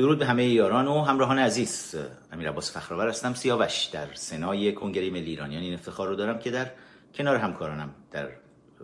[0.00, 1.94] درود به همه یاران و همراهان عزیز.
[2.32, 6.50] امیر عباس فخرآور هستم سیاوش در سنای کنگره ملی ایرانیان این افتخار رو دارم که
[6.50, 6.70] در
[7.14, 8.28] کنار همکارانم در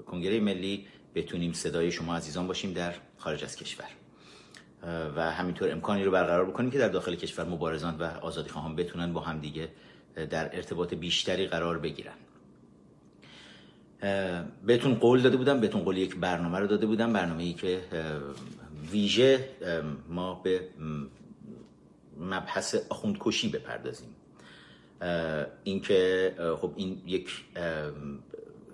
[0.06, 3.84] کنگره ملی بتونیم صدای شما عزیزان باشیم در خارج از کشور.
[5.16, 9.12] و همینطور امکانی رو برقرار بکنیم که در داخل کشور مبارزان و آزادی خواهان بتونن
[9.12, 9.69] با همدیگه
[10.30, 12.14] در ارتباط بیشتری قرار بگیرن.
[14.67, 17.80] بهتون قول داده بودم بهتون قول یک برنامه رو داده بودم برنامه ای که
[18.91, 19.48] ویژه
[20.09, 20.69] ما به
[22.20, 24.16] مبحث آخوندکشی بپردازیم.
[25.64, 27.45] اینکه خب این یک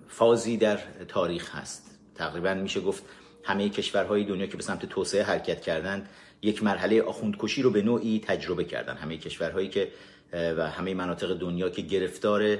[0.08, 0.78] فازی در
[1.08, 1.98] تاریخ هست.
[2.14, 3.04] تقریبا میشه گفت
[3.44, 6.08] همه کشورهای دنیا که به سمت توسعه حرکت کردند
[6.42, 8.96] یک مرحله آخوندکشی رو به نوعی تجربه کردن.
[8.96, 9.92] همه کشورهایی که
[10.32, 12.58] و همه مناطق دنیا که گرفتار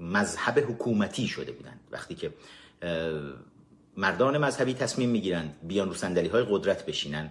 [0.00, 1.80] مذهب حکومتی شده بودند.
[1.92, 2.32] وقتی که
[3.96, 7.30] مردان مذهبی تصمیم می‌گیرند بیان رو صندلی های قدرت بشینن.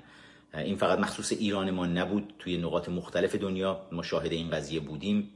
[0.53, 5.29] این فقط مخصوص ایران ما نبود توی نقاط مختلف دنیا مشاهده این قضیه بودیم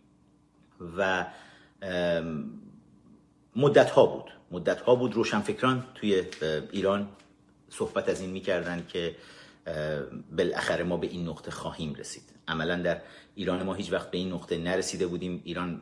[0.97, 1.25] و
[3.55, 4.31] مدت ها بود.
[4.51, 6.23] مدت ها بود روشنفکران توی
[6.71, 7.09] ایران
[7.69, 9.15] صحبت از این می‌کردن که
[10.37, 12.23] بالاخره ما به این نقطه خواهیم رسید.
[12.47, 13.01] عملا در
[13.35, 15.41] ایران ما هیچ وقت به این نقطه نرسیده بودیم.
[15.43, 15.81] ایران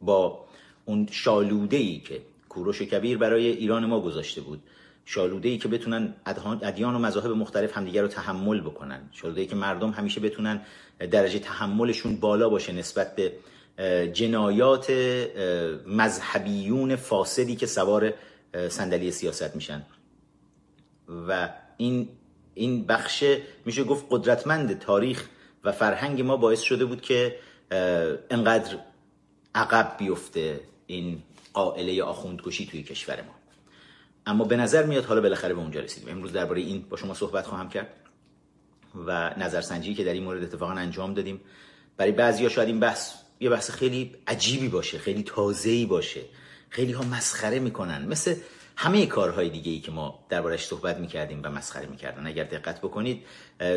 [0.00, 0.44] با
[0.84, 4.62] اون شالوده ای که کوروش کبیر برای ایران ما گذاشته بود.
[5.04, 6.14] شالوده ای که بتونن
[6.62, 9.08] ادیان و مذاهب مختلف همدیگر رو تحمل بکنن.
[9.12, 10.60] شالوده ای که مردم همیشه بتونن
[11.10, 13.32] درجه تحملشون بالا باشه نسبت به
[14.12, 14.90] جنایات
[15.86, 18.14] مذهبیون فاسدی که سوار
[18.68, 19.82] صندلی سیاست میشن.
[21.28, 22.08] و این
[22.54, 23.24] این بخش
[23.64, 25.28] میشه گفت قدرتمند تاریخ
[25.64, 27.36] و فرهنگ ما باعث شده بود که
[28.30, 28.78] انقدر
[29.54, 33.34] عقب بیفته این قائله آخوندکشی توی کشور ما.
[34.26, 36.08] اما به نظر میاد حالا بالاخره به اونجا رسیدیم.
[36.08, 37.88] امروز درباره این با شما صحبت خواهم کرد
[39.06, 41.40] و نظرسنجی که در این مورد اتفاقا انجام دادیم.
[41.96, 46.20] برای بعضیا شاید این بحث یه بحث خیلی عجیبی باشه خیلی تازه‌ای باشه.
[46.68, 48.04] خیلی ها مسخره می‌کنن.
[48.04, 48.34] مثل
[48.76, 52.26] همه کارهای دیگه ای که ما دربارش صحبت می‌کردیم و مسخره می‌کردن.
[52.26, 53.22] اگر دقت بکنید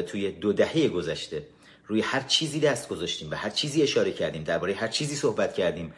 [0.07, 1.47] توی دو دهه گذشته
[1.87, 5.93] روی هر چیزی دست گذاشتیم و هر چیزی اشاره کردیم درباره هر چیزی صحبت کردیم.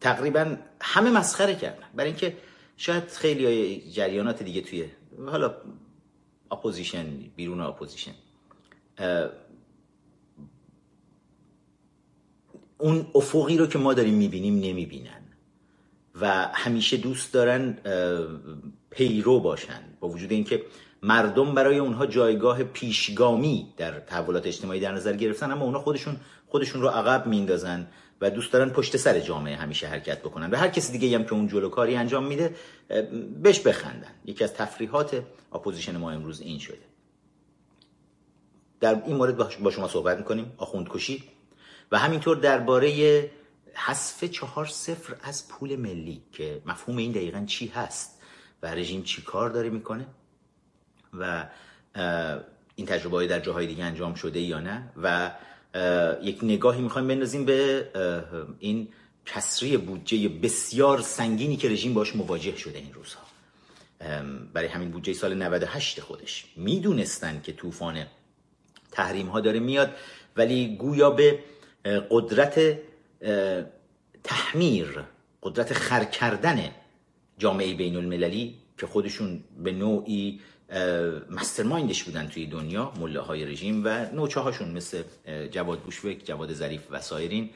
[0.00, 1.86] تقریبا همه مسخره کردن.
[1.94, 2.36] برای اینکه
[2.76, 4.86] شاید خیلی جریانات دیگه توی
[5.26, 5.54] حالا
[6.50, 7.06] اپوزیشن
[7.36, 8.12] بیرون اپوزیشن.
[12.78, 15.22] اون افقی رو که ما داریم می‌بینیم نمی‌بینن.
[16.20, 17.78] و همیشه دوست دارن
[18.90, 19.82] پیرو باشن.
[20.00, 20.62] با وجود اینکه
[21.02, 26.16] مردم برای اونها جایگاه پیشگامی در تحولات اجتماعی در نظر گرفتن اما اونها خودشون
[26.46, 27.86] خودشون رو عقب میندازن
[28.20, 30.50] و دوست دارن پشت سر جامعه همیشه حرکت بکنن.
[30.50, 32.54] و هر کسی دیگه هم که اون جلو کاری انجام میده
[33.42, 34.14] بهش بخندن.
[34.24, 35.22] یکی از تفریحات
[35.52, 36.78] اپوزیشن ما امروز این شده.
[38.80, 41.24] در این مورد با شما صحبت می‌کنیم آخوندکشی.
[41.92, 43.30] و همینطور درباره
[43.74, 48.20] حذف چهار صفر از پول ملی که مفهوم این دقیقا چی هست
[48.62, 50.06] و رژیم چی کار داره می‌کنه
[51.18, 51.46] و
[52.74, 55.30] این تجربه های در جاهای دیگه انجام شده یا نه و
[56.22, 57.86] یک نگاهی می‌خوایم بندازیم به
[58.58, 58.88] این
[59.26, 63.22] کسری بودجه بسیار سنگینی که رژیم باش مواجه شده این روزها.
[64.52, 66.44] برای همین بودجه سال 98 خودش.
[66.56, 68.06] می‌دونستن که طوفان
[68.92, 69.90] تحریم ها داره میاد
[70.36, 71.38] ولی گویا به
[72.10, 72.78] قدرت
[74.24, 75.04] تحمیر
[75.42, 76.70] قدرت خر کردن
[77.38, 80.40] جامعه بین المللی که خودشون به نوعی
[81.30, 85.02] مسترمایندش بودن توی دنیا مله های رژیم و نوچه هاشون مثل
[85.50, 87.50] جواد بوشوک جواد ظریف و سایرین.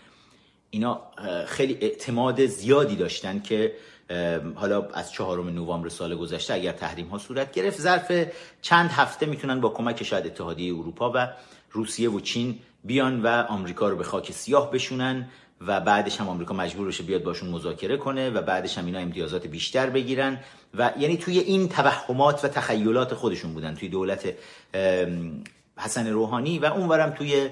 [0.70, 1.00] اینا
[1.46, 3.74] خیلی اعتماد زیادی داشتن که
[4.54, 8.26] حالا از چهارم نوامبر سال گذشته اگر تحریم ها صورت گرفت ظرف
[8.62, 11.28] چند هفته می‌تونن با کمک شاید اتحادیه اروپا و
[11.70, 15.28] روسیه و چین بیان و آمریکا رو به خاک سیاه بشونن.
[15.66, 19.46] و بعدش هم آمریکا مجبور بشه بیاد باشون مذاکره کنه و بعدش هم اینا امتیازات
[19.46, 20.40] بیشتر بگیرن
[20.74, 24.34] و یعنی توی این توهمات و تخیلات خودشون بودن توی دولت
[25.76, 27.50] حسن روحانی و اونورم توی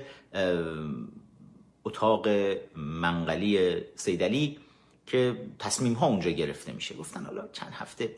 [1.85, 2.29] اتاق
[2.77, 4.59] منقلی سیدلی
[5.07, 6.95] که تصمیم ها اونجا گرفته میشه.
[6.95, 8.17] گفتن حالا چند هفته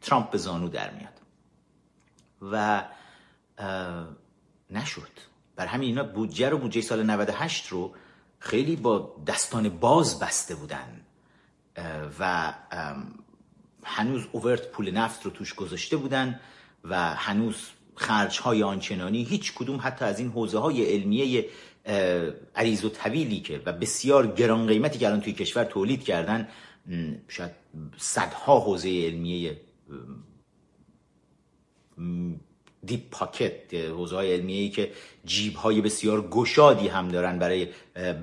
[0.00, 1.12] ترامپ به زانو در میاد.
[2.42, 2.84] و
[4.70, 5.10] نشد.
[5.56, 7.94] بر همین اینا بودجه رو بودجه سال 98 رو
[8.38, 11.00] خیلی با دستان باز بسته بودن
[12.20, 12.54] و
[13.84, 16.40] هنوز اوورت پول نفت رو توش گذاشته بودن
[16.84, 17.56] و هنوز
[17.94, 21.48] خرج های آنچنانی هیچ کدوم حتی از این حوزه های علمیه
[22.54, 26.48] عریض و طویلی که و بسیار گران قیمتی که الان توی کشور تولید کردن
[27.28, 27.50] شاید
[27.96, 29.60] صدها حوزه علمیه
[32.84, 34.92] دیپ پاکت حوزه های علمیه که
[35.24, 37.68] جیب های بسیار گشادی هم دارن برای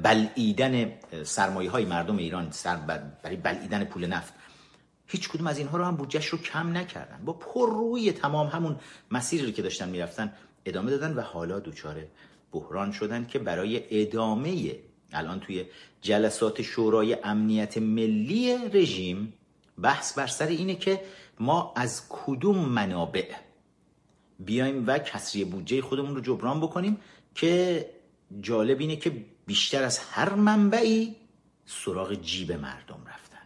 [0.03, 0.91] بلعیدن
[1.23, 2.75] سرمایه های مردم ایران سر
[3.23, 4.33] برای بلعیدن پول نفت.
[5.07, 7.25] هیچ کدوم از اینها رو هم بودجهش رو کم نکردن.
[7.25, 8.79] با پر روی تمام همون
[9.11, 10.33] مسیری که داشتن می‌رفتن
[10.65, 11.95] ادامه دادن و حالا دوچار
[12.51, 14.75] بحران شدن که برای ادامه
[15.13, 15.65] الان توی
[16.01, 19.33] جلسات شورای امنیت ملی رژیم
[19.81, 21.01] بحث بر سر اینه که
[21.39, 23.25] ما از کدوم منابع
[24.39, 26.97] بیایم و کسری بودجه خودمون رو جبران بکنیم
[27.35, 27.85] که
[28.41, 31.15] جالب اینه که بیشتر از هر منبعی
[31.65, 33.45] سراغ جیب مردم رفتن.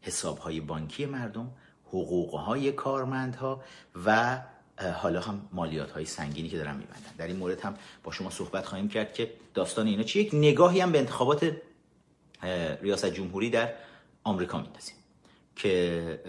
[0.00, 1.50] حسابهای بانکی مردم
[1.86, 3.62] حقوقهای کارمندها
[4.06, 4.40] و
[4.94, 7.14] حالا هم مالیات های سنگینی که دارن میبندن.
[7.18, 10.80] در این مورد هم با شما صحبت خواهیم کرد که داستان اینا چی یک نگاهی
[10.80, 11.56] هم به انتخابات
[12.82, 13.74] ریاست جمهوری در
[14.24, 14.94] آمریکا میندازیم
[15.56, 16.20] که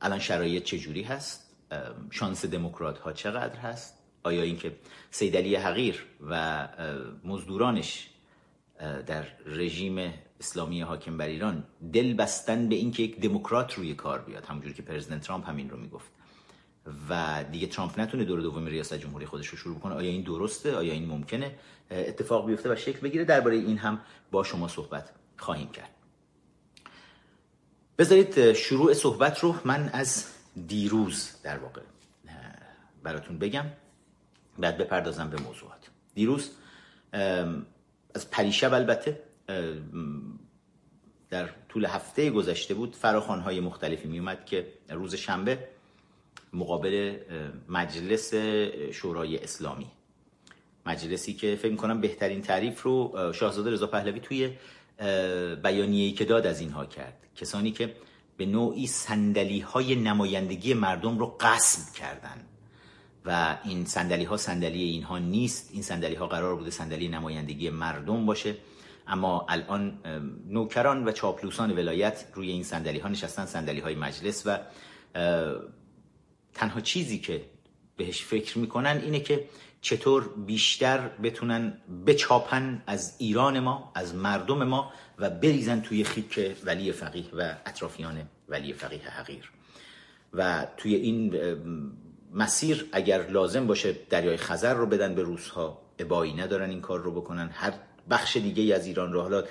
[0.00, 1.41] الان شرایط چجوری هست.
[2.10, 4.76] شانس دموکرات ها چقدر هست؟ آیا اینکه
[5.10, 6.68] سیدلی حقیر و
[7.24, 8.08] مزدورانش
[9.06, 14.44] در رژیم اسلامی حاکم بر ایران دل بستن به اینکه یک دموکرات روی کار بیاد
[14.44, 16.10] همونجوری که پرزیدنت ترامپ همین رو می‌گفت.
[17.08, 19.94] و دیگه ترامپ نتونه دور دوم ریاست جمهوری خودش رو شروع کنه.
[19.94, 21.54] آیا این درسته؟ آیا این ممکنه؟
[21.90, 23.24] اتفاق بیفته و شکل بگیره.
[23.24, 25.90] درباره این هم با شما صحبت خواهیم کرد.
[27.98, 30.31] بذارید شروع صحبت رو من از
[30.66, 31.80] دیروز در واقع
[33.02, 33.64] براتون بگم.
[34.58, 35.90] بعد بپردازم به موضوعات.
[36.14, 36.50] دیروز
[38.14, 39.22] از پریشب البته
[41.30, 45.68] در طول هفته گذشته بود فراخوانهای مختلفی می اومد که روز شنبه
[46.52, 47.16] مقابل
[47.68, 48.34] مجلس
[48.92, 49.90] شورای اسلامی.
[50.86, 54.56] مجلسی که فکر کنم بهترین تعریف رو شاهزاده رضا پهلوی توی
[55.62, 57.26] بیانیه‌ای که داد از اینها کرد.
[57.36, 57.94] کسانی که
[58.36, 62.44] به نوعی سندلی های نمایندگی مردم رو قصب کردن.
[63.24, 65.70] و این سندلی ها سندلی اینها نیست.
[65.72, 68.56] این سندلی ها قرار بوده سندلی نمایندگی مردم باشه.
[69.06, 69.98] اما الان
[70.48, 74.58] نوکران و چاپلوسان ولایت روی این سندلی ها نشستن سندلی های مجلس و
[76.54, 77.44] تنها چیزی که
[77.96, 79.48] بهش فکر می‌کنن اینه که
[79.80, 84.92] چطور بیشتر بتونن بچاپن از ایران ما از مردم ما
[85.22, 89.50] و بریزن توی خیک ولی فقیه و اطرافیان ولی فقیه حقیر.
[90.32, 91.40] و توی این
[92.32, 95.82] مسیر اگر لازم باشه دریای خزر رو بدن به روسها.
[95.98, 97.50] ابایی ندارن این کار رو بکنن.
[97.52, 97.72] هر
[98.10, 99.20] بخش دیگه از ایران رو.
[99.20, 99.44] حالا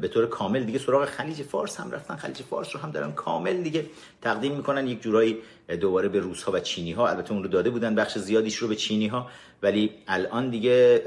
[0.00, 2.16] به طور کامل دیگه سراغ خلیج فارس هم رفتن.
[2.16, 3.86] خلیج فارس رو هم دارن کامل دیگه
[4.22, 4.86] تقدیم می‌کنن.
[4.86, 5.38] یک جورایی
[5.80, 8.68] دوباره به روس ها و چینی ها البته اون رو داده بودن بخش زیادیش رو
[8.68, 9.30] به چینی ها
[9.62, 11.02] ولی الان دیگه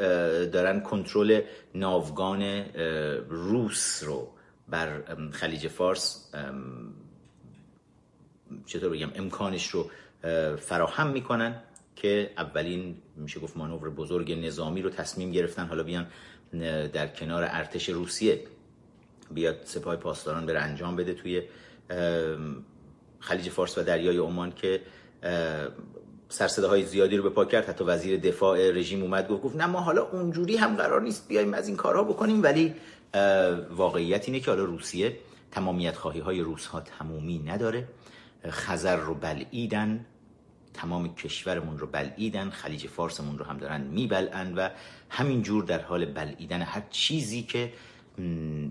[0.54, 1.42] دارن کنترل
[1.76, 2.66] ناوگان
[3.30, 4.28] روس رو
[4.70, 6.32] بر خلیج فارس
[8.66, 9.90] چطور بگم امکانش رو
[10.58, 11.56] فراهم می‌کنن
[11.96, 15.66] که اولین میشه گفت مانور بزرگ نظامی رو تصمیم گرفتن.
[15.66, 16.08] حالا بیان
[16.94, 18.44] در کنار ارتش روسیه
[19.32, 21.42] بیاد سپاه پاسداران بره انجام بده توی
[23.20, 24.82] خلیج فارس و دریای عمان که
[26.68, 27.70] های زیادی رو به پا کرد.
[27.70, 31.54] حتی وزیر دفاع رژیم اومد گفت گفت نه ما حالا اونجوری هم قرار نیست بیایم
[31.54, 32.44] از این کارها بکنیم.
[32.44, 32.76] ولی
[33.72, 35.18] واقعیت اینه که حالا روسیه
[35.52, 37.88] تمامیت خواهی های روس ها تمومی نداره.
[38.48, 40.06] خزر رو بلعیدن.
[40.74, 44.70] تمام کشورمون رو بلعیدن خلیج فارسمون رو هم دارن میبلعن و
[45.10, 47.74] همینجور در حال بلعیدن هر چیزی که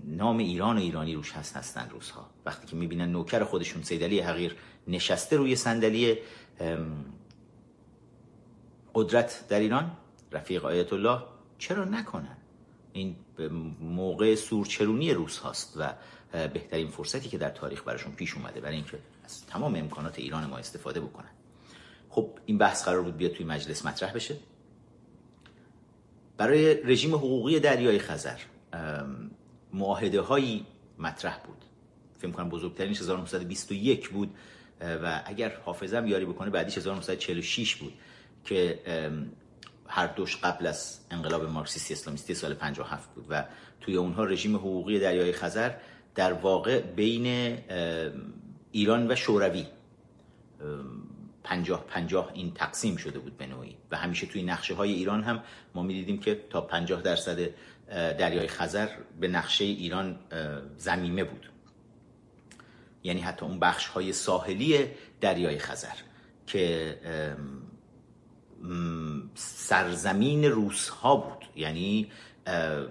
[0.05, 2.29] نام ایران و ایرانی روش هست هستن روزها.
[2.45, 4.55] وقتی که می‌بینن نوکر خودشون سیدلی حقیر
[4.87, 6.17] نشسته روی صندلی
[8.95, 9.91] قدرت در ایران
[10.31, 11.19] رفیق آیت الله
[11.57, 12.37] چرا نکنن؟
[12.93, 13.15] این
[13.81, 15.93] موقع سورچرونی روس هاست و
[16.31, 20.57] بهترین فرصتی که در تاریخ براشون پیش اومده برای اینکه از تمام امکانات ایران ما
[20.57, 21.29] استفاده بکنن.
[22.09, 24.35] خب این بحث قرار بود بیاد توی مجلس مطرح بشه.
[26.37, 28.39] برای رژیم حقوقی دریای خزر
[29.73, 30.65] معاهده هایی
[30.99, 31.65] مطرح بود.
[32.17, 34.35] فکر کنم بزرگترینش 1921 بود
[34.81, 37.93] و اگر حافظم یاری بکنه بعدیش 1946 بود
[38.45, 38.79] که
[39.87, 43.45] هر دوش قبل از انقلاب مارکسیستی اسلامیستی سال 57 بود و
[43.81, 45.71] توی اونها رژیم حقوقی دریای خزر
[46.15, 47.57] در واقع بین
[48.71, 49.65] ایران و شوروی
[51.43, 53.77] پنجاه پنجاه این تقسیم شده بود به نوعی.
[53.91, 55.43] و همیشه توی نقشه های ایران هم
[55.75, 57.49] ما می‌دیدیم که تا پنجاه درصد
[57.89, 60.19] دریای خزر به نقشه ایران
[60.77, 61.49] زمیمه بود.
[63.03, 64.85] یعنی حتی اون بخش های ساحلی
[65.21, 65.95] دریای خزر
[66.47, 66.97] که
[69.35, 71.45] سرزمین روس ها بود.
[71.55, 72.11] یعنی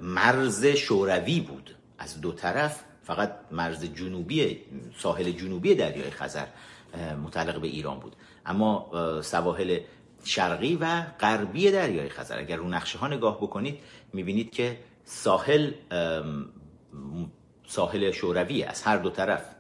[0.01, 2.85] مرز شوروی بود از دو طرف.
[3.03, 4.59] فقط مرز جنوبی
[4.99, 6.47] ساحل جنوبی دریای خزر
[7.25, 8.17] متعلق به ایران بود.
[8.49, 8.91] اما
[9.23, 9.81] سواحل
[10.25, 12.39] شرقی و غربی دریای خزر.
[12.39, 13.79] اگر رو نقشه ها نگاه بکنید
[14.13, 15.73] می‌بینید که ساحل
[17.67, 19.55] ساحل شوروی از هر دو طرف.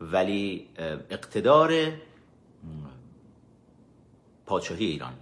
[0.00, 0.68] ولی
[1.10, 1.92] اقتدار
[4.46, 5.12] پادشاهی ایران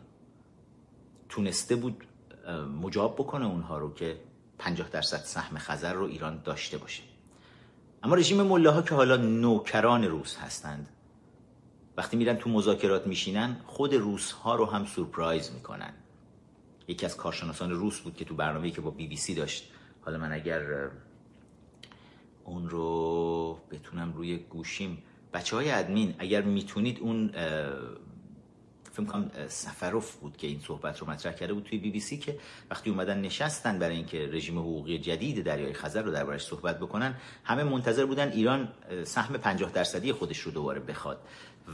[1.28, 2.04] تونسته بود
[2.82, 4.16] مجاب بکنه اونها رو که
[4.58, 7.02] 50 درصد سهم خزر رو ایران داشته باشه.
[8.02, 10.88] اما رژیم ملاها که حالا نوکران روس هستند
[11.96, 15.92] وقتی میرن تو مذاکرات میشینن خود روس ها رو هم سورپرایز می‌کنن.
[16.88, 19.70] یکی از کارشناسان روس بود که تو برنامه‌ای که با بی بی سی داشت.
[20.00, 20.90] حالا من اگر
[22.44, 25.02] اون رو بتونم روی گوشیم.
[25.32, 27.30] بچه های ادمین اگر می‌تونید اون
[28.92, 32.18] فکر کنم سفروف بود که این صحبت رو مطرح کرده بود توی بی بی سی
[32.18, 32.38] که
[32.70, 37.64] وقتی اومدن نشستن برای اینکه رژیم حقوقی جدید دریای خزر رو دربارش صحبت بکنن همه
[37.64, 38.68] منتظر بودن ایران
[39.04, 41.18] سهم 50 درصدی خودش رو دوباره بخواد.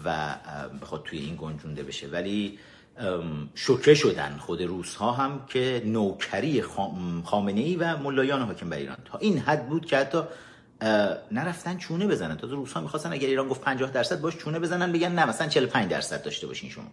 [0.04, 0.34] و
[0.82, 2.08] بخواد توی این گنجونده بشه.
[2.08, 2.58] ولی
[3.54, 6.62] شکره شدن خود روس ها هم که نوکری
[7.24, 8.96] خامنه ای و ملایان حاکم بر ایران.
[9.04, 10.22] تا این حد بود که حتی
[11.30, 12.36] نرفتن چونه بزنن.
[12.36, 15.48] تا روس ها می‌خواستن اگر ایران گفت 50 درصد باش چونه بزنن بگن نه مثلا
[15.48, 16.90] 45 درصد داشته باشین شما.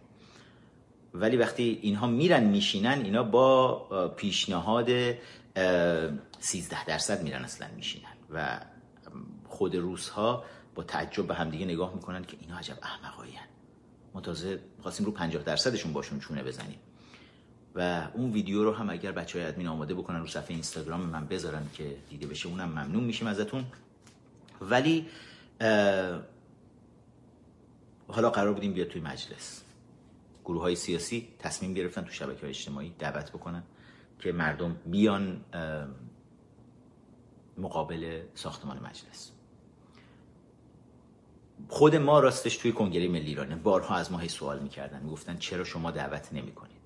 [1.14, 4.90] ولی وقتی اینها میرن میشینن اینا با پیشنهاد
[6.40, 8.14] 13 درصد میرن اصلا میشینن.
[8.34, 8.60] و
[9.48, 10.44] خود روس ها
[10.78, 13.34] با تعجب به همدیگه نگاه می‌کنن که اینا عجب احمقایی
[14.14, 16.80] متازه خواستیم رو 50 درصدشون باشون چونه بزنیم.
[17.76, 21.28] و اون ویدیو رو هم اگر بچه های ادمین آماده بکنن رو صفحه اینستاگرام من
[21.28, 23.66] بذارن که دیده بشه اونم ممنون میشیم ازتون.
[24.62, 25.08] ولی
[28.08, 29.64] حالا قرار بودیم بیاد توی مجلس.
[30.46, 33.64] گروه های سیاسی تصمیم گرفتن تو شبکه های اجتماعی دعوت بکنن
[34.20, 35.46] که مردم بیان
[37.58, 39.37] مقابل ساختمان مجلس.
[41.70, 45.04] خود ما راستش توی کنگره ملی ایران بارها از ما هی سوال می‌کردن.
[45.04, 46.78] می‌گفتن چرا شما دعوت نمی‌کنید؟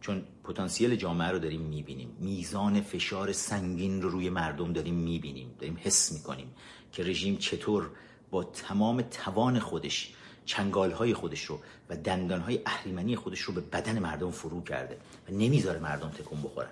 [0.00, 2.16] چون پتانسیل جامعه رو داریم می‌بینیم.
[2.20, 5.54] میزان فشار سنگین رو روی مردم داریم می‌بینیم.
[5.58, 6.54] داریم حس می‌کنیم
[6.92, 7.90] که رژیم چطور
[8.30, 11.58] با تمام توان خودش چنگال های خودش رو
[11.88, 14.98] و دندان های اهریمنی خودش رو به بدن مردم فرو کرده
[15.28, 16.70] و نمی‌ذاره مردم تکون بخورن.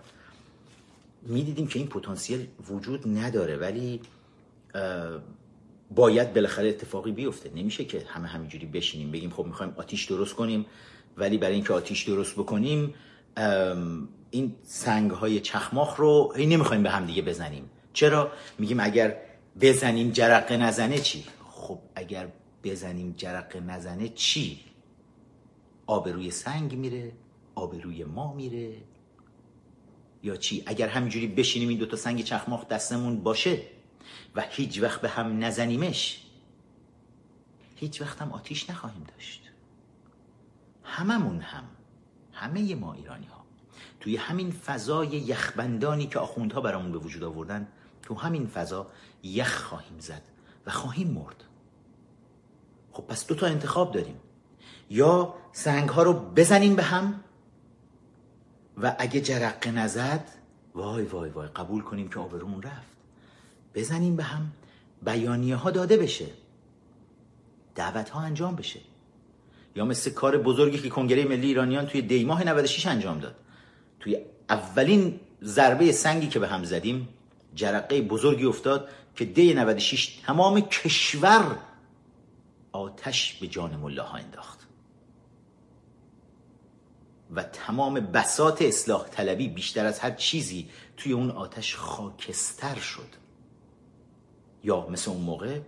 [1.23, 4.01] می‌دیدیم که این پتانسیل وجود نداره ولی
[5.91, 7.51] باید بالاخره اتفاقی بیفته.
[7.55, 10.67] نمیشه که همه همینجوری بشینیم بگیم خب می‌خوایم آتیش درست کنیم
[11.17, 12.95] ولی برای اینکه آتیش درست بکنیم
[14.31, 17.71] این سنگ های چخماخ رو هی نمی‌خوایم به هم دیگه بزنیم.
[17.93, 19.17] چرا؟ میگیم اگر
[19.61, 22.29] بزنیم جرقه نزنه چی؟ خب اگر
[22.65, 24.61] بزنیم جرقه نزنه چی؟
[25.87, 27.13] آب روی سنگ میره
[27.55, 28.73] آب روی ما میره.
[30.23, 33.59] یا چی؟ اگر همینجوری بشینیم این دوتا سنگ چخماخ دستمون باشه
[34.35, 36.25] و هیچ وقت به هم نزنیمش.
[37.77, 39.43] هیچ وقت هم آتیش نخواهیم داشت.
[40.85, 41.65] هممون هم.
[42.33, 43.45] همه ما ایرانی ها
[44.01, 47.69] توی همین فضای یخبندانی که آخوندها برامون به وجود آوردن
[48.03, 48.87] تو همین فضا
[49.23, 50.23] یخ خواهیم زد
[50.67, 51.45] و خواهیم مرد.
[52.93, 54.21] خب پس دو تا انتخاب داریم.
[54.91, 57.25] یا سنگ ها رو بزنیم به هم
[58.83, 60.31] و اگه جرقه نزد
[60.75, 62.98] وای وای وای قبول کنیم که آبرومون رفت.
[63.75, 64.53] بزنیم به هم
[65.03, 66.27] بیانیه ها داده بشه.
[67.75, 68.81] دعوت ها انجام بشه.
[69.77, 73.35] یا مثل کار بزرگی که کنگره ملی ایرانیان توی دیماه 96 انجام داد.
[74.01, 74.19] توی
[74.51, 77.09] اولین ضربه سنگی که به هم زدیم
[77.55, 81.57] جرقه بزرگی افتاد که دی 96 تمام کشور
[82.73, 84.59] آتش به جان ملاها انداخت.
[87.31, 93.28] و تمام بسات اصلاح طلبی بیشتر از هر چیزی توی اون آتش خاکستر شد.
[94.65, 95.61] یا مثل اون موقع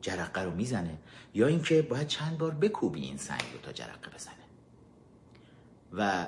[0.00, 0.98] جرقه رو می‌زنه
[1.34, 4.34] یا اینکه باید چند بار بکوبی این سنگ رو تا جرقه بزنه.
[5.92, 6.26] و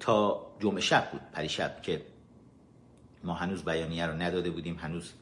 [0.00, 2.02] تا جمعه شب بود پریشب که
[3.24, 5.12] ما هنوز بیانیه رو نداده بودیم هنوز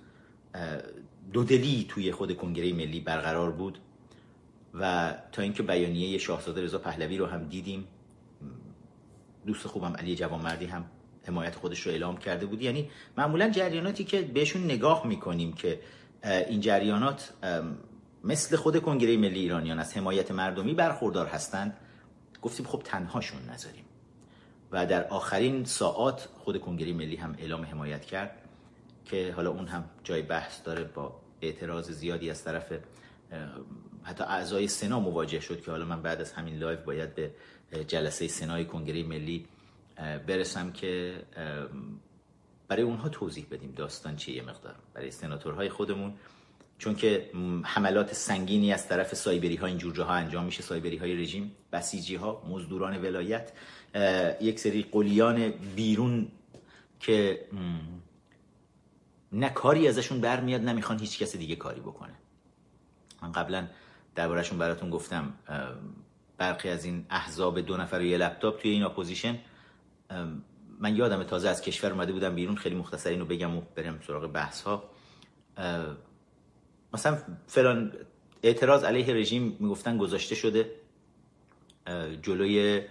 [1.33, 3.79] دودلی توی خود کنگره ملی برقرار بود
[4.75, 7.89] و تا اینکه بیانیه شاهزاده رضا پهلوی رو هم دیدیم
[9.47, 10.85] دوست خوبم علی جوانمردی هم
[11.27, 15.81] حمایت خودش رو اعلام کرده بود یعنی معمولا جریاناتی که بهشون نگاه می‌کنیم که
[16.25, 17.33] این جریانات
[18.25, 21.77] مثل خود کنگره ملی ایرانیان از حمایت مردمی برخوردار هستند.
[22.43, 23.85] گفتیم خب تنهاشون نذاریم.
[24.73, 28.39] و در آخرین ساعات خود کنگره ملی هم اعلام حمایت کرد
[29.05, 32.73] که حالا اون هم جای بحث داره با اعتراض زیادی از طرف
[34.03, 37.31] حتی اعضای سنا مواجه شد که حالا من بعد از همین live باید به
[37.89, 39.47] جلسه سنای کنگره ملی
[39.97, 41.23] برسم که
[42.69, 46.15] برای اونها توضیح بدیم داستان چیه یه مقدار برای سناتورهای خودمون.
[46.79, 47.31] چون که
[47.65, 52.43] حملات سنگینی از طرف سایبری ها اینجور جاها انجام میشه سایبری های رژیم بسیجی ها
[52.49, 53.53] مزدوران ولایت.
[54.41, 56.29] یک سری قلیان بیرون
[57.01, 57.47] که
[59.33, 62.15] نه کاری ازشون برمیاد نمی‌خوان هیچ کس دیگه کاری بکنه.
[63.23, 63.69] من قبلا
[64.15, 65.35] دربارهشون براتون گفتم
[66.39, 69.39] برخی از این احزاب دو نفر و یه لپتاپ توی این اپوزیشن
[70.81, 74.33] من یادم تازه از کشور اومده بودم بیرون خیلی مختصر اینو بگم و برم سراغ
[74.33, 74.91] بحث ها
[76.95, 77.93] مثلا فلان
[78.43, 80.71] اعتراض علیه رژیم می‌گفتن گذاشته شده
[82.23, 82.83] جلوی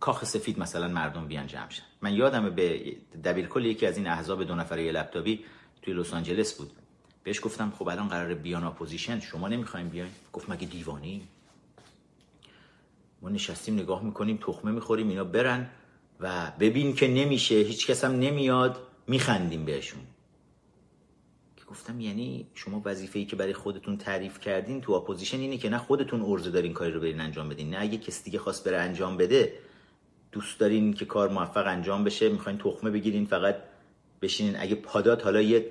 [0.00, 1.82] کاخ سفید مثلا مردم بیان جمع شن.
[2.02, 5.44] من یادم به دبیرکل یکی از این احزاب دو نفره لپتاپی
[5.82, 6.70] توی لس آنجلس بود.
[7.24, 11.28] بهش گفتم خب الان قرار بیان اپوزیشن شما نمی‌خوایم بیاین؟ گفت مگه دیوانه‌ای
[13.22, 15.70] ما نشستیم نگاه می‌کنیم تخمه می‌خوریم اینا برن
[16.20, 20.00] و ببین که نمیشه هیچ کس هم نمیاد میخندیم بهشون.
[21.56, 25.68] که گفتم یعنی شما وظیفه ای که برای خودتون تعریف کردین تو اپوزیشن اینه که
[25.68, 28.76] نه خودتون عرضه دارین کاری رو برین انجام بدین نه اگه کسی دیگه خواست بره
[28.76, 29.52] انجام بده
[30.32, 33.56] دوست دارین که کار موفق انجام بشه می‌خواین تخمه بگیرین فقط
[34.22, 34.56] بشینین.
[34.58, 35.70] اگه پا داد حالا یه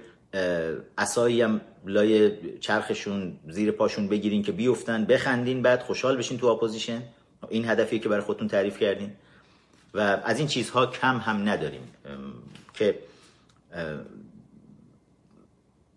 [0.97, 7.03] عصایی هم لای چرخشون زیر پاشون بگیرین که بیفتن بخندین بعد خوشحال بشین تو اپوزیشن.
[7.49, 9.11] این هدفی که برای خودتون تعریف کردین.
[9.93, 11.91] و از این چیزها کم هم نداریم.
[12.73, 12.99] که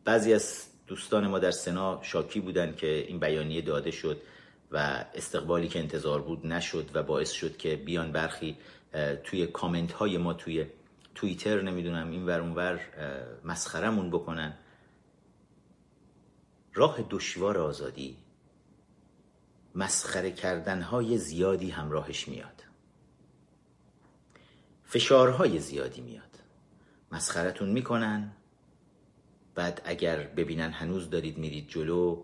[0.04, 4.22] بعضی از دوستان ما در سنا شاکی بودن که این بیانیه داده شد
[4.70, 8.56] و استقبالی که انتظار بود نشد و باعث شد که بیان برخی
[9.24, 10.66] توی کامنت های ما توی
[11.14, 12.80] توییتر نمی‌دونم این ور اونور
[13.44, 14.54] مسخرمون بکنن.
[16.74, 18.16] راه دشوار آزادی
[19.74, 22.62] مسخره کردن های زیادی همراهش میاد.
[24.84, 26.38] فشارهای زیادی میاد.
[27.12, 28.32] مسخرتون می‌کنن.
[29.54, 32.22] بعد اگر ببینن هنوز دارید میرید جلو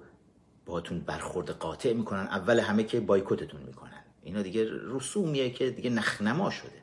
[0.66, 2.26] باهاتون برخورد قاطع می‌کنن.
[2.26, 4.02] اول همه که بایکوتتون می‌کنن.
[4.22, 6.82] اینا دیگه رسومیه که دیگه نخنما شده.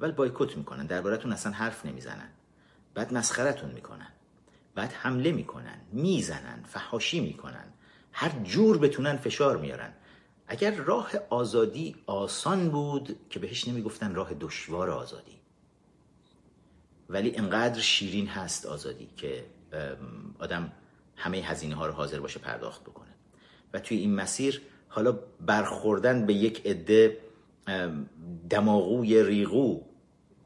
[0.00, 0.86] اول بایکوت می‌کنن.
[0.86, 2.30] دربارتون اصلا حرف نمی‌زنن.
[2.94, 4.08] بعد مسخرتون می‌کنن.
[4.74, 5.80] بعد حمله می‌کنن.
[5.92, 6.62] می‌زنن.
[6.62, 7.72] فحاشی می‌کنن.
[8.20, 9.92] هر جور بتونن فشار میارن.
[10.46, 15.40] اگر راه آزادی آسان بود که بهش نمی‌گفتن راه دشوار آزادی.
[17.08, 19.44] ولی انقدر شیرین هست آزادی که
[20.38, 20.72] آدم
[21.16, 23.14] همه هزینه ها رو حاضر باشه پرداخت بکنه.
[23.72, 27.18] و توی این مسیر حالا برخوردن به یک عده
[28.50, 29.82] دماغوی ریغو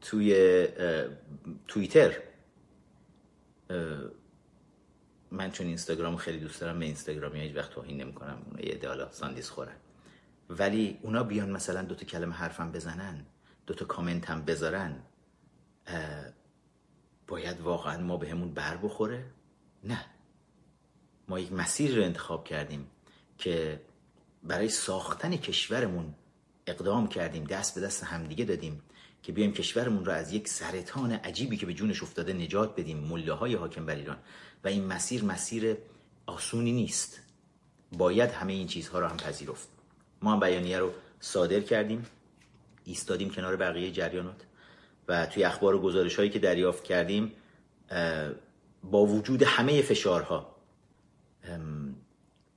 [0.01, 0.67] توی
[1.67, 2.17] توییتر.
[5.33, 8.37] من چون اینستاگرام خیلی دوست دارم به اینستاگرامی هیچ وقت توهین نمی‌کنم.
[8.59, 9.75] یه عده حالا ساندیس خورن
[10.49, 13.25] ولی اونا بیان مثلا دوتا کلمه حرفم بزنن
[13.67, 15.03] دوتا کامنت هم بذارن
[17.27, 19.25] باید واقعا ما به همون بر بخوره؟
[19.83, 20.05] نه.
[21.27, 22.87] ما یک مسیر رو انتخاب کردیم
[23.37, 23.81] که
[24.43, 26.15] برای ساختن کشورمون
[26.67, 28.81] اقدام کردیم دست به دست همدیگه دادیم.
[29.23, 33.33] که بیایم کشورمون رو از یک سرطان عجیبی که به جونش افتاده نجات بدیم مله
[33.33, 34.17] های حاکم بر ایران.
[34.63, 35.77] و این مسیر مسیر
[36.25, 37.19] آسونی نیست.
[37.91, 39.67] باید همه این چیزها رو هم پذیرفت.
[40.21, 42.05] ما هم بیانیه رو صادر کردیم
[42.85, 44.41] ایستادیم کنار بقیه جریانات
[45.07, 47.31] و توی اخبار و گزارش هایی که دریافت کردیم
[48.83, 50.55] با وجود همه فشارها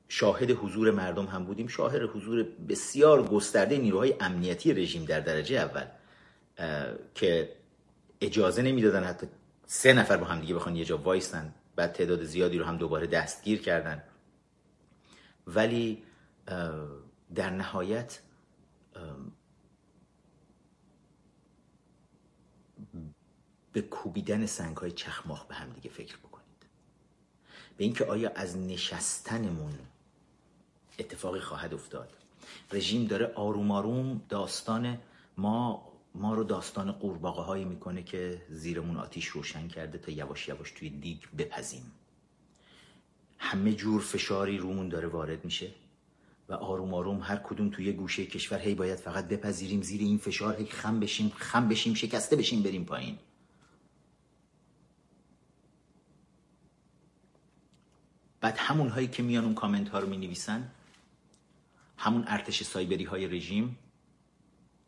[0.08, 1.66] شاهد حضور مردم هم بودیم.
[1.66, 5.86] شاهد حضور بسیار گسترده نیروهای امنیتی رژیم در درجه اول.
[7.14, 7.56] که
[8.20, 9.26] اجازه نمی‌دادن حتی
[9.66, 13.06] سه نفر با هم دیگه بخوان یه جا وایستن بعد تعداد زیادی رو هم دوباره
[13.06, 14.02] دستگیر کردن.
[15.46, 16.02] ولی
[17.34, 18.18] در نهایت
[23.72, 26.66] به کوبیدن سنگ های چخماخ به هم دیگه فکر بکنید.
[27.76, 29.78] به اینکه آیا از نشستنمون
[30.98, 32.12] اتفاقی خواهد افتاد.
[32.72, 34.98] رژیم داره آروم آروم داستان
[35.36, 40.70] ما ما رو داستان قورباغه هایی می‌کنه که زیرمون آتیش روشن کرده تا یواش یواش
[40.70, 41.92] توی دیگ بپزیم.
[43.38, 45.70] همه جور فشاری رومون داره وارد میشه
[46.48, 50.56] و آروم آروم هر کدوم توی گوشه کشور هی باید فقط بپذیریم زیر این فشار
[50.56, 53.18] هی خم بشیم خم بشیم شکسته بشیم بریم پایین.
[58.40, 60.70] بعد همون هایی که میان اون کامنت ها رو می نویسن
[61.96, 63.78] همون ارتش سایبری های رژیم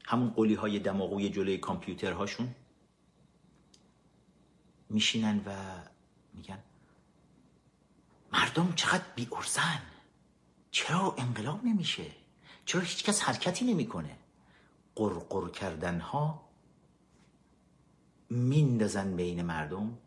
[0.09, 2.55] همون قولی های دماغوی جلوی کامپیوتر هاشون
[4.91, 5.53] میشینن و
[6.35, 6.59] میگن
[8.33, 9.81] مردم چقدر بی ارزن
[10.71, 12.05] چرا انقلاب نمیشه؟
[12.65, 14.17] چرا هیچکس حرکتی نمی‌کنه؟
[14.95, 16.49] قرقر کردن ها
[18.31, 19.99] میندازن بین مردم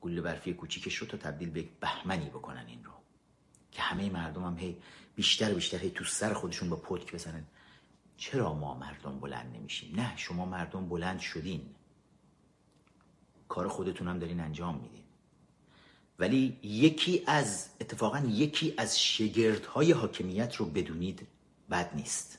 [0.00, 2.92] گل برفی کوچیکش رو تا تبدیل به بهمنی بکنن این رو.
[3.72, 4.76] که همه مردم هم هی
[5.16, 7.44] بیشتر بیشتر هی تو سر خودشون با پتک بزنن.
[8.20, 11.74] چرا ما مردم بلند نمیشیم؟ نه شما مردم بلند شدین.
[13.48, 15.04] کار خودتون هم دارین انجام میدین.
[16.18, 21.26] ولی یکی از اتفاقا یکی از شگردهای حاکمیت رو بدونید
[21.70, 22.38] بد نیست.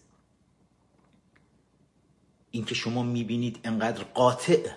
[2.52, 4.72] اینکه شما می‌بینید انقدر قاطع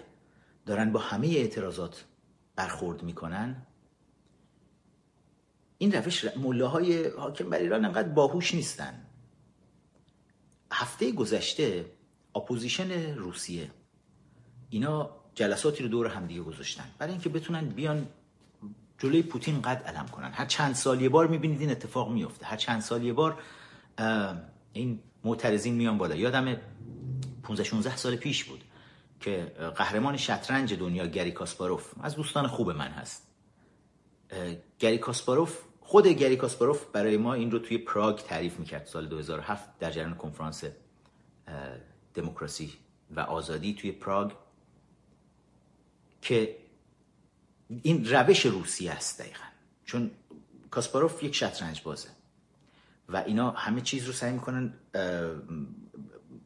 [0.66, 2.04] دارن با همه اعتراضات
[2.56, 3.66] برخورد می‌کنن
[5.78, 9.03] این روش های حاکم بر ایران انقدر باهوش نیستن.
[10.74, 11.86] هفته گذشته
[12.34, 13.70] اپوزیشن روسیه
[14.70, 16.84] اینا جلساتی رو دور همدیگه گذاشتن.
[16.98, 18.06] برای اینکه بتونن بیان
[18.98, 20.32] جلوی پوتین قد علم کنن.
[20.32, 23.38] هر چند سال یه بار می‌بینید این اتفاق میفته هر چند سال یه بار
[24.72, 26.14] این معترضین میان بالا.
[26.14, 26.56] یادم
[27.42, 28.64] 15 16 سال پیش بود
[29.20, 33.22] که قهرمان شطرنج دنیا گری کاسپاروف از دوستان خوب من هست
[34.78, 39.78] گری کاسپاروف خود گری کاسپاروف برای ما این رو توی پراگ تعریف می‌کرد سال 2007
[39.78, 40.64] در جریان کنفرانس
[42.14, 42.72] دموکراسی
[43.16, 44.32] و آزادی توی پراگ
[46.22, 46.56] که
[47.82, 49.44] این روش روسیه است دقیقا.
[49.84, 50.10] چون
[50.70, 52.08] کاسپاروف یک شطرنج بازه
[53.08, 54.72] و اینا همه چیز رو سعی می‌کنن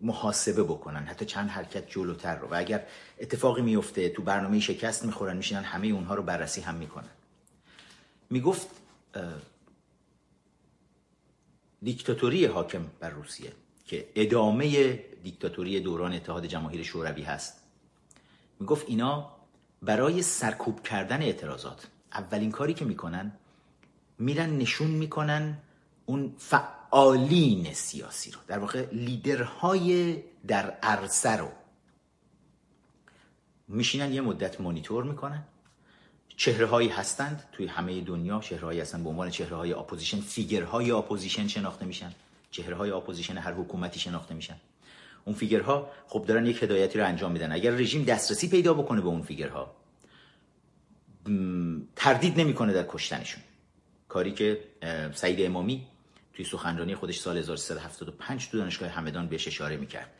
[0.00, 1.06] محاسبه بکنن.
[1.06, 2.48] حتی چند حرکت جلوتر رو.
[2.48, 2.86] و اگر
[3.18, 7.10] اتفاقی میفته تو برنامه شکست می‌خورن میشینن همه اونها رو بررسی هم می‌کنن.
[8.30, 8.68] می‌گفت
[11.82, 13.52] دیکتاتوری حاکم بر روسیه
[13.86, 14.92] که ادامه
[15.22, 17.62] دیکتاتوری دوران اتحاد جماهیر شوروی هست.
[18.60, 19.30] می‌گفت اینا
[19.82, 23.32] برای سرکوب کردن اعتراضات اولین کاری که می‌کنن
[24.18, 25.58] میرن نشون می‌کنن
[26.06, 31.48] اون فعالین سیاسی رو در واقع لیدرهای در عرصه رو.
[33.68, 35.44] میشینن یه مدت مانیتور می‌کنن.
[36.38, 40.20] چهره هایی هستند؟ توی همه دنیا چهره هایی هستند به عنوان چهره های اپوزیشن.
[40.20, 42.12] figure های اپوزیشن شناخته میشن.
[42.50, 44.56] چهره های اپوزیشن هر حکومتی شناخته میشن.
[45.24, 47.52] اون figure ها خب دارن یک هدایتی رو انجام میدن.
[47.52, 49.74] اگر رژیم دسترسی پیدا بکنه به اون figure ها
[51.96, 53.42] تردید نمی‌کنه در کشتنشون.
[54.08, 54.64] کاری که
[55.14, 55.86] سعید امامی
[56.34, 60.10] توی سخنرانی خودش سال 1375 تو دانشگاه همدان بهش اشاره می‌کرد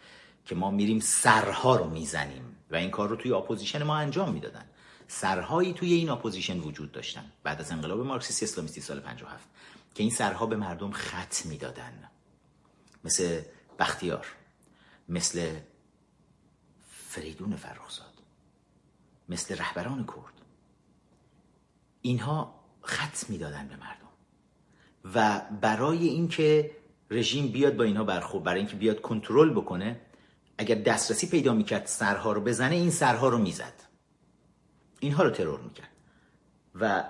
[0.47, 4.65] که ما میریم سرها رو می‌زنیم و این کار رو توی اپوزیشن ما انجام می‌دادن.
[5.09, 7.33] سرهایی توی این اپوزیشن وجود داشتن.
[7.43, 9.49] بعد از انقلاب مارکسیستی اسلامیستی سال 57
[9.95, 12.11] که این سرها به مردم خط می‌دادن.
[13.05, 13.43] مثل
[13.79, 14.27] بختیار
[15.09, 15.57] مثل
[17.09, 18.15] فریدون فرخزاد
[19.29, 20.43] مثل رهبران کرد.
[22.03, 24.09] اینها خط می‌دادن به مردم.
[25.15, 26.77] و برای اینکه
[27.11, 30.01] رژیم بیاد با اینها برخورد برای اینکه بیاد کنترل بکنه
[30.59, 33.88] اگر دسترسی پیدا می‌کرد سرها رو بزنه این سرها رو می‌زد.
[35.01, 35.89] اینها رو ترور می‌کرد.
[36.75, 37.05] و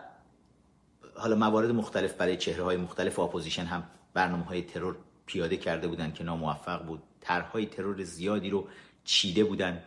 [1.16, 3.82] حالا موارد مختلف برای چهره های مختلف اپوزیشن هم
[4.14, 4.96] برنامه های ترور
[5.26, 7.02] پیاده کرده بودن که ناموفق بود.
[7.20, 8.68] طرحهای ترور زیادی رو
[9.04, 9.82] چیده بودن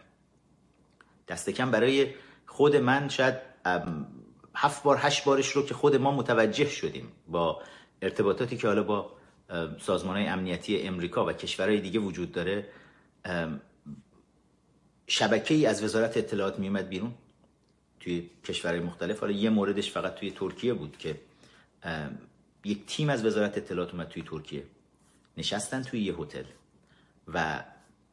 [1.27, 2.13] دست کم برای
[2.45, 3.35] خود من شاید
[4.55, 7.61] هفت بار هشت بارش رو که خود ما متوجه شدیم با
[8.01, 9.11] ارتباطاتی که حالا با
[9.79, 12.67] سازمان های امنیتی امریکا و کشورهای دیگه وجود داره.
[15.07, 17.13] شبکه ای از وزارت اطلاعات میومد بیرون.
[18.01, 19.19] توی کشورهای مختلف.
[19.19, 21.19] حالا یه موردش فقط توی ترکیه بود که
[22.65, 24.63] یک تیم از وزارت اطلاعات اومد توی ترکیه.
[25.37, 26.43] نشستن توی یه هتل
[27.33, 27.63] و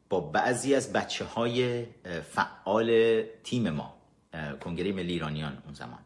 [0.09, 1.85] با بعضی از بچه های
[2.31, 3.97] فعال تیم ما
[4.61, 5.99] کنگره ملی ایرانیان اون زمان.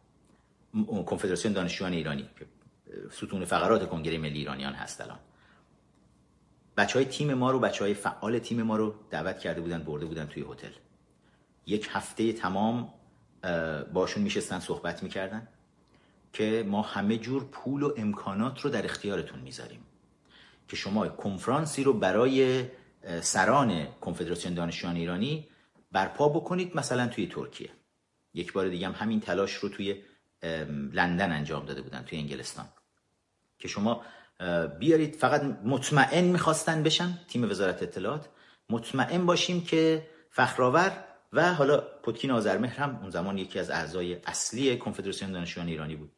[1.05, 2.45] کنفدراسیون دانشجویان ایرانی که
[3.11, 5.19] ستون فقرات کنگره ملی ایرانیان هست الان.
[6.77, 10.05] بچه های تیم ما رو بچه های فعال تیم ما رو دعوت کرده بودن برده
[10.05, 10.71] بودن توی هتل.
[11.65, 12.93] یک هفته تمام
[13.93, 15.47] باشون میشستن صحبت می‌کردن
[16.34, 19.79] که ما همه جور پول و امکانات رو در اختیارتون می‌ذاریم
[20.67, 22.65] که شما کنفرانسی رو برای
[23.21, 25.47] سران کنفدراسیون دانشجویان ایرانی
[25.91, 27.69] برپا بکنید مثلا توی ترکیه.
[28.34, 30.01] یک بار دیگه هم همین تلاش رو توی
[30.93, 32.65] لندن انجام داده بودن توی انگلستان.
[33.60, 34.01] که شما
[34.79, 38.29] بیارید فقط مطمئن می‌خواستن بشن تیم وزارت اطلاعات
[38.69, 44.77] مطمئن باشیم که فخرآور و حالا پتکین آذرمهر هم اون زمان یکی از اعضای اصلی
[44.77, 46.11] کنفدراسیون دانشجویان ایرانی بود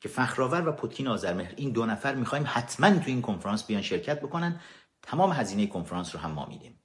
[0.00, 4.20] که فخرآور و پتکین آذرمهر این دو نفر می‌خوایم حتما تو این کنفرانس بیان شرکت
[4.20, 4.60] بکنن
[5.02, 6.80] تمام هزینه کنفرانس رو هم ما میدیم.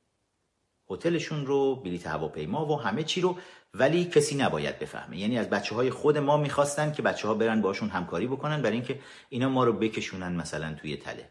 [0.89, 3.37] هتلشون رو بلیت هواپیما و همه چی رو
[3.73, 5.17] ولی کسی نباید بفهمه.
[5.17, 8.75] یعنی از بچه های خود ما می‌خواستن که بچه ها برن باشون همکاری بکنن برای
[8.75, 11.29] اینکه اینا ما رو بکشونن مثلا توی تله.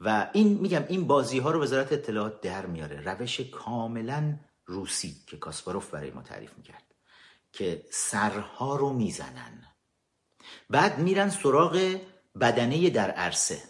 [0.00, 3.00] و این میگم این بازی ها رو وزارت اطلاعات در میاره.
[3.00, 4.36] روش کاملا
[4.68, 6.82] روسی که کاسپاروف برای ما تعریف می‌کرد
[7.52, 9.64] که سرها رو می‌زنن.
[10.70, 12.00] بعد میرن سراغ
[12.40, 13.62] بدنه در عرصه.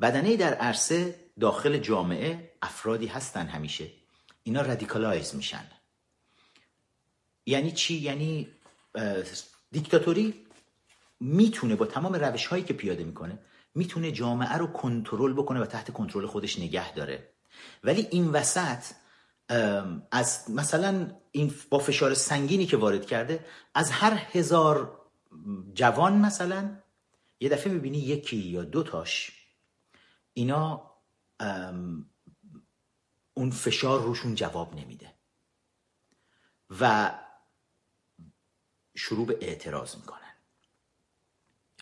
[0.00, 3.90] بدنه در عرصه داخل جامعه افرادی هستن همیشه.
[4.42, 5.70] اینا radicalize میشن.
[7.46, 8.48] یعنی چی؟ یعنی
[9.72, 10.46] دیکتاتوری
[11.20, 13.38] می‌تونه با تمام روش هایی که پیاده می‌کنه
[13.74, 17.28] می‌تونه جامعه رو کنترل بکنه و تحت کنترل خودش نگه داره.
[17.84, 18.84] ولی این وسط
[20.10, 25.00] از مثلا این با فشار سنگینی که وارد کرده از هر هزار
[25.74, 26.78] جوان مثلا
[27.40, 29.46] یه دفعه می‌بینی یکی یا دو تاش
[30.32, 30.90] اینا
[33.34, 35.14] اون فشار روشون جواب نمیده
[36.80, 37.14] و
[38.94, 40.20] شروع به اعتراض می‌کنن.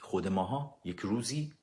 [0.00, 1.54] خود ماها یک روزی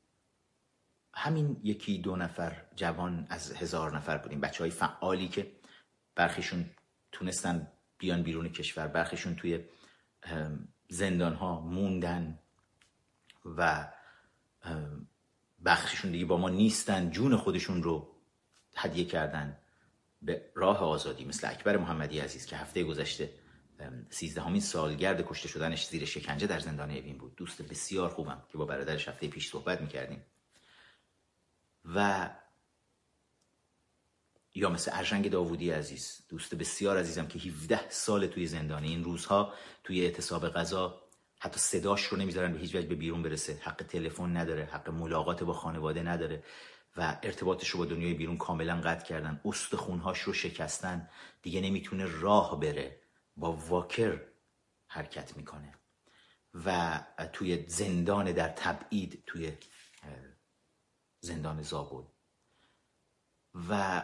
[1.13, 5.60] همین یکی دو نفر جوان از هزار نفر بودیم بچه های فعالی که
[6.15, 6.69] برخیشون
[7.11, 9.65] تونستن بیان بیرون کشور برخیشون توی
[10.89, 12.39] زندان ها موندن
[13.45, 13.91] و
[15.65, 18.15] بخششون دیگه با ما نیستن جون خودشون رو
[18.75, 19.57] هدیه کردن
[20.21, 21.25] به راه آزادی.
[21.25, 23.33] مثل اکبر محمدی عزیز که هفته گذشته
[24.09, 27.35] سیزدهمین سالگرد کشته شدنش زیر شکنجه در زندان اوین بود.
[27.35, 30.25] دوست بسیار خوبم که با برادرش هفته پیش صحبت می‌کردیم.
[31.85, 32.29] و
[34.55, 39.53] یا مثل ارژنگ داوودی عزیز دوست بسیار عزیزم که 17 سال توی زندانه این روزها
[39.83, 41.01] توی اعتصاب غذا
[41.39, 43.59] حتی صداش رو نمی‌ذارن به هیچ وجه به بیرون برسه.
[43.61, 46.43] حق تلفن نداره حق ملاقات با خانواده نداره
[46.97, 49.41] و ارتباطش رو با دنیای بیرون کاملا قطع کردن.
[49.45, 51.09] استخونهاش رو شکستن
[51.41, 53.01] دیگه نمی‌تونه راه بره.
[53.37, 54.21] با واکر
[54.87, 55.73] حرکت می‌کنه.
[56.65, 56.99] و
[57.33, 59.51] توی زندان در تبعید توی
[61.19, 62.03] زندان زابل.
[63.69, 64.01] و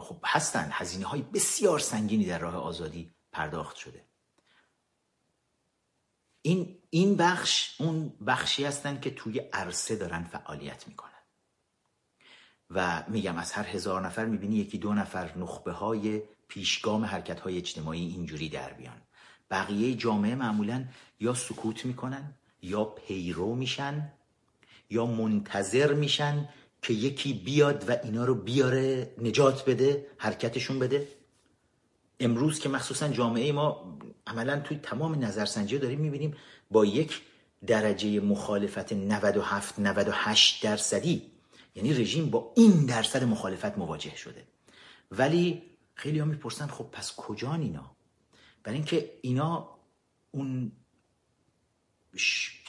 [0.00, 0.68] خب هستن.
[0.72, 4.04] هزینه های بسیار سنگینی در راه آزادی پرداخت شده.
[6.42, 11.10] این این بخش اون بخشی هستن که توی عرصه دارن فعالیت می‌کنن.
[12.70, 17.56] و میگم از هر هزار نفر می‌بینی یکی دو نفر نخبه های پیشگام حرکت های
[17.56, 19.02] اجتماعی اینجوری در بیان.
[19.50, 20.84] بقیه جامعه معمولا
[21.20, 24.12] یا سکوت می‌کنن یا پیرو میشن
[24.90, 26.48] یا منتظر میشن
[26.84, 31.08] که یکی بیاد و اینا رو بیاره نجات بده حرکتشون بده.
[32.20, 36.36] امروز که مخصوصا جامعه ما عملا توی تمام نظرسنجی داریم می‌بینیم
[36.70, 37.20] با یک
[37.66, 41.30] درجه مخالفت 97 98 درصدی.
[41.74, 44.44] یعنی رژیم با این درصد مخالفت مواجه شده.
[45.10, 45.62] ولی
[45.94, 47.96] خیلی ها می‌پرسن خب پس کجان اینا؟
[48.62, 49.68] برای اینکه اینا
[50.30, 50.72] اون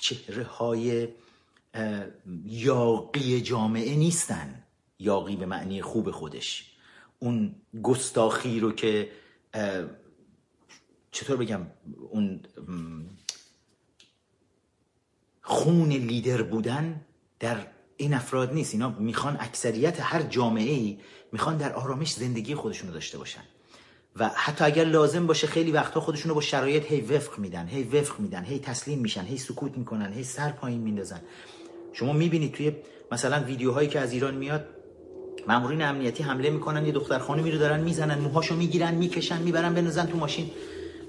[0.02, 1.08] چهره های
[2.46, 4.64] یاقی جامعه نیستن.
[5.00, 6.72] یاقی به معنی خوب خودش.
[7.20, 9.12] اون گستاخی رو که
[11.12, 11.68] چطور بگم؟
[12.10, 12.40] اون
[15.42, 17.02] خون لیدر بودن
[17.40, 18.74] در این افراد نیست.
[18.74, 21.00] اینا می‌خوان اکثریت هر جامعه ای
[21.32, 23.44] می‌خوان در آرامش زندگی خودشون رو داشته باشن.
[24.16, 27.84] و حتی اگر لازم باشه خیلی وقتها خودشون رو با شرایط هی وفق میدن هی
[27.84, 31.22] وفق میدن هی تسلیم میشن هی سکوت می‌کنن هی سر پایین میندازن.
[31.96, 32.72] شما می‌بینید توی
[33.12, 34.66] مثلا ویدیوهایی که از ایران میاد
[35.48, 40.06] مامورین امنیتی حمله می‌کنن یه دختر خانمی رو دارن می‌زنن موهاشو می‌گیرن می‌کشن می‌برن بنزن
[40.06, 40.52] تو ماشین.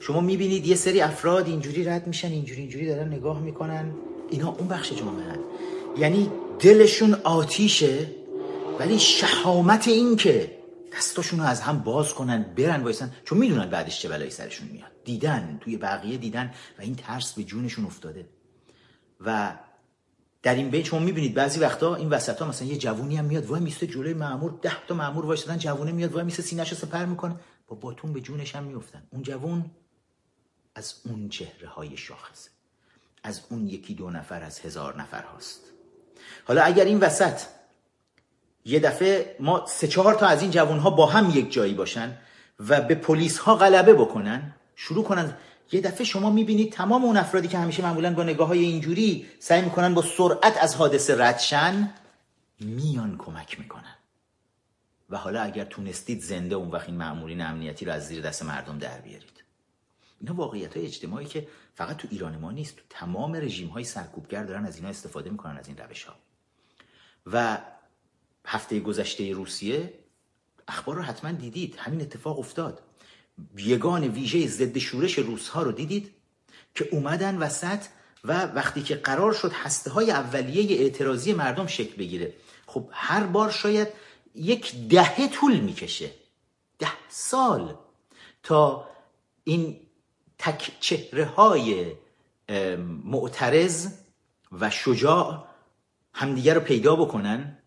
[0.00, 3.94] شما می‌بینید یه سری افراد اینجوری رد میشن اینجوری اینجوری دارن نگاه می‌کنن.
[4.30, 5.38] اینا اون بخش جامعه
[5.98, 8.10] یعنی دلشون آتیشه
[8.78, 10.56] ولی شهامت این که
[10.96, 13.12] دستاشون رو از هم باز کنن برن وایسن.
[13.24, 14.90] چون می‌دونن بعدش چه بلایی سرشون میاد.
[15.04, 18.26] دیدن توی بقیه دیدن و این ترس به جونشون افتاده.
[19.20, 19.52] و
[20.46, 23.46] در این بین شما می‌بینید بعضی وقتا این وسط ها مثلا یه جوونی هم میاد
[23.46, 27.36] وای میسته جلوی مامور ده تا مامور وایسادن جوونه میاد وای میسته سینه‌شو سپر می‌کنه.
[27.68, 29.70] با باتون به جونش هم میفتن اون جوون
[30.74, 32.50] از اون چهره های شاخصه.
[33.22, 35.60] از اون یکی دو نفر از هزار نفر هاست.
[36.44, 37.40] حالا اگر این وسط
[38.64, 42.18] یه دفعه ما سه چهار تا از این جوان ها با هم یک جایی باشن
[42.60, 45.36] و به پلیس ها غلبه بکنن شروع کنن
[45.72, 49.62] یه دفعه شما می‌بینید تمام اون افرادی که همیشه معمولا با نگاه های اینجوری سعی
[49.62, 51.94] می‌کنن با سرعت از حادثه ردشن
[52.60, 53.94] میان کمک می‌کنن.
[55.10, 58.78] و حالا اگر تونستید زنده اون وقت این مأمورین امنیتی رو از زیر دست مردم
[58.78, 59.44] در بیارید.
[60.20, 64.44] اینا واقعیت های اجتماعی که فقط تو ایران ما نیست تو تمام رژیم های سرکوبگر
[64.44, 66.14] دارن از اینا استفاده می‌کنن از این روش ها
[67.26, 67.58] و
[68.46, 69.94] هفته گذشته روسیه
[70.68, 71.76] اخبار رو حتما دیدید.
[71.78, 72.82] همین اتفاق افتاد.
[73.56, 76.14] یگان ویژه ضد شورش روس ها رو دیدید
[76.74, 77.84] که اومدن وسط
[78.24, 82.34] و وقتی که قرار شد هسته های اولیه اعتراضی مردم شکل بگیره.
[82.66, 83.88] خب هر بار شاید
[84.34, 86.10] یک دهه طول می‌کشه
[86.78, 87.74] ده سال
[88.42, 88.88] تا
[89.44, 89.80] این
[90.38, 91.92] تک چهره های
[93.04, 93.88] معترض
[94.52, 95.44] و شجاع
[96.12, 97.58] همدیگه رو پیدا بکنن.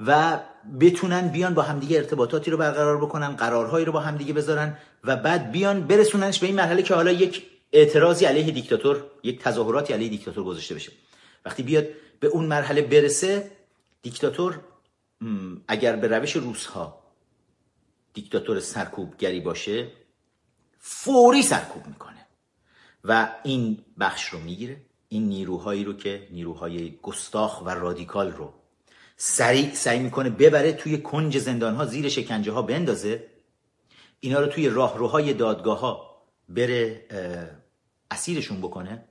[0.00, 0.40] و
[0.80, 5.52] بتونن بیان با همدیگه ارتباطاتی رو برقرار بکنن قرارهایی رو با همدیگه بذارن و بعد
[5.52, 10.44] بیان برسوننش به این مرحله که حالا یک اعتراضی علیه دیکتاتور یک تظاهراتی علیه دیکتاتور
[10.44, 10.92] گذاشته بشه.
[11.44, 11.86] وقتی بیاد
[12.20, 13.50] به اون مرحله برسه
[14.02, 14.60] دیکتاتور
[15.68, 17.02] اگر به روش روسها
[18.14, 19.92] دیکتاتور سرکوبگری باشه
[20.78, 22.26] فوری سرکوب می‌کنه
[23.04, 24.76] و این بخش رو می‌گیره.
[25.08, 28.52] این نیروهایی رو که نیروهای گستاخ و رادیکال رو
[29.16, 33.26] سریع سعی می‌کنه ببره توی کنج زندان ها زیر شکنجه ها بندازه.
[34.20, 37.06] اینا رو توی راهروهای دادگاه ها بره
[38.10, 39.04] اسیرشون بکنه.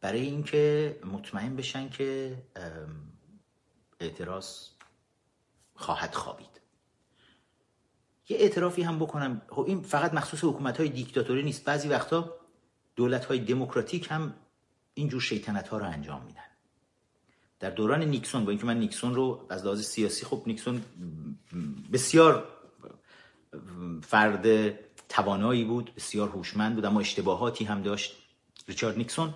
[0.00, 2.38] برای اینکه مطمئن بشن که
[4.00, 4.66] اعتراض
[5.74, 6.60] خواهد خوابید.
[8.28, 9.42] یه اعترافی هم بکنم.
[9.48, 11.64] خب این فقط مخصوص حکومت های دیکتاتوری نیست.
[11.64, 12.36] بعضی وقتا
[12.96, 14.34] دولت های دموکراتیک هم
[14.94, 16.49] اینجور شیطنت ها رو انجام میدن.
[17.60, 20.82] در دوران نیکسون با اینکه من نیکسون رو از لحاظ سیاسی خب نیکسون
[21.92, 22.48] بسیار
[24.02, 24.74] فرد
[25.08, 28.16] توانایی بود بسیار هوشمند بود اما اشتباهاتی هم داشت
[28.68, 29.34] ریچارد نیکسون.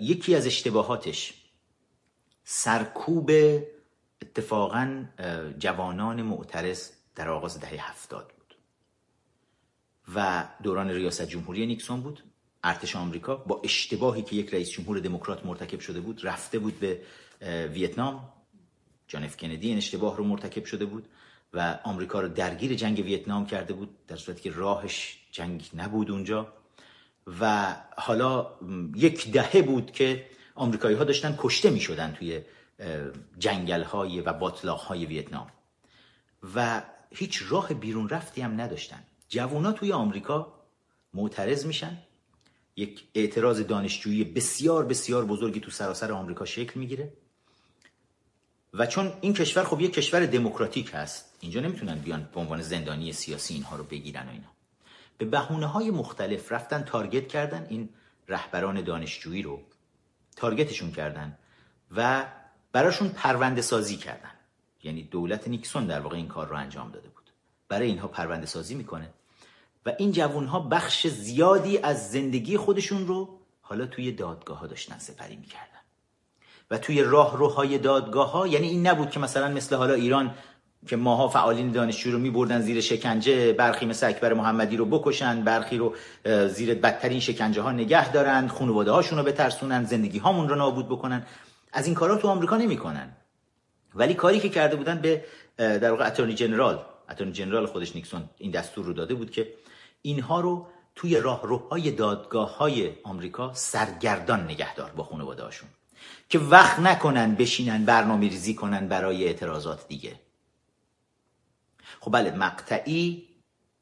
[0.00, 1.34] یکی از اشتباهاتش
[2.44, 3.30] سرکوب
[4.22, 5.04] اتفاقا
[5.58, 8.54] جوانان معترض در آغاز دهه هفتاد بود
[10.14, 12.22] و دوران ریاست جمهوری نیکسون بود.
[12.64, 17.00] ارتش آمریکا با اشتباهی که یک رئیس جمهور دموکرات مرتکب شده بود رفته بود به
[17.72, 18.28] ویتنام.
[19.08, 21.08] جان اف کندی این اشتباه رو مرتکب شده بود
[21.54, 26.52] و آمریکا رو درگیر جنگ ویتنام کرده بود در صورتی که راهش جنگ نبود اونجا.
[27.40, 28.46] و حالا
[28.94, 32.40] یک دهه بود که آمریکایی ها داشتن کشته می شدن توی
[33.38, 35.46] جنگل های و باطلاق های ویتنام.
[36.54, 39.02] و هیچ راه بیرون رفتی هم نداشتن.
[39.28, 40.54] جوونا توی آمریکا
[41.14, 41.98] معترض میشن.
[42.80, 47.12] یک اعتراض دانشجویی بسیار بسیار بزرگی تو سراسر آمریکا شکل می‌گیره.
[48.74, 53.12] و چون این کشور خب یک کشور دموکراتیک هست اینجا نمی‌تونن بیان به عنوان زندانی
[53.12, 54.48] سیاسی اینها رو بگیرن و اینا.
[55.18, 57.88] به بهونه های مختلف رفتن تارگت کردن این
[58.28, 59.62] رهبران دانشجویی رو
[60.36, 61.38] تارگتشون کردن
[61.96, 62.26] و
[62.72, 64.30] براشون پرونده سازی کردن.
[64.82, 67.30] یعنی دولت نیکسون در واقع این کار رو انجام داده بود.
[67.68, 69.10] برای اینها پرونده سازی می‌کنه.
[69.86, 73.28] و این جوون ها بخش زیادی از زندگی خودشون رو
[73.60, 75.66] حالا توی دادگاه ها داشتن سپری می‌کردن.
[76.70, 80.34] و توی راه روهای دادگاه ها یعنی این نبود که مثلا مثل حالا ایران
[80.86, 85.78] که ماها فعالین دانشجو رو میبردن زیر شکنجه برخی مثل اکبر محمدی رو بکشن برخی
[85.78, 85.94] رو
[86.48, 91.26] زیر بدترین شکنجه ها نگه دارن خانواده هاشون رو بترسونن زندگی هامون رو نابود بکنن.
[91.72, 93.12] از این کارا تو آمریکا نمی‌کنن.
[93.94, 95.24] ولی کاری که کرده بودن به
[95.56, 96.78] در واقع اتورنی جنرال
[97.10, 99.48] اتورنی جنرال خودش نیکسون این دستور رو داده بود که
[100.02, 105.68] اینها رو توی راهروهای دادگاه های آمریکا سرگردان نگهدار با خانواده هاشون
[106.28, 110.20] که وقت نکنن بشینن برنامه ریزی کنن برای اعتراضات دیگه.
[112.00, 113.28] خب بله مقطعی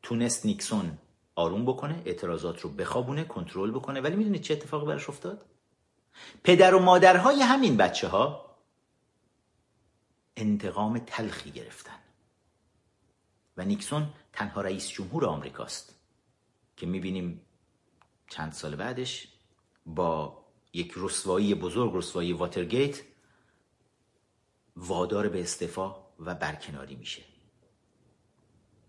[0.02, 0.98] تونست نیکسون
[1.35, 5.44] آروم بکنه اعتراضات رو بخوابونه کنترل بکنه ولی می‌دونید چه اتفاقی براش افتاد؟
[6.44, 8.54] پدر و مادرهای همین بچه ها
[10.37, 11.98] انتقام تلخی گرفتن
[13.57, 15.97] و نیکسون تنها رئیس جمهور آمریکاست.
[16.78, 17.40] که می‌بینیم
[18.28, 19.28] چند سال بعدش
[19.86, 23.02] با یک رسوایی بزرگ رسوایی واترگیت
[24.76, 27.22] وادار به استعفا و برکناری میشه.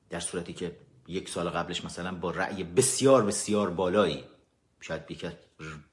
[0.09, 4.23] در صورتی که یک سال قبلش مثلا با رأی بسیار بسیار بالایی
[4.81, 5.33] شاید یکی از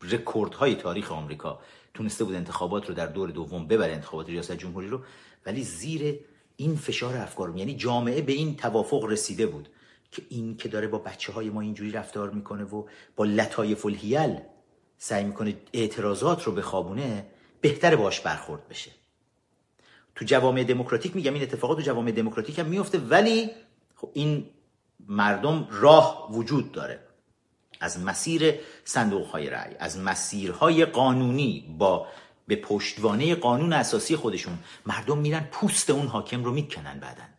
[0.03, 1.61] رکوردهای تاریخ آمریکا
[1.95, 5.01] تونسته بود انتخابات رو در دور دوم ببره انتخابات ریاست جمهوری رو
[5.47, 6.21] ولی زیر
[6.57, 9.69] این فشار افکار یعنی جامعه به این توافق رسیده بود.
[10.11, 12.85] که این که داره با بچه های ما اینجوری رفتار می‌کنه و
[13.17, 14.39] با لطایف الهیل
[14.99, 17.27] سعی می‌کنه اعتراضات رو بخوابونه
[17.61, 18.91] بهتر باش برخورد بشه.
[20.15, 23.51] تو جوامع دموکراتیک میگم این اتفاقات تو جوامع دموکراتیک هم میفته ولی
[23.97, 24.47] خب این
[25.09, 27.01] مردم راه وجود داره.
[27.81, 32.07] از مسیر صندوق های رأی از مسیرهای قانونی با
[32.47, 37.36] به پشتوانه قانون اساسی خودشون مردم میرن پوست اون حاکم رو می‌کنن بعدن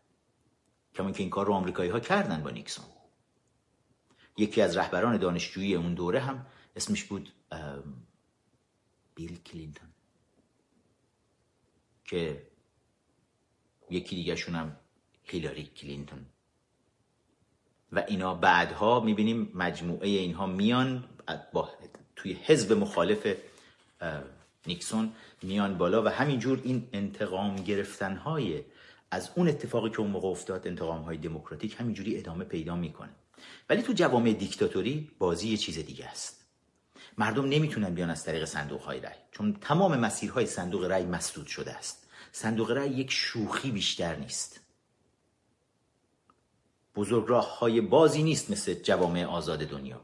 [0.98, 2.86] کمان که این کار رو آمریکایی ها کردن با نیکسون.
[4.38, 6.46] یکی از رهبران دانشجویی اون دوره هم
[6.76, 7.32] اسمش بود
[9.16, 9.90] بیل کلینتون.
[12.06, 12.48] که
[13.90, 14.76] یکی دیگه هم
[15.24, 16.26] هیلاری کلینتون.
[17.92, 21.10] و اینا بعدها می‌بینیم مجموعه اینها میان
[21.54, 21.70] با
[22.16, 23.36] توی حزب مخالف
[24.68, 28.64] نیکسون میان بالا و همینجور این انتقام گرفتن های
[29.12, 33.10] از اون اتفاقی که اون موقع افتاد انتقام های دموکراتیک همینجوری ادامه پیدا می‌کنه.
[33.70, 36.46] ولی تو جوامع دیکتاتوری بازی یه چیز دیگه است.
[37.18, 41.74] مردم نمی‌تونن بیان از طریق صندوق های رای چون تمام مسیرهای صندوق رای مسدود شده
[41.74, 42.08] است.
[42.32, 44.60] صندوق رای یک شوخی بیشتر نیست.
[46.96, 50.02] بزرگراه های بازی نیست مثل جوامع آزاد دنیا.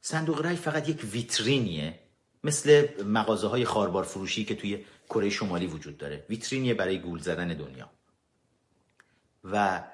[0.00, 1.98] صندوق رای فقط یک ویترینیه
[2.44, 6.26] مثل مغازه های خاربار فروشی که توی کره شمالی وجود داره.
[6.30, 7.90] ویترینیه برای گول زدن دنیا.
[9.44, 9.84] و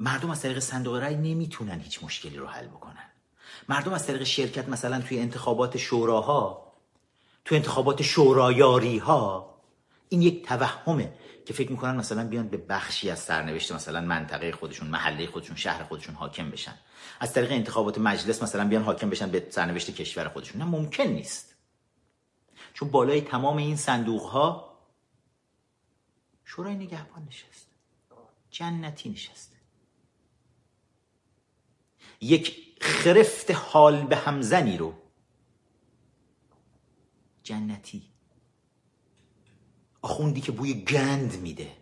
[0.00, 3.10] مردم از طریق صندوق رای نمی‌تونن هیچ مشکلی رو حل بکنن.
[3.68, 6.72] مردم از طریق شرکت مثلا توی انتخابات شوراها
[7.44, 9.54] توی انتخابات شورایاری ها
[10.08, 11.12] این یک توهمه
[11.46, 15.84] که فکر می‌کنن مثلا بیان به بخشی از سرنوشت مثلا منطقه خودشون محله خودشون شهر
[15.84, 16.74] خودشون حاکم بشن.
[17.20, 20.62] از طریق انتخابات مجلس مثلا بیان حاکم بشن به سرنوشت کشور خودشون.
[20.62, 21.54] نه ممکن نیست.
[22.74, 24.78] چون بالای تمام این صندوق ها
[26.44, 27.71] شورای نگهبان نشسته
[28.52, 29.56] جنتی نشسته.
[32.20, 34.94] یک خرفت حال به همزنی رو
[37.42, 38.02] جنتی
[40.02, 41.72] آخوندی که بوی گند میده.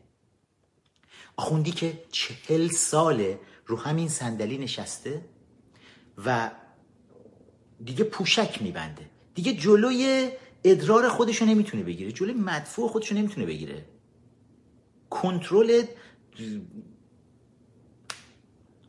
[1.37, 5.25] آخوندی که چهل ساله رو همین صندلی نشسته
[6.25, 6.51] و
[7.85, 9.11] دیگه پوشک میبنده.
[9.35, 10.31] دیگه جلوی
[10.65, 12.13] ادرار خودشو نمی‌تونه بگیره.
[12.13, 13.89] جلوی مدفوع خودشو نمی‌تونه بگیره.
[15.11, 15.85] کنترل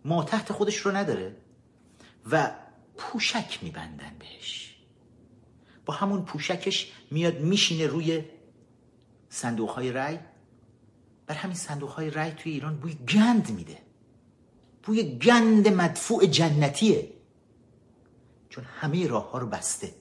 [0.05, 1.35] ما تحت خودش رو نداره
[2.31, 2.51] و
[2.97, 4.75] پوشک میبندن بهش.
[5.85, 8.23] با همون پوشکش میاد میشینه روی
[9.29, 10.19] صندوق های رای
[11.27, 13.77] بر همین صندوق های رای توی ایران بوی گند میده.
[14.83, 17.09] بوی گند مدفوع جنتیه.
[18.49, 19.93] چون همه راه ها رو بسته.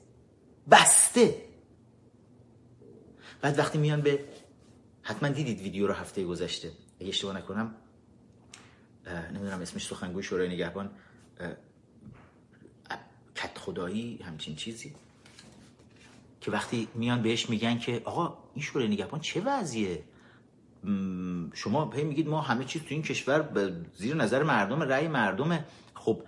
[0.70, 1.44] بسته.
[3.40, 4.24] بعد وقتی میان به
[5.02, 6.72] حتما دیدید ویدیو رو هفته گذشته.
[7.00, 7.74] اگه اشتباه نکنم
[9.34, 10.90] نمی‌دونم اسمش سخنگوی شورای نگهبان
[13.36, 14.94] کت خدایی همچین چیزی
[16.40, 20.04] که وقتی میان بهش میگن که آقا این شورای نگهبان چه وضعیه؟
[21.54, 26.22] شما پی میگید ما همه چیز تو این کشور زیر نظر مردم رأی مردم خب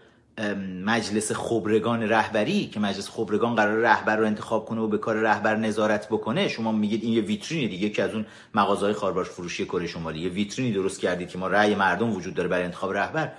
[0.84, 5.56] مجلس خبرگان رهبری که مجلس خبرگان قرار رهبر رو انتخاب کنه و به کار رهبر
[5.56, 6.48] نظارت بکنه.
[6.48, 10.20] شما میگید این یه ویترینی دیگه که از اون مغازهای خاربار فروشی کره شمالی.
[10.20, 13.32] یه ویترینی درست کردید که ما رأی مردم وجود داره برای انتخاب رهبر.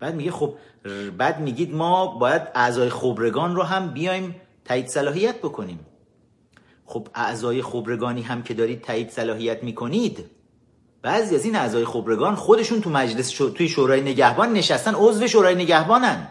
[0.00, 0.54] بعد میگه خب
[1.18, 5.80] بعد میگید ما باید اعضای خبرگان رو هم بیایم تایید صلاحیت بکنیم.
[6.84, 10.24] خب اعضای خبرگانی هم که دارید تایید صلاحیت می‌کنید
[11.06, 13.50] بعضی از این اعضای خبرگان خودشون تو مجلس شو...
[13.50, 16.28] توی شورای نگهبان نشستن عضو شورای نگهبانن.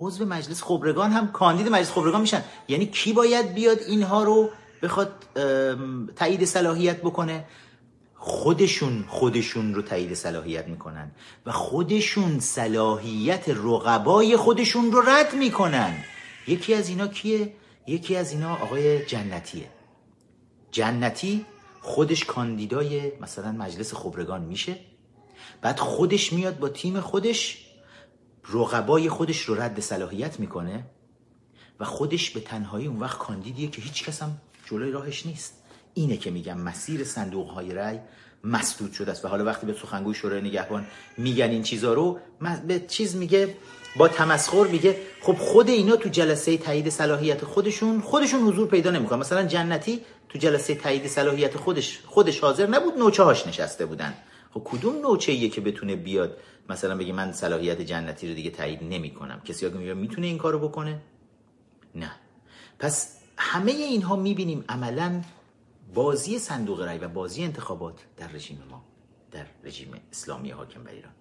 [0.00, 2.44] عضو مجلس خبرگان هم کاندید مجلس خبرگان میشن.
[2.68, 4.50] یعنی کی باید بیاد اینها رو
[4.82, 5.12] بخواد
[6.16, 7.44] تایید صلاحیت بکنه؟
[8.14, 11.10] خودشون خودشون رو تایید صلاحیت می‌کنن
[11.46, 15.94] و خودشون صلاحیت رقبای خودشون رو رد می‌کنن.
[16.48, 17.52] یکی از اینا کیه؟
[17.86, 19.68] یکی از اینا آقای جنتیه.
[20.70, 21.46] جنتی
[21.84, 24.76] خودش کاندیدای مثلا مجلس خبرگان میشه.
[25.62, 27.66] بعد خودش میاد با تیم خودش
[28.52, 30.84] رقبای خودش رو رد صلاحیت می‌کنه
[31.80, 35.62] و خودش به تنهایی اون وقت کاندیدیه که هیچ کس هم جلوی راهش نیست.
[35.94, 37.98] اینه که میگم مسیر صندوق های رای
[38.44, 39.24] مسدود شده است.
[39.24, 40.86] و حالا وقتی به سخنگوی شورای نگهبان
[41.18, 42.18] میگن این چیزا رو
[42.66, 43.56] به چیز میگه
[43.96, 44.96] با تمسخر میگه.
[45.22, 49.18] خب خود اینا تو جلسه تایید صلاحیت خودشون خودشون حضور پیدا نمی‌کنن.
[49.18, 50.00] مثلا جنتی
[50.34, 54.14] تو جلسه تایید صلاحیت خودش خودش حاضر نبود نوچه نشسته بودن.
[54.54, 58.82] خب کدوم نوچه ایه که بتونه بیاد؟ مثلا بگه من صلاحیت جنتی رو دیگه تایید
[58.82, 59.40] نمی‌کنم.
[59.40, 61.02] کسی ها می‌تونه این کارو بکنه؟
[61.94, 62.10] نه.
[62.78, 65.22] پس همه اینها می‌بینیم عملا
[65.94, 68.84] بازی صندوق رای و بازی انتخابات در رژیم ما
[69.30, 71.14] در رژیم اسلامی حاکم بر ایران.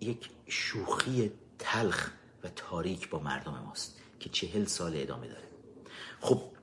[0.00, 2.10] یک شوخی تلخ
[2.44, 5.44] و تاریک با مردم ماست که چهل سال ادامه داره.
[6.20, 6.53] خب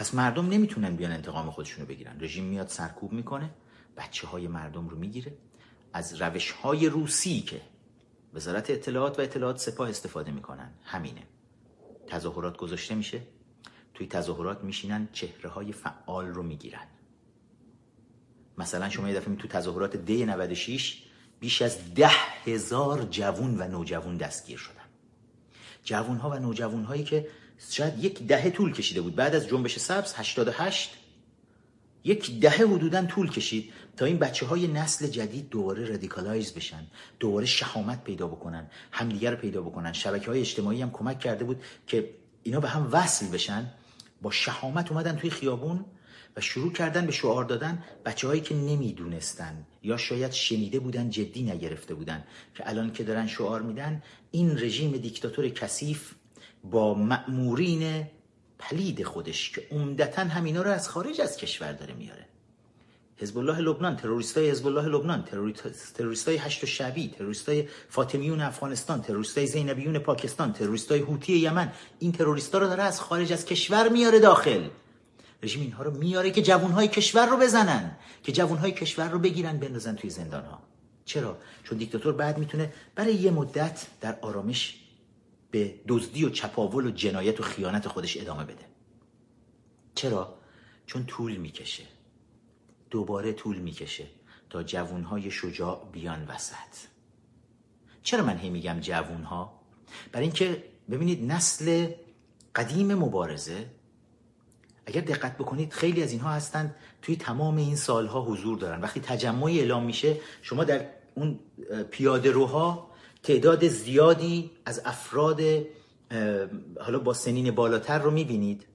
[0.00, 2.20] پس مردم نمی‌تونن بیان انتقام خودشونو بگیرن.
[2.20, 3.50] رژیم میاد سرکوب می‌کنه
[3.96, 5.32] بچه های مردم رو می‌گیره.
[5.92, 7.60] از روش های روسی که
[8.34, 11.22] وزارت اطلاعات و اطلاعات سپاه استفاده می‌کنن همینه.
[12.06, 13.22] تظاهرات گذاشته میشه.
[13.94, 16.86] توی تظاهرات میشینن چهره های فعال رو می‌گیرن.
[18.58, 21.02] مثلا شما یه دفعه تو تظاهرات دی 96
[21.40, 22.10] بیش از ده
[22.44, 24.74] هزار جوون و نوجوون دستگیر شدن.
[25.84, 27.28] جوون ها و نوجوون هایی که
[27.70, 29.16] شاید یک دهه طول کشیده بود.
[29.16, 30.90] بعد از جنبش سبز 88
[32.04, 36.86] یک دهه حدودا طول کشید تا این بچه های نسل جدید دوباره radicalize بشن
[37.20, 39.92] دوباره شهامت پیدا بکنن همدیگر پیدا بکنن.
[39.92, 42.10] شبکه های اجتماعی هم کمک کرده بود که
[42.42, 43.72] اینا به هم وصل بشن.
[44.22, 45.84] با شهامت اومدن توی خیابون
[46.36, 51.10] و و شروع کردن به شعار دادن بچه هایی که نمی‌دونستن یا شاید شنیده بودن
[51.10, 56.14] جدی نگرفته بودن که الان که دارن شعار میدن این رژیم دیکتاتور کثیف
[56.64, 58.06] با مأمورین
[58.58, 62.26] پلید خودش که عمدتا همینا رو از خارج از کشور داره میاره.
[63.16, 65.24] حزب الله لبنان تروریستای حزب الله لبنان
[65.94, 72.66] تروریستای هشت شعبی تروریستای فاطمیون افغانستان تروریستای زینبیون پاکستان تروریستای هوتی یمن این تروریستا رو
[72.66, 74.68] داره از خارج از کشور میاره داخل.
[75.42, 79.96] رژیم اینها رو میاره که جوانهای کشور رو بزنن که جوانهای کشور رو بگیرن بندازن
[79.96, 80.58] توی زندان ها
[81.04, 84.79] چرا؟ چون دیکتاتور بعد می‌تونه برای یه مدت در آرامش
[85.50, 88.64] به دزدی و چپاول و جنایت و خیانت خودش ادامه بده.
[89.94, 90.34] چرا؟
[90.86, 91.84] چون طول می‌کشه.
[92.90, 94.06] دوباره طول می‌کشه
[94.50, 96.88] تا جوانهای شجاع بیان وسط.
[98.02, 99.60] چرا من هی میگم جوانها؟
[100.12, 101.86] برای اینکه ببینید نسل
[102.54, 103.66] قدیم مبارزه
[104.86, 108.80] اگر دقت بکنید خیلی از اینها هستند توی تمام این سالها حضور دارن.
[108.80, 111.38] وقتی تجمعی اعلام میشه شما در اون
[111.90, 112.89] پیاده روها
[113.22, 115.40] تعداد زیادی از افراد
[116.80, 118.66] حالا با سنین بالاتر رو می‌بینید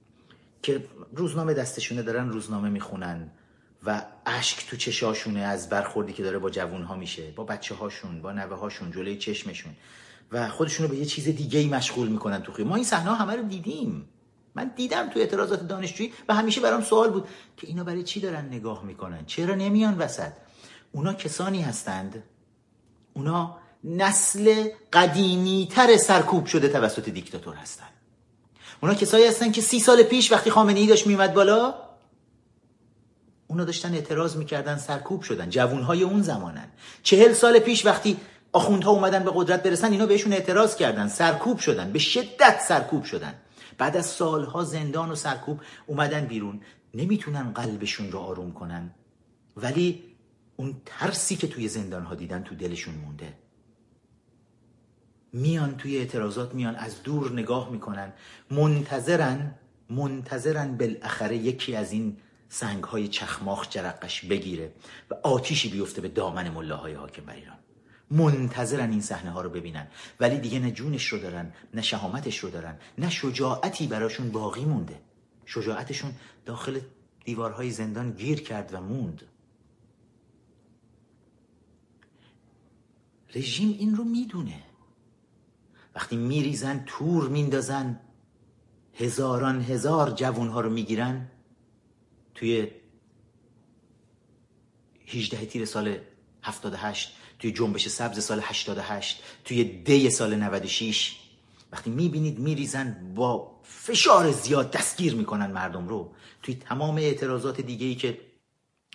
[0.62, 0.84] که
[1.16, 3.30] روزنامه دستشونه دارن روزنامه می‌خونن
[3.86, 8.32] و اشک تو چشاشونه از برخوردی که داره با جوونها میشه با بچه هاشون با
[8.32, 9.72] نوه هاشون جلوی چشمشون
[10.32, 13.42] و خودشونو به یه چیز دیگه ای مشغول می‌کنن تو ما این صحنه همه رو
[13.42, 14.08] دیدیم.
[14.54, 18.44] من دیدم تو اعتراضات دانشجویی و همیشه برام سوال بود که اینا برای چی دارن
[18.44, 20.32] نگاه می‌کنن؟ چرا نمیان وسط؟
[20.92, 22.22] اونا کسانی هستند؟
[23.14, 27.90] اونا نسل قدیمی تر سرکوب شده توسط دیکتاتور هستند
[28.82, 31.74] اونا کسایی هستن که سی سال پیش وقتی خامنه ای داشت میومد بالا
[33.46, 36.68] اونا داشتن اعتراض می‌کردن سرکوب شدن جوونهای اون زمانن.
[37.02, 38.16] چهل سال پیش وقتی
[38.52, 43.34] آخوندها اومدن به قدرت برسن اینا بهشون اعتراض کردن سرکوب شدن به شدت سرکوب شدن.
[43.78, 46.60] بعد از سالها زندان و سرکوب اومدن بیرون.
[46.94, 48.90] نمی‌تونن قلبشون رو آروم کنن.
[49.56, 50.02] ولی
[50.56, 53.32] اون ترسی که توی زندان ها دیدن تو دلشون مونده.
[55.36, 58.12] میان توی اعتراضات میان از دور نگاه می‌کنن.
[58.50, 59.54] منتظرن
[59.90, 62.16] منتظرن بالاخره یکی از این
[62.48, 64.72] سنگ های چخماخ جرقش بگیره
[65.10, 67.56] و آتیشی بیفته به دامن ملاهای حاکم بر ایران.
[68.10, 69.86] منتظرن این صحنه ها رو ببینن.
[70.20, 75.00] ولی دیگه نه جونش رو دارن نه شهامتش رو دارن نه شجاعتی براشون باقی مونده.
[75.46, 76.12] شجاعتشون
[76.46, 76.80] داخل
[77.24, 79.22] دیوارهای زندان گیر کرد و موند.
[83.34, 84.65] رژیم این رو می‌دونه.
[85.96, 88.00] وقتی میریزن تور میندازن
[88.94, 91.28] هزاران هزار جوون ها رو می‌گیرن
[92.34, 92.70] توی
[95.06, 95.98] 18 تیر سال
[96.42, 101.16] 78 توی جنبش سبز سال 88 توی دی سال 96
[101.72, 106.14] وقتی می‌بینید میریزن با فشار زیاد دستگیر می‌کنن مردم رو.
[106.42, 108.20] توی تمام اعتراضات دیگه ای که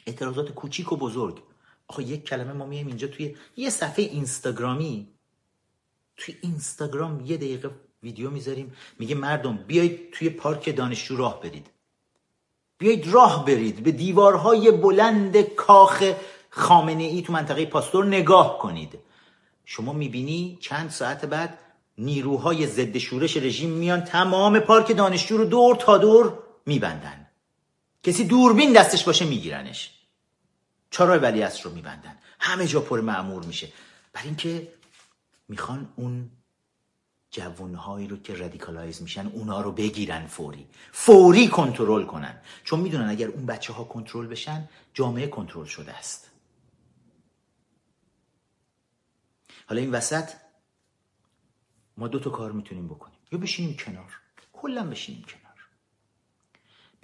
[0.08, 1.44] اعتراضات کوچیک و بزرگ.
[1.88, 5.08] آخه یک کلمه ما میایم اینجا توی یه صفحه اینستاگرامی.
[6.22, 7.72] توی اینستاگرام یه دقیقه
[8.04, 11.68] ویدیو می‌ذاریم میگه مردم بیایید توی پارک دانشجو راه برید.
[12.78, 16.14] بیایید راه برید به دیوارهای بلند کاخ
[16.50, 19.00] خامنه ای تو منطقه پاستور نگاه کنید.
[19.66, 21.60] شما می‌بینی چند ساعت بعد
[21.98, 27.28] نیروهای ضد شورش رژیم میان تمام پارک دانشجو رو دور تا دور میبندن.
[28.04, 29.92] کسی دوربین دستش باشه میگیرنش.
[30.92, 32.18] چهارراه ولیعصر رو میبندن.
[32.40, 33.68] همه جا پر مأمور میشه.
[34.14, 34.68] برای اینکه
[35.48, 36.32] می‌خوان اون
[37.32, 40.68] جوانهایی رو که radicalize میشن اونا رو بگیرن فوری.
[40.92, 42.42] فوری کنترل کنن.
[42.64, 46.32] چون می‌دونن اگر اون بچه ها کنترل بشن جامعه کنترل شده است.
[49.68, 50.30] حالا این وسط
[51.98, 53.20] ما دو تا کار می‌تونیم بکنیم.
[53.32, 54.20] یا بشینیم کنار.
[54.54, 55.42] کلا بشینیم کنار.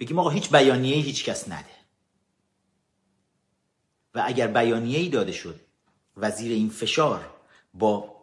[0.00, 1.78] بگیم آقا هیچ بیانیه هیچ کس نده.
[4.14, 5.60] و اگر بیانیه ای داده شد
[6.16, 7.30] وزیر این فشار
[7.74, 8.17] با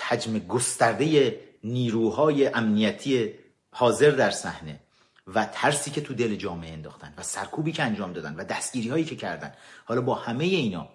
[0.00, 3.34] حجم گسترده نیروهای امنیتی
[3.70, 4.80] حاضر در صحنه
[5.26, 9.04] و ترسی که تو دل جامعه انداختن و سرکوبی که انجام دادن و دستگیری هایی
[9.04, 9.52] که کردن.
[9.84, 10.88] حالا با همه اینا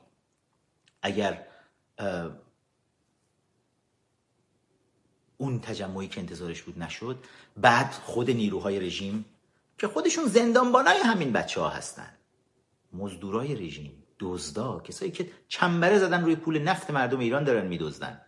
[1.01, 1.45] اگر
[5.37, 7.23] اون تجمعی که انتظارش بود نشد
[7.57, 9.25] بعد خود نیروهای رژیم
[9.77, 12.09] که خودشون زندانبانای همین بچه ها هستن.
[12.93, 18.21] مزدورای رژیم دزدا کسایی که چنبره زدن روی پول نفت مردم ایران دارن میدزدن.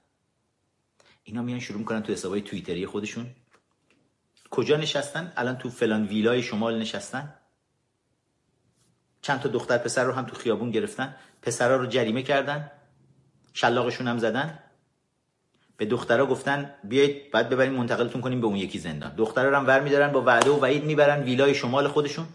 [1.31, 3.25] اینا میان شروع می‌کنن تو حسابای توییتری خودشون.
[4.49, 7.33] کجا نشستن؟ الان تو فلان ویلای شمال نشستن.
[9.21, 11.15] چند تا دختر پسر رو هم تو خیابون گرفتن.
[11.41, 12.71] پسرا رو جریمه کردن.
[13.53, 14.59] شلاقشون هم زدن.
[15.77, 19.15] به دخترها گفتن بیایید بعد ببریم منتقلتون کنیم به اون یکی زندان.
[19.15, 22.27] دخترها رو هم ور میدارن با وعده و وعید می‌برن ویلای شمال خودشون.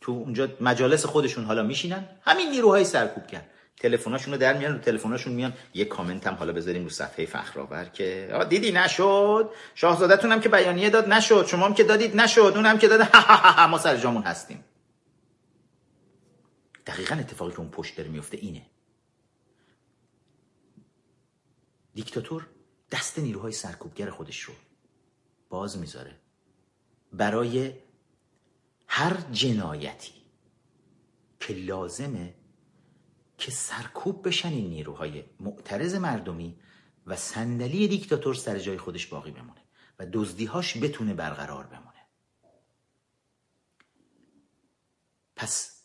[0.00, 2.08] تو اونجا مجالس خودشون حالا میشینن.
[2.22, 3.42] همین نیروهای سرکوبگر
[3.80, 5.52] تلفناشون در میان رو تلفناشون میان.
[5.74, 10.90] یه کامنت هم حالا بذاریم رو صفحه فخرآور که دیدی نشد؟ شاهزادتون هم که بیانیه
[10.90, 11.46] داد نشد.
[11.46, 12.52] شما هم که دادید نشد.
[12.56, 13.16] اون هم که داد
[13.70, 14.64] ما سر جامون هستیم.
[16.86, 18.62] دقیقا اتفاقی که اون پشت داره میفته اینه.
[21.94, 22.46] دیکتاتور
[22.92, 24.54] دست نیروهای سرکوبگر خودش رو
[25.48, 26.16] باز می‌ذاره.
[27.12, 27.72] برای
[28.86, 30.12] هر جنایتی
[31.40, 32.34] که لازمه
[33.40, 36.60] که سرکوب بشن این نیروهای معترض مردمی
[37.06, 39.60] و صندلی دیکتاتور سر جای خودش باقی بمونه
[39.98, 42.06] و دزدیهاش بتونه برقرار بمونه.
[45.36, 45.82] پس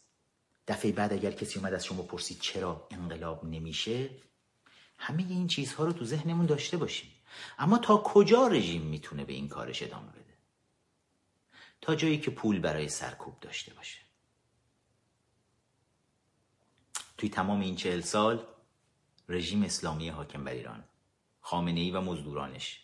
[0.67, 4.09] دفعه بعد اگر کسی اومد از شما پرسید چرا انقلاب نمیشه
[4.97, 7.11] همه این چیزها رو تو ذهنمون داشته باشیم.
[7.57, 10.33] اما تا کجا رژیم می‌تونه به این کارش ادامه بده؟
[11.81, 14.04] تا جایی که پول برای سرکوب داشته باشه.
[17.17, 18.47] توی تمام این چهل سال
[19.29, 20.83] رژیم اسلامی حاکم بر ایران
[21.41, 22.81] خامنه ای و مزدورانش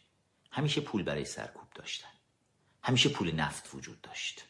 [0.52, 2.08] همیشه پول برای سرکوب داشتن.
[2.84, 4.46] همیشه پول نفت وجود داشت.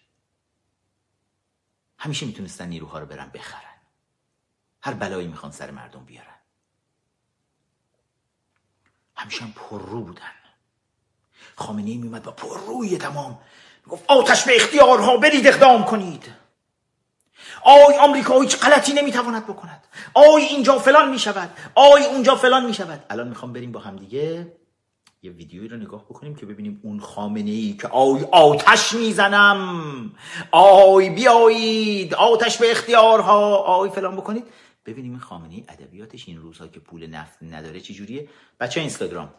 [1.97, 3.82] همیشه می‌تونستن نیروها رو برن بخرن.
[4.82, 6.39] هر بلایی می‌خوان سر مردم بیارن.
[9.15, 10.32] همیشه هم پررو بودن.
[11.55, 13.39] خامنه ای میومد با پرروی تمام.
[13.89, 16.41] گفت آتش به اختیارها برید اقدام کنید.
[17.64, 19.84] آی آمریکا هیچ غلطی نمی‌تواند بکند؟
[20.14, 21.50] آی اینجا فلان می‌شود.
[21.76, 23.04] آی اونجا فلان می‌شود.
[23.10, 24.54] الان می‌خوام بریم با هم دیگه
[25.24, 30.12] یه ویدیویی رو نگاه بکنیم که ببینیم اون خامنه ای که آی آتش می‌زنم.
[30.52, 32.14] آی بیایید.
[32.14, 33.56] آتش به اختیارها.
[33.56, 34.44] آی فلان بکنید.
[34.86, 38.30] ببینیم این خامنه ای ادبیاتش این روزها که پول نفت نداره چی جوریه
[38.60, 39.30] بچه اینستاگرام.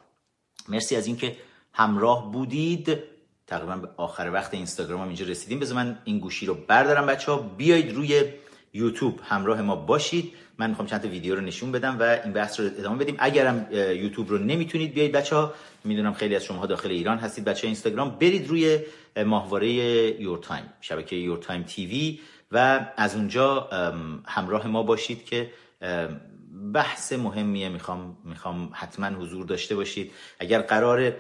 [0.69, 1.37] مرسی از اینکه
[1.73, 2.99] همراه بودید.
[3.47, 5.59] تقریبا به آخر وقت اینستاگرام هم اینجا رسیدیم.
[5.59, 8.25] بذار من این گوشی رو بردارم بچه ها بیایید روی
[8.75, 10.33] یوتیوب همراه ما باشید.
[10.59, 13.17] من می‌خوام چند تا ویدیو رو نشون بدم و این بحث رو ادامه بدیم.
[13.19, 17.45] اگرم یوتیوب رو نمی‌تونید بیایید بچه ها می‌دونم خیلی از شما داخل ایران هستید.
[17.45, 18.79] بچه اینستاگرام برید روی
[19.27, 19.69] ماهواره
[20.23, 22.21] Your Time شبکه Your Time TV
[22.53, 23.69] و از اونجا
[24.27, 25.51] همراه ما باشید که
[26.75, 27.69] بحث مهمیه.
[27.69, 30.13] می‌خوام می‌خوام حتما حضور داشته باشید.
[30.39, 31.13] اگر قرار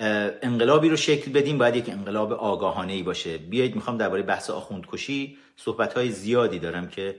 [0.00, 3.38] انقلابی رو شکل بدیم باید یک انقلاب آگاهانه ای باشه.
[3.38, 7.18] بیایید می‌خوام درباره بحث آخوندکشی صحبت های زیادی دارم که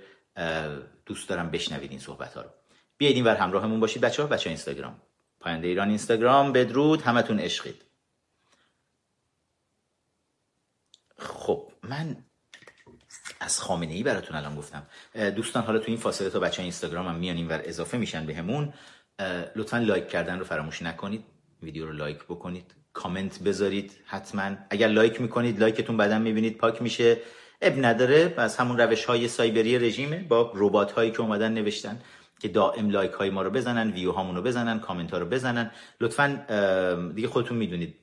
[1.05, 2.49] دوست دارم بشنوید این صحبت ها رو.
[2.97, 4.01] بیایید این ور همراهمون باشید.
[4.01, 5.01] بچه ها بچه اینستاگرام.
[5.39, 6.53] پاینده ایران اینستاگرام.
[6.53, 7.01] بدرود.
[7.01, 7.81] همتون عشقید.
[11.17, 12.17] خب من
[13.39, 14.87] از خامنه ای براتون الان گفتم.
[15.35, 18.73] دوستان حالا تو این فاصله تا بچه اینستاگرام هم میان ور اضافه میشن بهمون.
[19.55, 21.23] لطفا لایک کردن رو فراموش نکنید.
[21.63, 24.55] ویدیو رو لایک بکنید کامنت بذارید حتما.
[24.69, 27.17] اگر لایک می‌کنید لایکتون بعدا می‌بینید پاک میشه.
[27.61, 31.99] عیب نداره از همون روش های سایبری رژیمه با ربات هایی که اومدن نوشتن
[32.39, 35.71] که دائم لایک های ما رو بزنن ویو هامون رو بزنن کامنت ها رو بزنن.
[36.01, 36.45] لطفا
[37.15, 37.95] دیگه خودتون می‌دونید.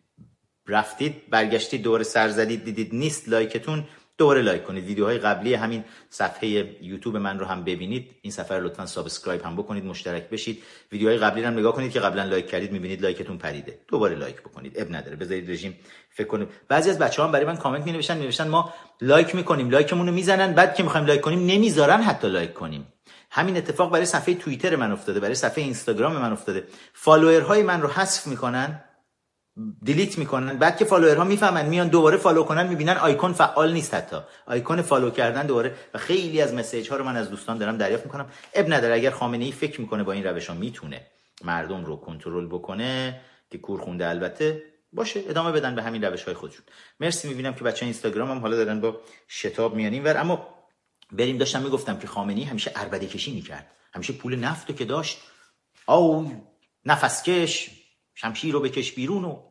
[0.68, 3.84] رفتید برگشتید دور سر زدید دیدید نیست لایکتون.
[4.18, 4.84] دوباره لایک کنید.
[4.84, 6.48] ویدیوهای قبلی همین صفحه
[6.82, 8.10] یوتیوب من رو هم ببینید.
[8.22, 10.62] این صفحه لطفا subscribe هم بکنید مشترک بشید.
[10.92, 14.36] ویدیوهای قبلی رو هم نگاه کنید که قبلا لایک کردید می‌بینید لایکتون پریده دوباره لایک
[14.36, 14.80] بکنید.
[14.80, 15.16] عیب نداره.
[15.16, 15.76] بذارید رژیم
[16.10, 19.70] فکر کنیم بعضی از بچه‌ها برای من کامنت می نوشتن نوشتن ما لایک می‌کنیم.
[19.70, 20.52] لایکمون رو می‌زنن.
[20.52, 22.86] بعد که می‌خوایم لایک کنیم نمی‌ذارن حتی لایک کنیم.
[23.30, 26.64] همین اتفاق برای صفحه توییتر من افتاده برای صفحه اینستاگرام من افتاده.
[26.92, 28.84] فالوورهای من رو حذف می‌کنن.
[29.82, 30.58] delete می‌کنن.
[30.58, 34.16] بعد که فالوورها می‌فهمن میان دوباره فالو کنن می‌بینن آیکون فعال نیست حتی.
[34.46, 35.74] آیکون فالو کردن دوباره.
[35.94, 38.30] و خیلی از message ها رو من از دوستان دارم دریافت می‌کنم.
[38.54, 38.94] عیب نداره.
[38.94, 41.06] اگر خامنه ای فکر می‌کنه با این روش ها می‌تونه
[41.44, 44.08] مردم رو کنترل بکنه که کور خونده.
[44.08, 45.22] البته باشه.
[45.28, 46.64] ادامه بدن به همین روش های خودشون.
[47.00, 47.28] مرسی.
[47.28, 50.16] می‌بینم که بچه اینستاگرام هم حالا دارن با شتاب میان ور.
[50.18, 50.48] اما
[51.12, 53.66] بریم داشتم می‌گفتم که خامنه ای همیشه اربده کشی می‌کرد.
[53.94, 55.18] همیشه پول نفتو که داشت.
[55.88, 56.32] او
[56.84, 57.70] نفسکش
[58.14, 59.47] شمشیر رو بکش بیرون و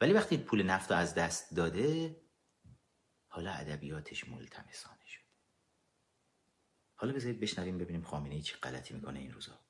[0.00, 2.16] ولی وقتی پول نفت از دست داده
[3.28, 5.20] حالا ادبیاتش ملتمسانه شد.
[6.94, 9.60] حالا بذارید بشنویم ببینیم خامنه ای چه غلطی می‌کنه این روزا.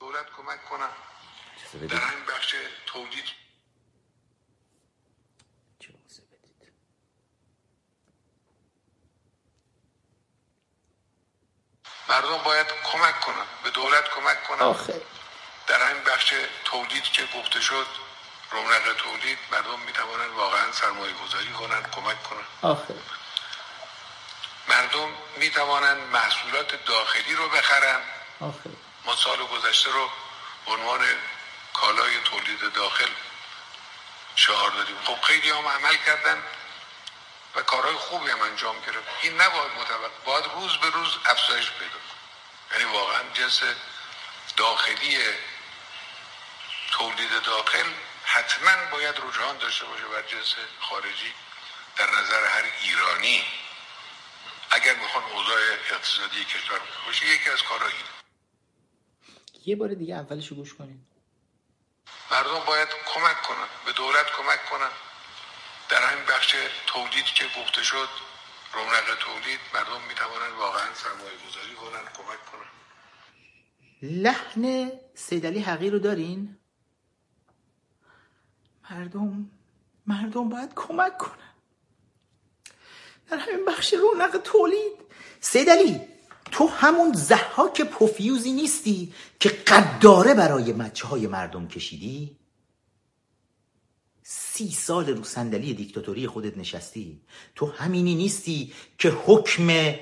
[0.00, 0.90] دولت کمک کنم.
[1.72, 2.54] در این بخش
[2.86, 3.45] تولید
[12.08, 15.02] مردم باید کمک کنن به دولت کمک کنن آخه.
[15.66, 16.34] در این بخش
[16.64, 17.86] تولید که گفته شد
[18.50, 22.94] رونق تولید مردم می توانند واقعا سرمایه گذاری کنن کمک کنن آخه.
[24.68, 28.00] مردم می توانند محصولات داخلی رو بخرن
[28.40, 28.70] آخه.
[29.04, 30.10] ما سال گذشته رو
[30.66, 31.00] عنوان
[31.74, 33.08] کالای تولید داخل
[34.36, 36.42] شعار دادیم خب خیلی هم عمل کردن
[37.54, 39.08] و کارهای خوبی هم انجام گرفت.
[39.22, 41.98] این نباید متوقع باید روز به روز افزایش پیدا
[42.72, 43.60] یعنی واقعا جنس
[44.56, 45.18] داخلی
[46.90, 47.92] تولید داخل
[48.24, 51.34] حتما باید رجحان داشته باشه بر جنس خارجی.
[51.96, 53.44] در نظر هر ایرانی
[54.70, 55.58] اگر می‌خوان اوضاع
[55.90, 57.88] اقتصادی کشور باشه یکی از کارها
[59.66, 61.06] یه بار دیگه اولش گوش کنید
[62.30, 64.90] مردم باید کمک کنن به دولت کمک کنن.
[65.90, 66.54] در همین بخش
[66.86, 68.08] تولید که گفته شد
[68.74, 72.70] رونق تولید مردم می‌توانن واقعا سرمایه گذاری کنن کمک کنن
[74.02, 76.56] لحن سیدلی حقی رو دارین؟
[78.90, 79.50] مردم
[80.06, 81.54] مردم باید کمک کنن.
[83.30, 84.92] در همین بخش رونق تولید.
[85.40, 86.00] سیدلی
[86.52, 92.36] تو همون زحاک پوفیوزی نیستی که قداره برای مچه های مردم کشیدی؟
[94.56, 97.20] سی سال رو صندلی دیکتاتوری خودت نشستی.
[97.54, 99.94] تو همینی نیستی که حکم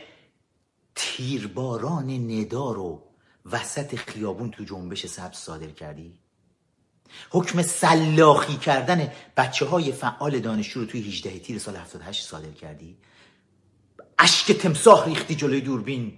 [0.95, 3.03] تیرباران ندا رو
[3.53, 6.19] وسط خیابون تو جنبش سبز صادر کردی؟
[7.31, 12.97] حکم سلاخی کردن بچه های فعال دانشجو رو توی 18 تیر سال 78 صادر کردی؟
[14.19, 16.13] اشک تمساح ریختی جلوی دوربین.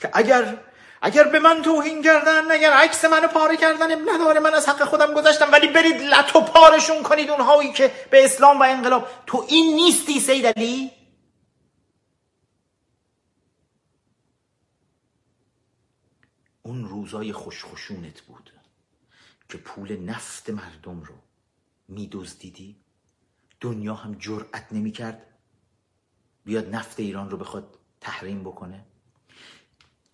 [0.00, 0.60] که اگر
[1.06, 5.14] اگر به من توهین کردن اگر عکس منو پاره کردن نداره من از حق خودم
[5.14, 9.08] گذاشتم ولی برید لطو پارشون کنید اونهایی که به اسلام و انقلاب.
[9.26, 10.90] تو این نیستی سید علی؟
[16.62, 18.52] اون روزای خوشخوشونت بود
[19.48, 21.14] که پول نفت مردم رو
[21.88, 22.76] میدزدیدی.
[23.60, 25.22] دنیا هم جرأت نمی‌کرد
[26.44, 28.93] بیاد نفت ایران رو بخواد تحریم بکنه.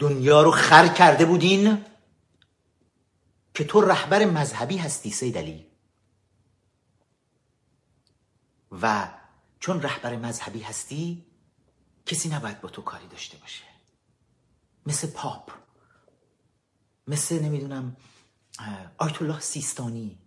[0.01, 1.85] دنیا رو خر کرده بودین؟
[3.55, 5.67] که تو رهبر مذهبی هستی سید علی.
[8.83, 9.09] و
[9.61, 11.27] چون رهبر مذهبی هستی
[12.07, 13.65] کسی نباید با تو کاری داشته باشه.
[14.87, 15.53] مثل پاپ.
[17.07, 17.97] مثل نمی‌دونم
[18.99, 20.19] آیت الله سیستانی.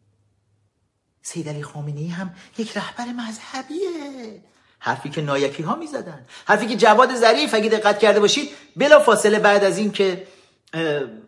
[1.22, 4.44] سید علی خامنه هم یک رهبر مذهبیه.
[4.86, 6.26] حرفی که نایکی ها می‌زدن.
[6.46, 10.24] حرفی که جواد ظریف اگه دقت کرده باشید بلا فاصله بعد از اینکه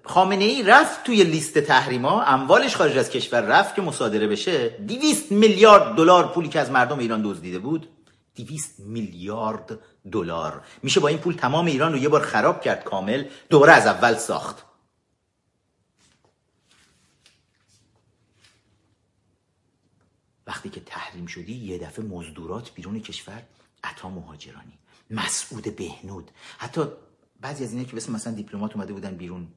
[0.04, 5.32] خامنه ای رفت توی لیست تحریما اموالش خارج از کشور رفت که مصادره بشه 200
[5.32, 7.90] میلیارد دلار پولی که از مردم ایران دزدیده بود
[8.36, 9.80] 200 میلیارد
[10.12, 10.62] دلار.
[10.84, 14.16] میشه با این پول تمام ایران رو یه بار خراب کرد کامل دوباره از اول
[14.16, 14.64] ساخت.
[20.48, 23.44] وقتی که تحریم شدی یه دفعه مزدورات بیرون کشور
[23.84, 24.78] عطا مهاجرانی.
[25.10, 26.32] مسعود بهنود.
[26.58, 26.82] حتی
[27.42, 29.48] بعضی از اینا که بسم مثلا دیپلمات اومده بودن بیرون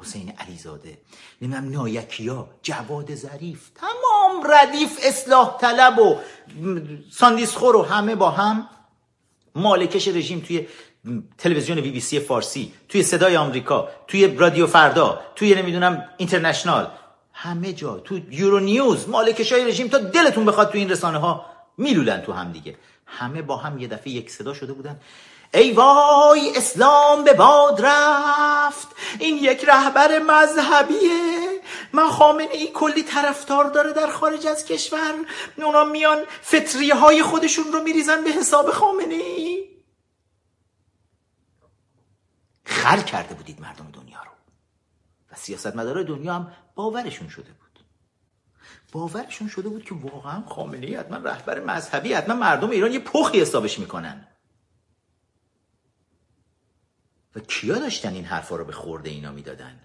[0.00, 0.98] حسین علیزاده.
[1.42, 3.70] نمی‌دونم نایکیا جواد ظریف.
[3.74, 6.18] تمام ردیف اصلاح طلب و
[7.10, 8.68] ساندیسخور و همه با هم.
[9.54, 10.68] مالکش رژیم توی
[11.38, 16.90] تلویزیون بی بی سی فارسی توی صدای آمریکا توی رادیو فردا توی نمی‌دونم اینترنشنال.
[17.32, 21.46] همه جا تو یورو نیوز مالکش های رژیم تا دلتون بخواد تو این رسانه ها
[21.78, 22.76] میلولن تو هم دیگه.
[23.06, 25.00] همه با هم یه دفعه یک صدا شده بودن.
[25.54, 28.88] ای وای اسلام به باد رفت.
[29.18, 31.60] این یک رهبر مذهبیه.
[31.92, 35.14] من خامنه ای کلی طرفدار داره در خارج از کشور.
[35.56, 39.72] اونا میان فطریه های خودشون رو میریزن به حساب خامنه ای.
[42.64, 44.31] خر کرده بودید مردم دنیا رو.
[45.32, 47.84] و سیاست مدار دنیا هم باورشون شده بود.
[48.92, 53.40] باورشون شده بود که واقعا خامنه ای حتما رهبر مذهبی حتما مردم ایران یه پخی
[53.40, 54.28] حسابش می‌کنن.
[57.34, 59.80] و کیا داشتن این حرفا رو به خورده اینا می‌دادن؟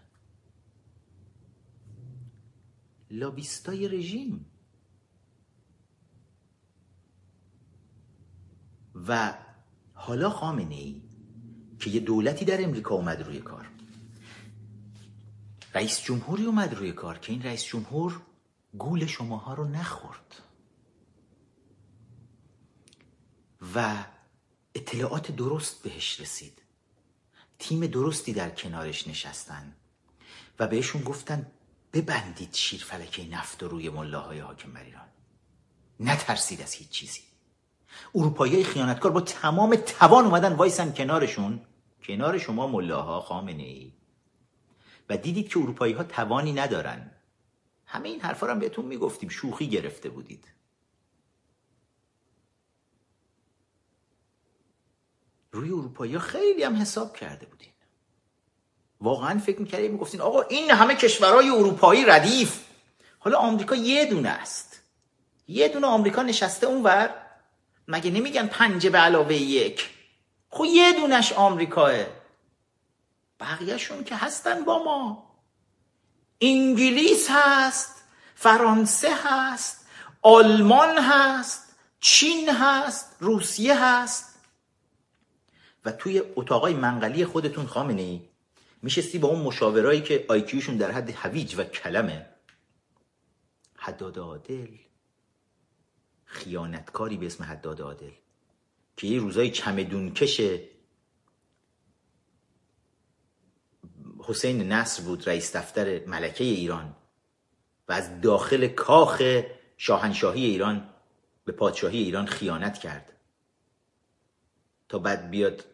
[3.12, 4.46] لابیستای رژیم.
[9.08, 9.34] و
[9.94, 11.02] حالا خامنه ای
[11.80, 13.77] که یه دولتی در امریکا اومد روی کار.
[15.74, 18.22] رئیس جمهوری اومد روی کار که این رئیس جمهور
[18.78, 20.42] گول شماها رو نخورد.
[23.76, 24.06] و
[24.76, 26.62] اطلاعات درست بهش رسید.
[27.60, 29.76] تیم درستی در کنارش نشستن
[30.60, 31.52] و بهشون گفتن
[31.94, 35.08] ببندید شیر فلکه نفت روی ملاهای حاکم بر ایران.
[36.00, 37.22] نترسید از هیچ چیزی.
[38.16, 41.62] اروپایی خیانتکار با تمام توان اومدن وایسن کنارشون.
[42.04, 43.97] کنار شما ملاها خامنه ای
[45.10, 47.12] و دیدید که اروپایی ها توانی ندارن.
[47.86, 49.30] همه این حرفا هم بهتون می‌گفتیم.
[49.30, 50.46] شوخی گرفته بودید.
[55.52, 57.72] روی اروپایی ها خیلی هم حساب کرده بودین.
[59.02, 62.64] واقعا فکر می‌کردیم می‌گفتین آقا این همه کشورهای اروپایی ردیف.
[63.20, 64.82] حالا آمریکا یه دونه است.
[65.48, 67.10] یه دونه آمریکا نشسته اونور
[67.88, 69.90] مگه نمیگن پنج به علاوه یک؟
[70.50, 72.17] خب یه دونش آمریکاه.
[73.40, 75.28] بقیهشون که هستن با ما.
[76.42, 78.04] انگلیس هست
[78.36, 79.88] فرانسه هست
[80.22, 84.40] آلمان هست چین هست روسیه هست.
[85.86, 88.22] و توی اتاقای منقلی خودتون خامنه ای.
[88.82, 92.26] میشستی با اون مشاورایی که آیکیوشون در حد هویج و کلمه.
[93.76, 94.68] حداد عادل.
[96.26, 98.12] خیانتکاری به اسم حداد عادل.
[98.98, 100.14] که یه روزای چمدون
[104.28, 106.96] حسین نصر بود رئیس دفتر ملکه ایران
[107.88, 109.22] و از داخل کاخ
[109.78, 110.90] شاهنشاهی ایران
[111.46, 113.14] به پادشاهی ایران خیانت کرد.
[114.90, 115.66] تا بعد بیاد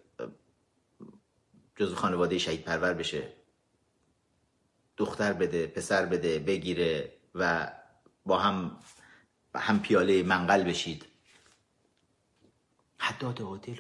[1.76, 3.34] جزو خانواده شهید پرور بشه
[4.98, 7.72] دختر بده پسر بده بگیره و
[8.26, 8.78] با هم
[9.56, 11.06] هم پیاله منقل بشید.
[12.98, 13.78] حداد عادل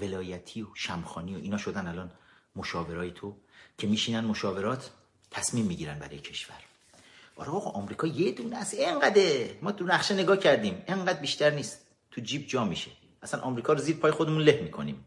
[0.00, 2.12] ولایتی و شمخانی و اینا شدن الان
[2.56, 3.36] مشاورای تو.
[3.80, 4.90] که میشینن مشاورات
[5.30, 6.56] تصمیم می‌گیرن برای کشور.
[7.36, 9.22] آره آقا آمریکا یه دونه است اینقدر
[9.62, 11.86] ما تو نقشه نگاه کردیم اینقدر بیشتر نیست.
[12.10, 12.90] تو جیب جا میشه.
[13.22, 15.06] اصلا آمریکا رو زیر پای خودمون له می‌کنیم.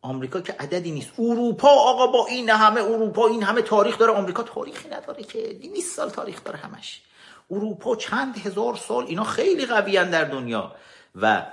[0.00, 1.12] آمریکا که عددی نیست.
[1.18, 4.12] اروپا آقا با این همه اروپا این همه تاریخ داره.
[4.12, 5.58] آمریکا تاریخی نداره که.
[5.62, 7.02] 200 سال تاریخ داره همش.
[7.50, 10.76] اروپا چند هزار سال اینا خیلی قوی در دنیا.
[11.14, 11.46] و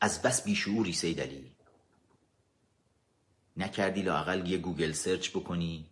[0.00, 1.55] از بس بیشعوری سید علی.
[3.56, 5.86] نکردی لاقل یه گوگل search بکنی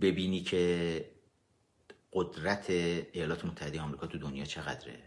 [0.00, 1.04] ببینی که
[2.12, 4.98] قدرت ایالات متحده آمریکا تو دنیا چقدره.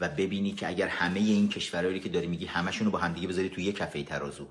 [0.00, 3.48] و ببینی که اگر همه این کشورهایی که داری میگی همشون رو با همدیگه بذاری
[3.48, 4.48] تو یه کفه ترازو.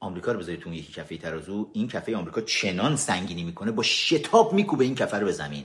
[0.00, 4.52] آمریکا رو بذاری تو یکی کفه ترازو این کفه آمریکا چنان سنگینی می‌کنه با شتاب
[4.52, 5.64] میکوبه این کفه رو به زمین.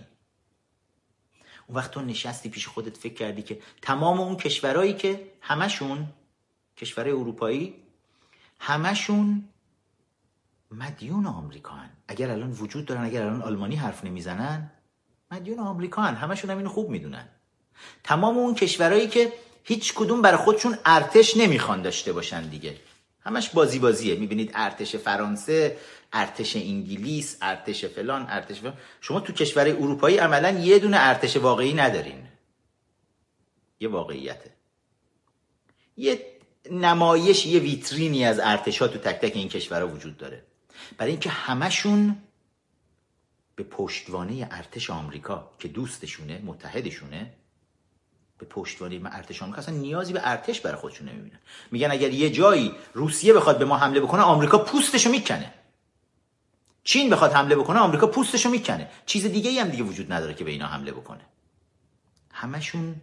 [1.67, 6.07] اون وقت تو نشستی پیش خودت فکر کردی که تمام اون کشورهایی که همشون
[6.77, 7.75] کشورهای اروپایی
[8.59, 9.43] همشون
[10.71, 11.89] مدیون آمریکا هن.
[12.07, 14.71] اگر الان وجود دارن اگر الان آلمانی حرف نمی‌زنن
[15.31, 16.15] مدیون آمریکا هن.
[16.15, 17.27] همشون هم اینو خوب می‌دونن.
[18.03, 22.75] تمام اون کشورهایی که هیچ کدوم برای خودشون ارتش نمی‌خوان داشته باشن دیگه.
[23.21, 24.15] همش بازی بازیه.
[24.15, 25.77] می‌بینید ارتش فرانسه
[26.13, 28.73] ارتش انگلیس ارتش فلان ارتش فلان.
[29.01, 32.27] شما تو کشور اروپایی عملا یه دونه ارتش واقعی ندارین.
[33.79, 34.51] یه واقعیته.
[35.97, 36.25] یه
[36.71, 40.43] نمایش یه ویترینی از ارتش تو تک تک این کشورها وجود داره.
[40.97, 42.17] برای اینکه همشون
[43.55, 47.33] به پشتوانه ارتش آمریکا که دوستشونه متحدشونه
[48.37, 51.39] به پشتوانه ارتش آمریکا اصلا نیازی به ارتش برای خودشون نمی‌بینن.
[51.71, 55.53] میگن اگر یه جایی روسیه بخواد به ما حمله بکنه آمریکا پوستشو می‌کنه.
[56.83, 58.89] چین بخواد حمله بکنه آمریکا پوستشو می‌کنه.
[59.05, 61.25] چیز دیگه ای هم دیگه وجود نداره که به اینا حمله بکنه.
[62.31, 62.95] همشون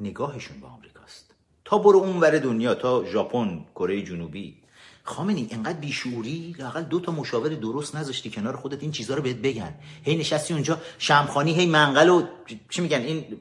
[0.00, 1.34] نگاهشون به آمریکاست.
[1.64, 4.62] تا برو اونور دنیا تا ژاپن کره جنوبی
[5.06, 9.36] خامنی انقدر بیشوری لاقل دو تا مشاور درست نذاشتی کنار خودت این چیزها رو بهت
[9.36, 9.74] بگن.
[10.02, 12.26] هی نشستی اونجا شمخانی هی منقل و
[12.70, 13.40] چی میگن؟ این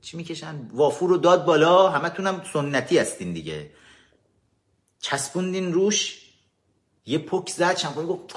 [0.00, 3.70] چی می‌کشن؟ وافور رو داد بالا همتونم سنتی هستین دیگه.
[4.98, 6.22] چسبوندین روش
[7.06, 8.34] یه پک زد شمخانی گفت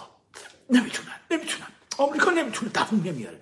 [0.70, 3.40] نمی‌تونن نمی‌تونن آمریکا نمی‌تونه دووم نمیاره.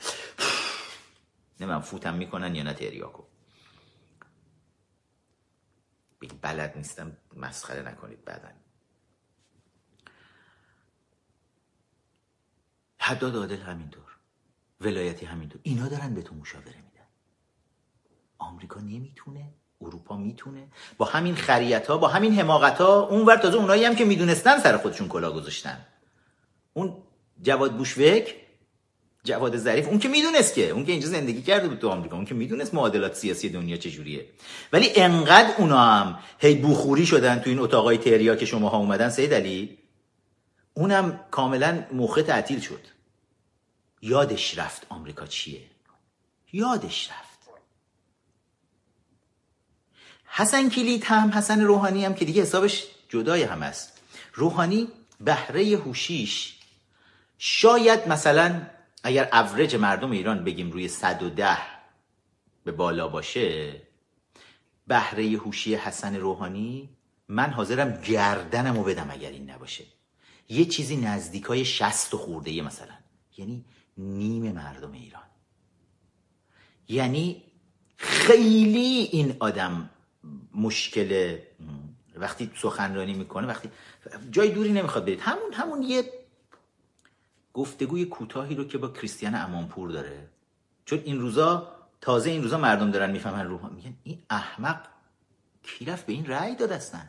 [1.59, 3.23] نمیم فوتم می‌کنن یا نه تریاکو.
[6.41, 8.47] بلد نیستم مسخره نکنید بعدا.
[13.09, 14.03] حداد عادل همینطور.
[14.81, 15.61] ولایتی همینطور.
[15.63, 17.07] اینا دارن به تو مشاوره میدن.
[18.37, 20.67] آمریکا نمی‌تونه اروپا می‌تونه.
[20.97, 24.59] با همین خریت ها با همین حماقت ها اون ور تازه اونایی هم که می‌دونستن
[24.59, 25.85] سر خودشون کلا گذاشتن.
[26.73, 26.97] اون
[27.41, 28.35] جواد بوشوک
[29.23, 32.25] جواد ظریف اون که می‌دونست که اون که اینجا زندگی کرده بود تو آمریکا اون
[32.25, 34.25] که می‌دونست معادلات سیاسی دنیا چجوریه.
[34.73, 39.09] ولی انقدر اونا هم هی بوخوری شدن تو این اتاقای تریا که شما ها اومدن
[39.09, 39.77] سید علی
[40.73, 42.98] اونم کاملا موخه تعطیل شد.
[44.01, 45.61] یادش رفت آمریکا چیه؟
[46.53, 47.39] یادش رفت.
[50.25, 54.01] حسن کلیت هم حسن روحانی هم که دیگه حسابش جدای هم است.
[54.33, 54.87] روحانی
[55.19, 56.59] بهره هوشیش.
[57.37, 58.61] شاید مثلا
[59.03, 61.57] اگر اوریج مردم ایران بگیم روی 110
[62.63, 63.81] به بالا باشه
[64.87, 66.89] بهره هوشی حسن روحانی
[67.27, 69.83] من حاضرم گردنم رو بدم اگر این نباشه.
[70.49, 72.93] یه چیزی نزدیکای شست و خورده مثلا.
[73.37, 73.65] یعنی
[73.99, 75.23] نیم مردم ایران.
[76.87, 77.43] یعنی
[77.97, 79.89] خیلی این آدم
[80.55, 81.37] مشکل
[82.15, 83.71] وقتی سخنرانی می‌کنه وقتی
[84.31, 85.19] جای دوری نمی‌خواد برید.
[85.19, 86.13] همون همون یه
[87.53, 90.29] گفتگوی کوتاهی رو که با کریستیان امانپور داره.
[90.85, 94.87] چون این روزا تازه این روزا مردم دارن می‌فهمن روح میگن این احمق
[95.63, 97.01] کی رفت به این رأی داد اصلا؟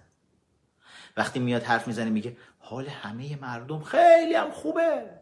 [1.17, 5.20] وقتی میاد حرف می‌زنه میگه حال همه مردم خیلی هم خوبه.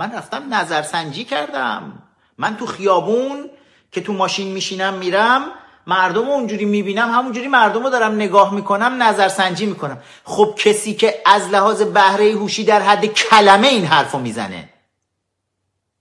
[0.00, 2.02] من رفتم نظرسنجی کردم.
[2.38, 3.50] من تو خیابون
[3.92, 5.52] که تو ماشین میشینم میرم
[5.86, 10.02] مردم رو اونجوری می‌بینم همونجوری مردم رو دارم نگاه می‌کنم نظرسنجی می‌کنم.
[10.24, 14.68] خب کسی که از لحاظ بهره هوشی در حد کلمه این حرف رو می‌زنه.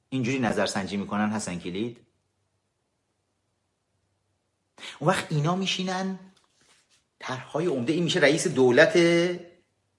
[0.10, 1.98] اینجوری نظرسنجی می‌کنن حسن کلید؟
[5.00, 6.20] اون وقت اینا میشینن
[7.20, 7.94] طرحهای عمده.
[7.94, 9.00] این میشه رئیس دولت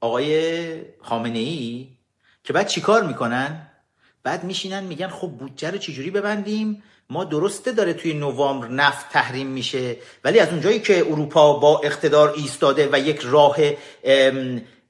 [0.00, 1.88] آقای خامنه ای
[2.44, 3.69] که بعد چیکار می‌کنن؟
[4.22, 9.46] بعد میشینن میگن خب بودجه رو چجوری ببندیم؟ ما درسته داره توی نوامبر نفت تحریم
[9.46, 13.56] میشه ولی از اونجایی که اروپا با اقتدار ایستاده و یک راه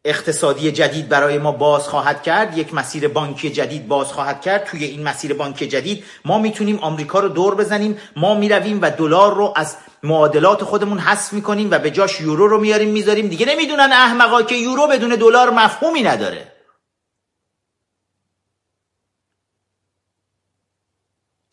[0.04, 4.84] اقتصادی جدید برای ما باز خواهد کرد یک مسیر بانکی جدید باز خواهد کرد توی
[4.84, 9.52] این مسیر بانکی جدید ما می‌تونیم آمریکا رو دور بزنیم ما می‌رویم و دلار رو
[9.56, 13.28] از معادلات خودمون حذف می‌کنیم و به جاش یورو رو میاریم می‌ذاریم.
[13.28, 16.52] دیگه نمی‌دونن احمقا که یورو بدون دلار مفهومی نداره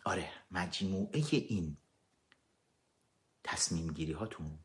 [0.05, 0.23] آره
[0.58, 1.78] مجموعه این
[3.43, 4.60] تصمیم گیری هاتون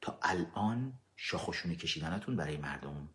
[0.00, 3.08] تا الان شاخشونه کشیدنتون برای مردم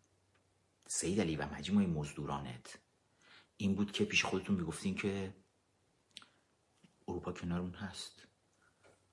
[0.86, 2.78] سید علی و مجموعه مزدورانت
[3.56, 5.34] این بود که پیش خودتون می‌گفتین که
[7.08, 8.26] اروپا کنارمون هست.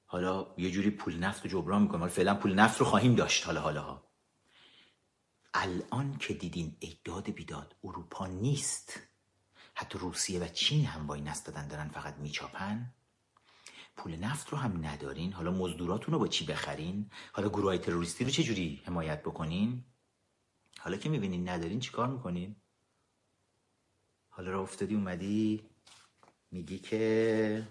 [0.05, 1.99] حالا یه جوری پول نفت رو جبران می‌کنیم.
[1.99, 3.45] حالا فعلا پول نفت رو خواهیم داشت.
[3.45, 4.03] حالا حالا.
[5.53, 8.99] الان که دیدین ایداد بیداد اروپا نیست.
[9.79, 12.93] حتی روسیه و چین هم وای نستادن دارن فقط میچاپن.
[13.95, 15.33] پول نفت رو هم ندارین.
[15.33, 19.83] حالا مزدوراتون رو با چی بخرین؟ حالا گروه های تروریستی رو چجوری حمایت بکنین؟
[20.79, 22.55] حالا که می‌بینین ندارین چیکار می‌کنین؟
[24.29, 25.69] حالا را افتادی اومدی
[26.51, 27.67] میگی که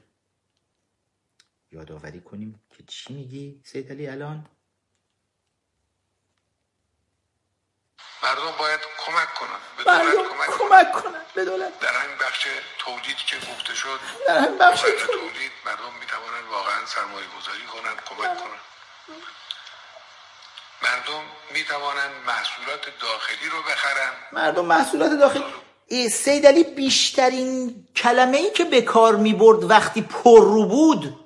[1.70, 4.48] یادآوری کنیم که چی میگی؟ سید علی الان؟
[8.22, 9.60] مردم باید کمک کنن.
[9.76, 10.68] به دولت کمک کنن.
[10.68, 11.80] کمک کنن به دولت.
[11.80, 12.46] در همین بخش
[12.78, 15.52] تولید که گفته شد در همین بخش تولید.
[15.66, 18.60] مردم می‌توانند واقعا سرمایه گذاری کنند کمک کنند.
[20.82, 25.42] مردم می‌توانند محصولات داخلی رو بخرن مردم محصولات داخل
[25.88, 31.20] ای، سید علی بیشترین کلمه ای که به کار می برد وقتی پر رو بود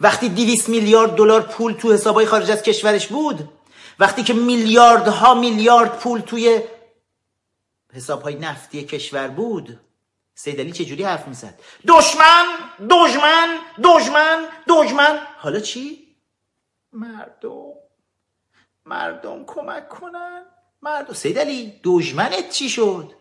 [0.00, 3.48] وقتی 200 میلیارد دلار پول تو حسابای خارج از کشورش بود
[3.98, 6.62] وقتی که میلیاردها میلیارد پول توی
[7.92, 9.80] حسابهای نفتی کشور بود
[10.34, 12.44] سید علی چجوری حرف می‌زد؟ دشمن
[12.90, 15.26] دشمن دشمن دشمن.
[15.36, 16.16] حالا چی؟
[16.92, 17.72] مردم.
[18.86, 20.46] مردم کمک کنن.
[20.82, 21.14] مردم.
[21.14, 23.12] سید علی دشمنت چی شد؟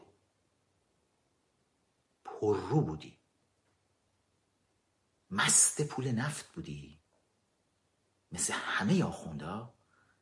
[2.26, 3.18] پررو بودی.
[5.32, 7.00] مست پول نفت بودی.
[8.32, 9.46] مثل همه آخونده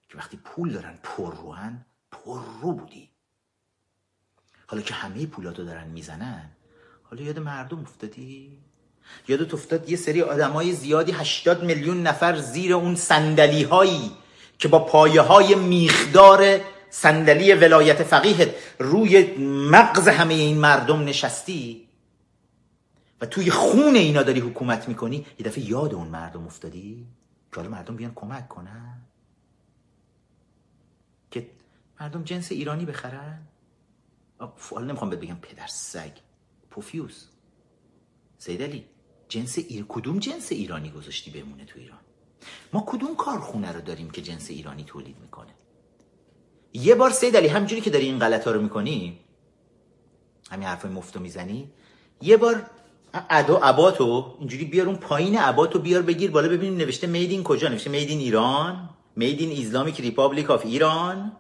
[0.10, 3.10] که وقتی پول دارن پرروان پررو بودی.
[4.68, 6.50] حالا که همه پولاتو دارن می‌زنن
[7.04, 8.60] حالا یاد مردم افتادی؟
[9.28, 14.12] یادت افتاد یه سری آدمای زیادی 80 میلیون نفر زیر اون صندلی هایی
[14.60, 19.38] که با پایه های میخدار صندلی ولایت فقیهت روی
[19.72, 21.88] مغز همه این مردم نشستی؟
[23.22, 27.08] و توی خون اینا داری حکومت می‌کنی؟ یه دفعه یاد اون مردم افتادی؟
[27.52, 29.09] که حالا مردم بیان کمک کنن؟
[32.00, 33.48] مردم جنس ایرانی بخرن؟
[34.40, 36.12] اُف، حالا نمی‌خوام بهت بگم پدر سگ.
[36.72, 37.26] پفیوز.
[38.38, 38.86] سید علی
[39.30, 42.00] جنس ایر کدوم جنس ایرانی گذاشتی بمونه تو ایران؟
[42.74, 45.54] ما کدوم کارخونه رو داریم که جنس ایرانی تولید می‌کنه؟
[46.74, 49.20] یه بار سید علی همینجوری که داری این غلط رو می‌کنی
[50.52, 51.72] همین حرفای مفتو می‌زنی
[52.22, 52.70] یه بار
[53.30, 57.68] ادا عباتو اینجوری بیار اون پایین عباتو بیار بگیر بالا ببینیم نوشته made in کجا؟
[57.68, 61.32] نوشته made in Iran made in Islamic Republic of Iran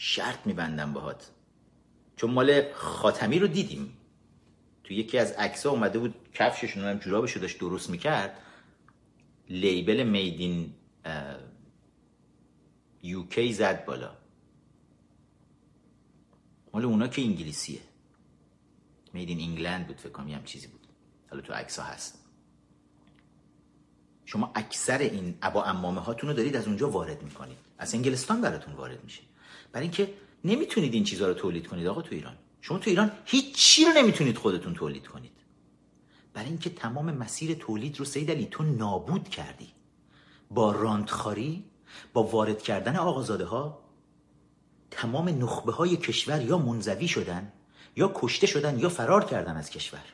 [0.00, 1.30] شرط میبندم باهات.
[2.16, 3.96] چون مال خاتمی رو دیدیم.
[4.84, 8.38] تو یکی از عکس‌ها اومده بود کفششون هم جورابشو داشت درست می‌کرد.
[9.48, 10.74] label made in
[13.02, 14.16] یوکی زد بالا.
[16.74, 17.80] مال اونا که انگلیسیه.
[19.12, 20.86] میدین انگلند بود فکر کنم چیزی بود.
[21.30, 22.24] حالا تو عکس ها هست.
[24.24, 27.58] شما اکثر این ابا امامه هاتون رو دارید از اونجا وارد می‌کنید.
[27.78, 29.27] از انگلستان براتون وارد میشه.
[29.72, 30.14] برای اینکه
[30.44, 32.36] نمی‌تونید این چیزها رو تولید کنید آقا تو ایران.
[32.60, 35.32] شما تو ایران هیچ چی رو نمی‌تونید خودتون تولید کنید.
[36.34, 39.68] برای اینکه تمام مسیر تولید رو سید علی تو نابود کردی.
[40.50, 41.64] با راندخاری
[42.12, 43.78] با وارد کردن آقازاده ها
[44.90, 47.52] تمام نخبه های کشور یا منزوی شدن
[47.96, 50.04] یا کشته شدن یا فرار کردن از کشور.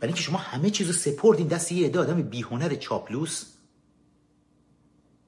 [0.00, 3.44] برای اینکه شما همه چیزو سپردین دست یه عده آدم بیهنر چاپلوس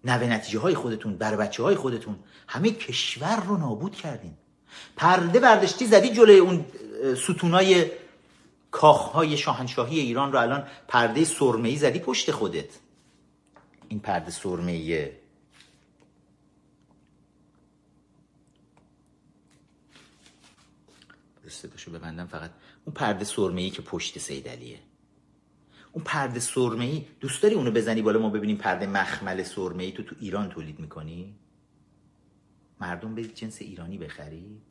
[0.05, 2.19] نوه نتیجه های خودتون بر بچه های خودتون.
[2.49, 4.35] همه کشور رو نابود کردین.
[4.97, 6.65] پرده برداشتی زدی جلوی اون
[7.17, 7.91] ستونای
[8.71, 10.39] کاخهای شاهنشاهی ایران رو.
[10.39, 12.79] الان پرده سرمه‌ای زدی پشت خودت.
[13.89, 15.17] این پرده سرمه‌ایه.
[21.49, 22.27] صداشو ببندم.
[22.27, 22.51] فقط
[22.85, 24.79] اون پرده سرمه‌ای که پشت سیدلیه
[25.93, 30.17] اون پرده سرمه‌ای دوست داری اونو بزنی بالا ما ببینیم پرده مخمل سرمه‌ای تو تو
[30.21, 31.35] ایران تولید می‌کنی؟
[32.81, 34.63] مردم برید جنس ایرانی بخرید.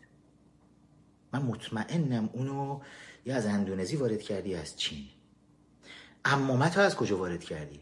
[1.33, 2.79] من مطمئنم اونو
[3.25, 5.05] یا از اندونزی وارد کردی از چین.
[6.25, 7.79] امامت از کجا وارد کردی؟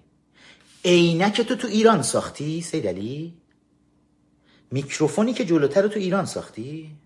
[0.85, 3.37] عینک تو تو ایران ساختی سیدلی
[4.71, 6.97] میکروفونی که جلوتر رو تو ایران ساختی؟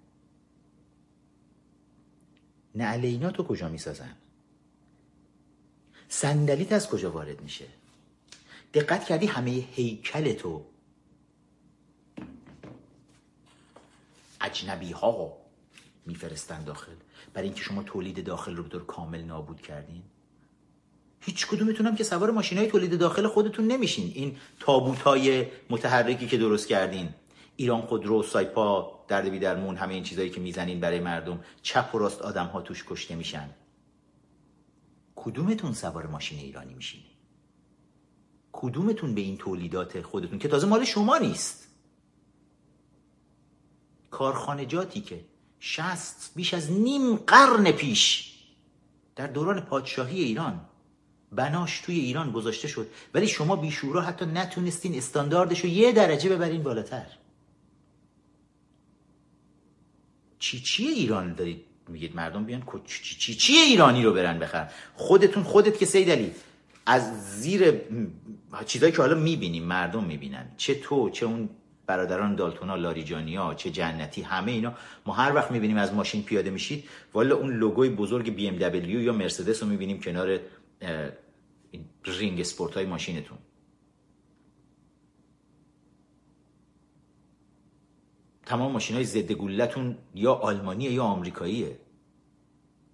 [2.76, 4.16] نه تو کجا می‌سازن؟
[6.14, 7.66] صندلیت از کجا وارد میشه؟
[8.74, 10.66] دقت کردی همه هیکل تو؟
[14.42, 15.38] اجنبی ها
[16.06, 16.92] میفرستن داخل.
[17.34, 20.02] برای اینکه شما تولید داخل رو به کامل نابود کردین؟
[21.22, 24.12] هیچ کدومتون که سوار ماشین های تولید داخل خودتون نمیشین.
[24.16, 27.10] این تابوت های متحرکی که درست کردین.
[27.56, 31.44] ایران خودرو سایپا درد بی مون همه این چیزایی که می‌زنین برای مردم.
[31.62, 33.50] چپ و راست آدم ها توش کشته میشن.
[35.24, 37.02] کدومتون سوار ماشین ایرانی میشین؟
[38.52, 41.68] کدومتون به این تولیدات خودتون که تازه مال شما نیست؟
[44.12, 45.26] کارخانجاتی که
[45.60, 48.34] شست بیش از نیم قرن پیش
[49.16, 50.62] در دوران پادشاهی ایران
[51.32, 56.64] بناش توی ایران گذاشته شد ولی شما بیشورا حتی نتونستین استانداردش رو یه درجه ببرین
[56.64, 57.06] بالاتر.
[60.40, 65.44] چی چی ایران دارید؟ میگید مردم بیان چی چی چی ایرانی رو برن بخرن؟ خودتون
[65.44, 66.32] خودت که سید علی
[66.86, 67.74] از زیر
[68.66, 70.52] چیزایی که حالا می‌بینیم مردم می‌بینن.
[70.58, 71.50] چه تو چه اون
[71.86, 74.74] برادران دالتونا لاریجانیا چه جنتی همه اینا.
[75.06, 79.14] ما هر وقت می‌بینیم از ماشین پیاده میشید والا اون لوگوی بزرگ بی ام یا
[79.14, 80.40] مرسدس رو می‌بینیم کنار
[82.06, 83.38] رینگ اسپورت ماشینتون.
[88.52, 91.80] تمام ماشین های ضد گلوله‌تون یا آلمانیه یا آمریکاییه.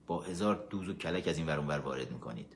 [0.08, 2.56] با هزار دوز و کلک از این ور وارد می‌کنید.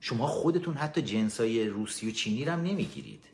[0.00, 3.24] شما خودتون حتی جنس های روسی و چینی رو هم نمی‌گیرید.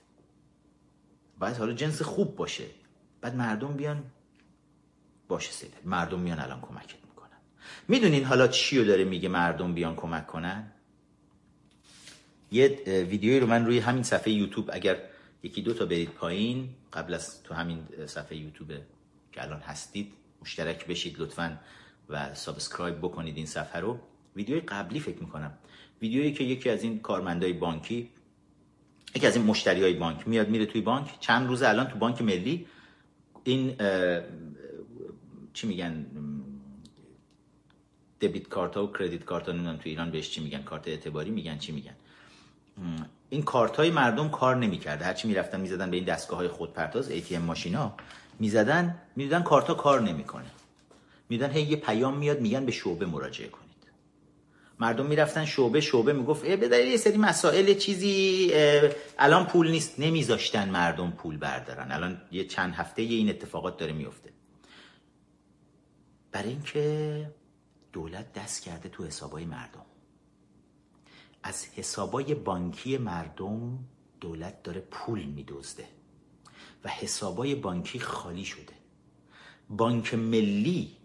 [1.39, 2.65] باید حالا جنس خوب باشه.
[3.21, 4.05] بعد مردم بیان
[5.29, 7.39] باشه سیده مردم میان الان کمکت می‌کنن.
[7.89, 10.73] می‌دونین حالا چی رو داره میگه مردم بیان کمک کنن؟
[12.51, 15.14] یه ویدیویی رو من روی همین صفحه یوتیوب اگر
[15.45, 18.73] یکی دو تا برید پایین قبل از تو همین صفحه یوتیوب
[19.33, 21.59] که الان هستید مشترک بشید لطفا
[22.09, 23.99] و subscribe بکنید این صفحه رو.
[24.37, 25.59] ویدیوی قبلی فکر می‌کنم.
[26.03, 28.11] ویدیویی که یکی از این کارمندای بانکی
[29.17, 31.21] یکی از این مشتری های بانک میاد میره توی بانک.
[31.21, 32.67] چند روز الان تو بانک ملی
[33.45, 33.77] این
[35.53, 36.07] چی میگن
[38.21, 41.31] debit card ها و credit card ها نمی‌دونم تو ایران بهش چی میگن کارت اعتباری
[41.31, 41.95] میگن چی میگن.
[43.35, 47.33] این کارت های مردم کار نمی‌کرده هرچی می‌رفتن می‌زدن به این دستگاه های خودپرداز ATM
[47.33, 47.95] machine ا
[48.39, 50.51] می‌زدن می‌دیدن کارت ها کار نمی‌کنه.
[51.29, 53.65] میدن هی یه پیام میاد میگن به شعبه مراجعه کنید.
[54.81, 58.51] مردم می‌رفتن شعبه شعبه می‌گفت به دلیل یه سری مسائل چیزی
[59.19, 60.01] الان پول نیست.
[60.01, 61.93] نمیذاشتن مردم پول بردارن.
[61.93, 64.31] الان یه چند هفته یه این اتفاقات داره میفته
[66.33, 67.31] برای اینکه
[67.93, 69.84] دولت دست کرده تو حسابای مردم.
[71.47, 73.79] از حسابای بانکی مردم
[74.21, 75.85] دولت داره پول میدزده
[76.85, 78.73] و حسابای بانکی خالی شده.
[79.71, 80.97] بانک ملی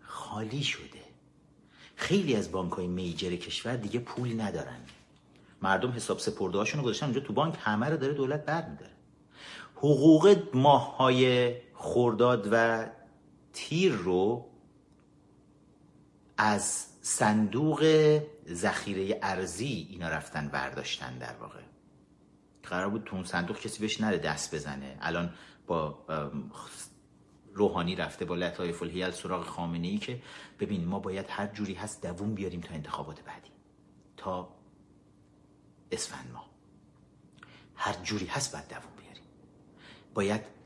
[0.00, 1.00] خالی شده.
[1.96, 4.80] خیلی از بانک های میجر کشور دیگه پول ندارن.
[5.62, 8.92] مردم حساب سپرده هاشون رو گذاشتن اونجا تو بانک همه رو داره دولت برمیداره
[9.76, 12.86] حقوق ماه های خورداد و
[13.52, 14.46] تیر رو
[16.36, 17.80] از صندوق
[18.54, 21.60] ذخیره ارزی اینا رفتن برداشتن در واقع.
[22.62, 24.98] قرار بود تو اون صندوق کسی بهش نره دست بزنه.
[25.00, 25.34] الان
[25.66, 26.06] با
[27.52, 30.22] روحانی رفته با لطایف الهیل سراغ خامنه ای که
[30.60, 33.50] ببین ما باید هر جوری هست دووم بیاریم تا انتخابات بعدی.
[34.16, 34.56] تا
[35.92, 36.50] اسفند ما.
[37.74, 39.24] هر جوری هست باید دووم بیاریم.
[40.14, 40.59] باید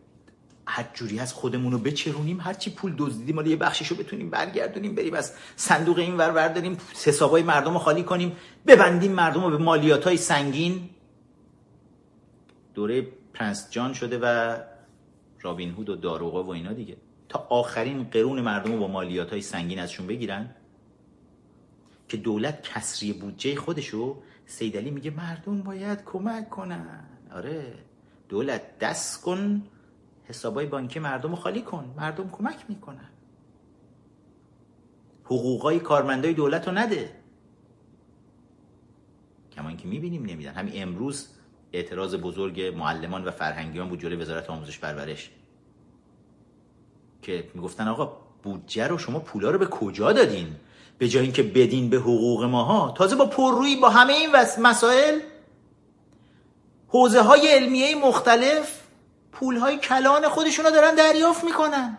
[0.66, 4.94] هر جوری هست خودمون رو بچرونیم هرچی پول دزدیدیم مال یه بخشش رو بتونیم برگردونیم
[4.94, 8.36] بریم از صندوق این ور برداریم حسابای مردم رو خالی کنیم
[8.66, 10.90] ببندیم مردم رو به مالیات های سنگین.
[12.74, 14.56] دوره پرنس جان شده و
[15.40, 16.96] رابین هود و داروغا و اینا دیگه.
[17.28, 20.54] تا آخرین قرون مردم رو با مالیات های سنگین ازشون بگیرن.
[22.08, 27.04] که دولت کسری بودجه خودشو سیدلی میگه مردم باید کمک کنن.
[27.34, 27.74] آره
[28.28, 29.62] دولت دست کن
[30.24, 31.94] حسابای بانکی مردم رو خالی کن.
[31.96, 33.08] مردم کمک می‌کنن.
[35.24, 37.10] حقوقای کارمندای دولت رو نده.
[39.56, 40.52] کمان که می‌بینیم نمیدن.
[40.52, 41.28] همین امروز
[41.72, 45.30] اعتراض بزرگ معلمان و فرهنگیان بود جلوی وزارت آموزش پرورش.
[47.22, 50.56] که می‌گفتن آقا بودجه رو شما پولا رو به کجا دادین؟
[50.98, 52.90] به جای اینکه بدین به حقوق ماها.
[52.96, 54.30] تازه با پررویی با همه این
[54.62, 55.20] مسائل
[56.88, 58.83] حوزه های علمیه مختلف
[59.34, 61.98] پول های کلان خودشون رو دارن دریافت می‌کنن.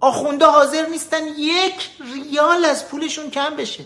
[0.00, 3.84] آخونده حاضر نیستن یک ریال از پولشون کم بشه.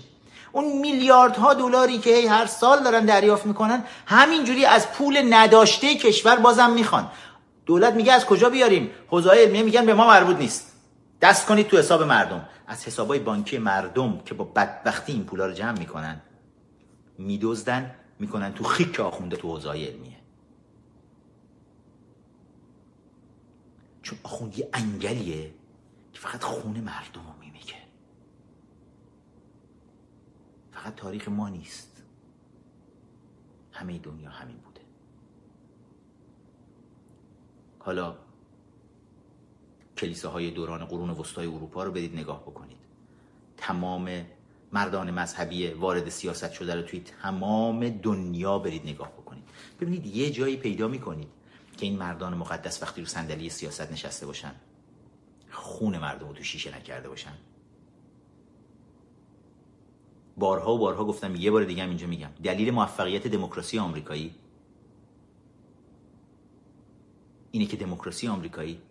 [0.53, 6.71] اون میلیاردها دلاری که هر سال دارن دریافت می‌کنن همینجوری از پول نداشته کشور بازم
[6.71, 7.11] می‌خوان.
[7.67, 10.73] دولت میگه از کجا بیاریم؟ حوزه علمیه میگن به ما مربوط نیست.
[11.23, 12.49] دست کنید تو حساب مردم.
[12.67, 16.21] از حسابای بانکی مردم که با بدبختی این پولا رو جمع می‌کنن.
[17.19, 20.22] میدزدن می‌کنن تو خیک آخونده تو حوزه علمیه.
[24.03, 25.55] چون آخوندی انگلیه
[26.12, 27.33] که فقط خون مردم رو
[30.83, 32.03] فقط تاریخ ما نیست.
[33.73, 34.81] همه دنیا همین بوده.
[37.79, 38.16] حالا
[39.97, 42.79] کلیساهای دوران قرون وسطای اروپا رو بدید نگاه بکنید.
[43.57, 44.27] تمام
[44.73, 49.45] مردان مذهبی وارد سیاست شده رو توی تمام دنیا برید نگاه بکنید.
[49.81, 51.29] ببینید یه جایی پیدا می‌کنید.
[51.83, 54.55] که این مردان مقدس وقتی رو صندلی سیاست نشسته باشن
[55.51, 57.33] خون مردم رو تو شیشه نکرده باشن.
[60.37, 62.31] بارها و بارها گفتم یه بار دیگه هم اینجا میگم.
[62.43, 64.35] دلیل موفقیت دموکراسی آمریکایی
[67.51, 68.83] اینه که دموکراسی آمریکایی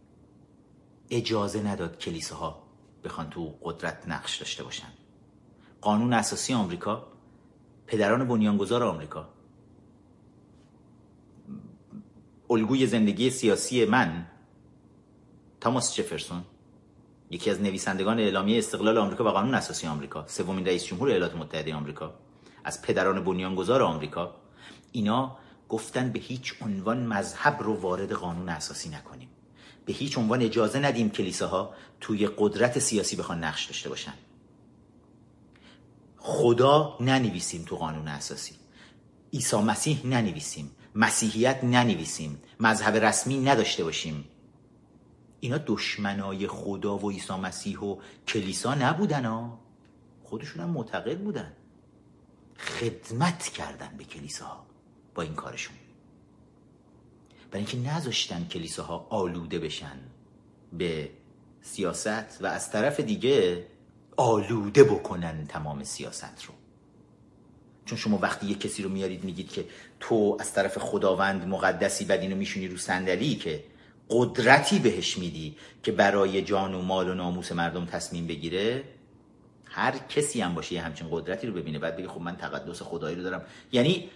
[1.10, 2.64] اجازه نداد کلیساها
[3.04, 4.94] بخوان تو قدرت نقش داشته باشن.
[5.82, 7.08] قانون اساسی آمریکا
[7.88, 9.30] پدران بنیانگذار آمریکا
[12.52, 14.26] الگوی زندگی سیاسی من.
[15.62, 16.44] تاماس جفرسون
[17.30, 21.76] یکی از نویسندگان اعلامیه استقلال آمریکا و قانون اساسی آمریکا سومین رئیس جمهور ایالات متحده
[21.76, 22.14] آمریکا
[22.64, 24.36] از پدران بنیانگذار آمریکا.
[24.92, 25.38] اینا
[25.70, 29.30] گفتن به هیچ عنوان مذهب رو وارد قانون اساسی نکنیم.
[29.86, 34.14] به هیچ عنوان اجازه ندیم کلیساها توی قدرت سیاسی بخوان نقش داشته باشن.
[36.18, 38.56] خدا ننویسیم تو قانون اساسی.
[39.34, 40.72] عیسی مسیح ننویسیم.
[40.96, 44.28] مسیحیت ننویسیم مذهب رسمی نداشته باشیم.
[45.40, 47.98] اینا دشمنای خدا و عیسی مسیح و
[48.28, 49.60] کلیسا نبودن ها.
[50.24, 51.54] خودشون هم معتقد بودن.
[52.58, 54.66] خدمت کردن به کلیساها
[55.16, 55.76] با این کارشون.
[57.52, 60.00] برای اینکه نذاشتن کلیساها آلوده بشن
[60.74, 61.10] به
[61.62, 63.68] سیاست و از طرف دیگه
[64.18, 66.54] آلوده بکنن تمام سیاست رو.
[67.92, 69.66] چون شما وقتی یه کسی رو میارید میگید که
[70.00, 73.64] تو از طرف خداوند مقدسی بعد اینو میشونی رو صندلی که
[74.10, 78.84] قدرتی بهش میدی که برای جان و مال و ناموس مردم تصمیم بگیره
[79.66, 83.16] هر کسی هم باشه یه همچین قدرتی رو ببینه بعد بگه خب من تقدس خدایی
[83.16, 83.42] رو دارم.
[83.72, 84.10] یعنی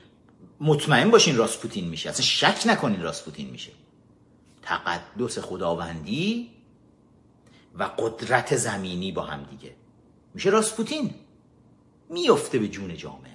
[0.59, 2.09] مطمئن باشین راسپوتین میشه.
[2.09, 3.71] اصلا شک نکنین راسپوتین میشه.
[4.61, 6.51] تقدس خداوندی
[7.75, 9.75] و قدرت زمینی با هم دیگه.
[10.33, 11.13] میشه راسپوتین
[12.09, 13.34] میفته به جون جامعه.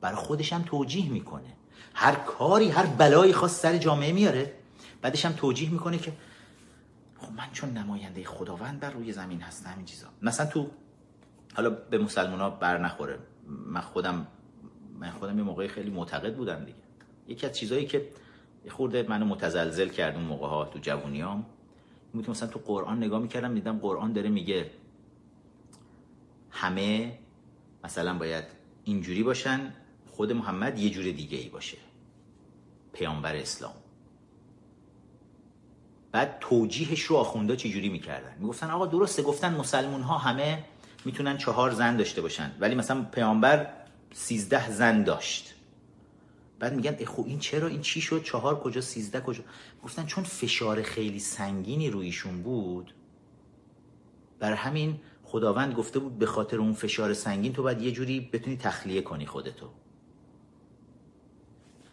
[0.00, 1.56] برای خودش هم توجیه می‌کنه.
[1.94, 4.52] هر کاری هر بلایی خواست سر جامعه میاره
[5.02, 6.12] بعدش هم توجیه می‌کنه که
[7.18, 10.06] خب من چون نماینده خداوند بر روی زمین هستم این چیزا.
[10.22, 10.70] مثلا تو
[11.54, 13.18] حالا به مسلمان ها بر نخوره.
[13.46, 14.26] من خودم
[14.98, 16.78] من خودم یه موقعی خیلی معتقد بودم دیگه.
[17.28, 18.08] یکی از چیزهایی که
[18.68, 21.46] خورده منو متزلزل کرد اون موقع ها تو جوونیام
[22.14, 24.70] این که مثلا تو قرآن نگاه می‌کردم دیدم قرآن داره میگه
[26.50, 27.18] همه
[27.84, 28.44] مثلا باید
[28.84, 29.72] اینجوری باشن
[30.18, 31.78] خود محمد یه جور دیگه ای باشه.
[32.92, 33.74] پیامبر اسلام.
[36.12, 40.64] بعد توجیهش رو آخونده چجوری می‌کردن؟ می‌گفتن آقا درسته گفتن مسلمون ها همه
[41.04, 43.66] می‌تونن چهار زن داشته باشن ولی مثلا پیامبر
[44.12, 45.54] سیزده زن داشت.
[46.58, 49.42] بعد میگن خب این چرا؟ این چی شد؟ چهار کجا؟ سیزده کجا؟
[49.84, 52.94] گفتن چون فشار خیلی سنگینی رویشون بود.
[54.38, 58.56] بر همین خداوند گفته بود به خاطر اون فشار سنگین تو باید یه جوری بتونی
[58.56, 59.70] تخلیه کنی خودتو.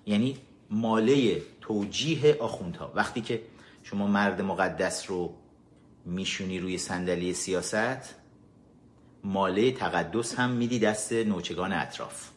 [0.06, 0.38] یعنی
[0.69, 2.91] ماله توجیه آخوندها.
[2.95, 3.41] وقتی که
[3.84, 5.34] شما مرد مقدس رو
[6.06, 8.15] میشونی روی صندلی سیاست
[9.23, 12.30] ماله تقدس هم میدی دست نوچگان اطراف.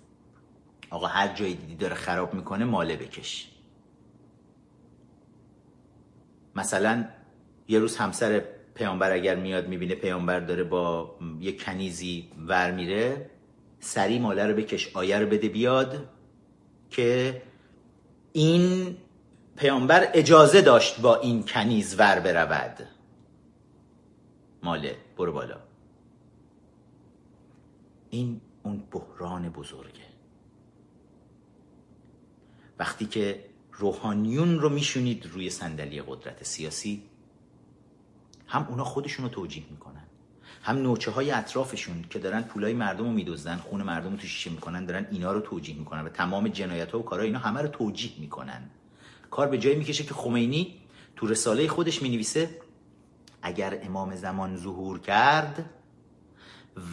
[0.91, 3.51] آقا هر جایی دیدی داره خراب می‌کنه ماله بکش.
[6.55, 7.09] مثلا
[7.69, 13.31] یه روز همسر پیامبر اگر میاد می‌بینه پیامبر داره با یه کنیزی ور میره
[13.81, 16.09] سری ماله رو بکش آیه رو بده بیاد
[16.91, 17.43] که
[18.39, 18.97] این
[19.57, 22.87] پیامبر اجازه داشت با این کنیز ور برود.
[24.63, 25.61] ماله برو بالا.
[28.11, 30.07] این اون بحران بزرگه.
[32.79, 37.03] وقتی که روحانیون رو میشونید روی صندلی قدرت سیاسی
[38.47, 39.98] هم اونا خودشون رو توجیه می‌کنن.
[40.69, 44.51] هم نوچه های اطرافشون که دارن پولای مردم رو میدوزدن خون مردم رو تو شیشه
[44.51, 47.69] می‌کنن دارن اینا رو توجیه می‌کنن و تمام جنایت ها و کارهای اینا همه رو
[47.69, 48.71] توجیه می‌کنن.
[49.31, 50.75] کار به جایی می‌کشه که خمینی
[51.17, 52.51] تو رساله خودش می‌نویسه
[53.43, 55.71] اگر امام زمان ظهور کرد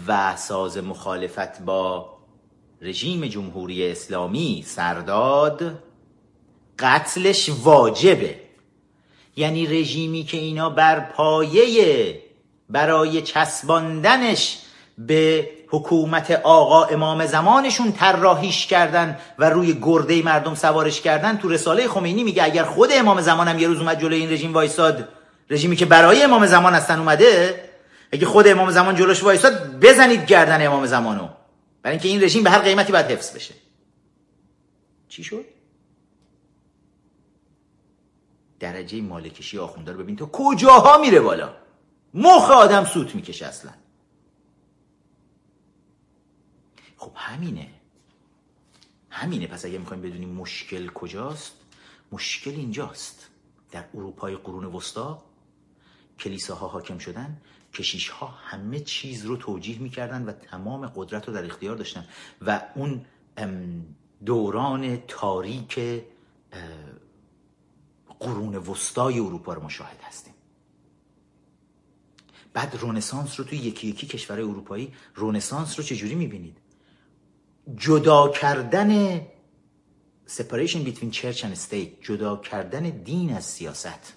[0.07, 2.17] و ساز مخالفت با
[2.81, 5.83] رژیم جمهوری اسلامی سرداد
[6.79, 8.39] قتلش واجبه.
[9.35, 12.24] یعنی رژیمی که اینا بر پایه
[12.69, 14.57] برای چسباندنش
[14.97, 21.87] به حکومت آقا امام زمانشون طراحیش کردن و روی گرده مردم سوارش کردن تو رساله
[21.87, 25.07] خمینی میگه اگر خود امام زمانم یه روز اومد جلوی این رژیم وایساد
[25.49, 27.61] رژیمی که برای امام زمان هستن اومده
[28.11, 31.29] اگه خود امام زمان جلوش وایساد بزنید گردن امام زمانو.
[31.83, 33.53] برای اینکه این رژیم به هر قیمتی باید حفظ بشه.
[35.09, 35.45] چی شد؟
[38.59, 39.67] درجه مالکشی رو
[39.97, 41.64] ببین تو کجاها میره بالا؟
[42.15, 43.71] مخ آدم سوت می‌کشه اصلا.
[46.97, 47.69] خب همینه.
[49.09, 49.47] همینه.
[49.47, 51.53] پس اگه می‌خوایم بدونیم مشکل کجاست
[52.11, 53.29] مشکل اینجاست.
[53.71, 55.23] در اروپای قرون وسطا
[56.19, 57.41] کلیساها حاکم شدن
[57.73, 62.07] کشیش ها همه چیز رو توجیه می‌کردن و تمام قدرت رو در اختیار داشتن
[62.41, 63.05] و اون
[64.25, 66.03] دوران تاریک
[68.19, 70.34] قرون وسطای اروپا رو مشاهد هستیم.
[72.55, 76.57] بعد رونسانس رو توی یکی یکی کشورهای اروپایی رونسانس رو چجوری می‌بینید؟
[77.77, 79.19] جدا کردن
[80.27, 84.13] separation between church and state جدا کردن دین از سیاست.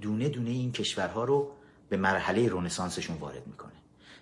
[0.00, 1.52] دونه دونه این کشورها رو
[1.88, 3.72] به مرحله رونسانسشون وارد می‌کنه.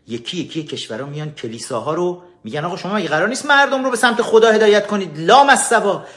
[0.06, 3.96] یکی یکی کشورها میان کلیساها رو میگن آقا شما مگه قرار نیست مردم رو به
[3.96, 5.72] سمت خدا هدایت کنید؟ لام از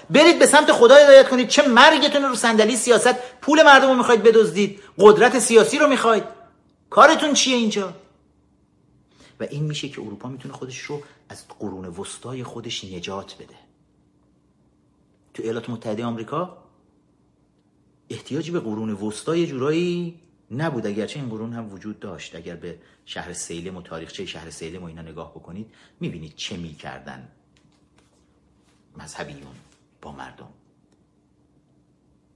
[0.09, 1.47] برید به سمت خدا هدایت کنید.
[1.47, 4.79] چه مرگتون رو صندلی سیاست پول مردم رو می‌خواید بدزدید.
[4.99, 6.23] قدرت سیاسی رو می‌خواید.
[6.89, 7.93] کارتون چیه اینجا؟
[9.39, 13.55] و این میشه که اروپا می‌تونه خودش رو از قرون وسطای خودش نجات بده.
[15.33, 16.57] تو ایالات متحده آمریکا
[18.09, 20.19] احتیاجی به قرون وسطای جورایی
[20.51, 20.87] نبود.
[20.87, 22.35] اگرچه این قرون هم وجود داشت.
[22.35, 27.27] اگر به شهر سیلم و تاریخچه شهر سیلم و اینا نگاه بکنید می‌بینید چه می‌کردن
[28.97, 29.55] مذهبیون
[30.01, 30.49] با مردم.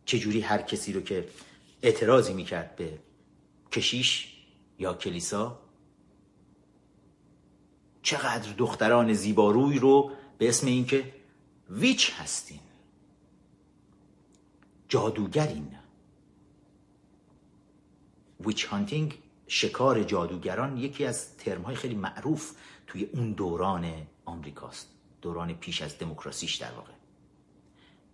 [0.05, 1.27] چجوری هر کسی رو که
[1.81, 2.99] اعتراضی می‌کرد به
[3.71, 4.35] کشیش
[4.79, 5.59] یا کلیسا
[8.01, 11.13] چقدر دختران زیباروی رو به اسم اینکه
[11.69, 12.59] ویچ هستین.
[14.89, 15.78] جادوگرین.
[18.45, 22.51] ویچ هانتینگ شکار جادوگران یکی از ترمهای خیلی معروف
[22.87, 23.93] توی اون دوران
[24.25, 24.87] آمریکاست.
[25.21, 26.91] دوران پیش از دموکراسیش در واقع.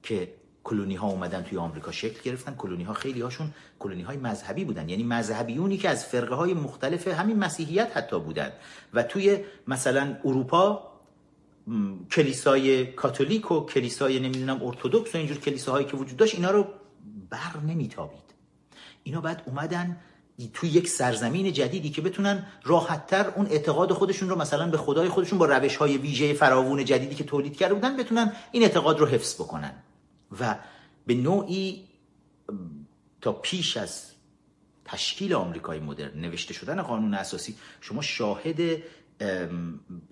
[0.03, 0.33] که
[0.63, 2.55] کلونی ها اومدن توی آمریکا شکل گرفتن.
[2.55, 4.89] کلونی ها خیلی هاشون کلونی های مذهبی بودن.
[4.89, 8.51] یعنی مذهبیونی که از فرقه های مختلف همین مسیحیت حتی بودن.
[8.93, 10.91] و توی مثلا اروپا
[12.11, 16.67] کلیسای کاتولیک و کلیسای نمی‌دونم ارتودکس و اینجور کلیساهایی که وجود داشت اینا رو
[17.29, 18.25] بر نمیتابید.
[19.03, 19.97] اینا بعد اومدن
[20.53, 25.39] توی یک سرزمین جدیدی که بتونن راحتتر اون اعتقاد خودشون رو مثلا به خدای خودشون
[25.39, 29.35] با روش های ویژه فراوون جدیدی که تولید کرده بودن بتونن این اعتقاد رو حفظ
[29.35, 29.73] بکنن.
[30.39, 30.57] و
[31.05, 31.87] به نوعی
[33.21, 34.11] تا پیش از
[34.85, 38.83] تشکیل آمریکای مدرن نوشته شدن قانون اساسی شما شاهد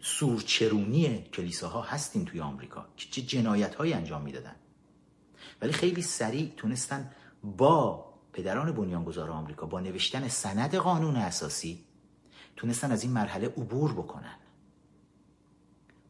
[0.01, 4.55] سورچرونی کلیساها هستین توی آمریکا که چه جنایت های انجام می‌دادن.
[5.61, 7.11] ولی خیلی سریع تونستن
[7.43, 11.83] با پدران بنیانگذار آمریکا با نوشتن سند قانون اساسی
[12.55, 14.35] تونستن از این مرحله عبور بکنن.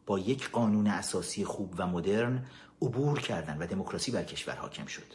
[0.05, 2.45] با یک قانون اساسی خوب و مدرن
[2.81, 5.13] عبور کردن و دموکراسی بر کشور حاکم شد.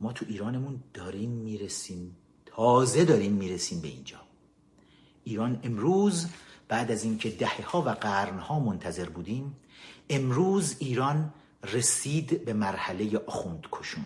[0.00, 2.16] ما تو ایرانمون داریم می‌رسیم
[2.46, 4.20] تازه داریم می‌رسیم به اینجا.
[5.24, 6.26] ایران امروز
[6.68, 9.56] بعد از اینکه دهه ها و قرن ها منتظر بودیم
[10.10, 11.32] امروز ایران
[11.64, 14.04] رسید به مرحله آخوند کشون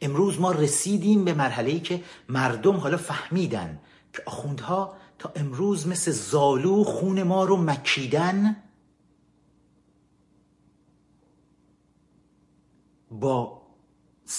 [0.00, 3.80] امروز ما رسیدیم به مرحله که مردم حالا فهمیدن
[4.12, 8.56] که آخوندها تا امروز مثل زالو خون ما رو مکیدن.
[13.10, 13.62] با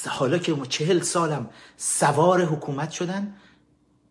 [0.08, 3.36] حالا که چهل سالم سوار حکومت شدن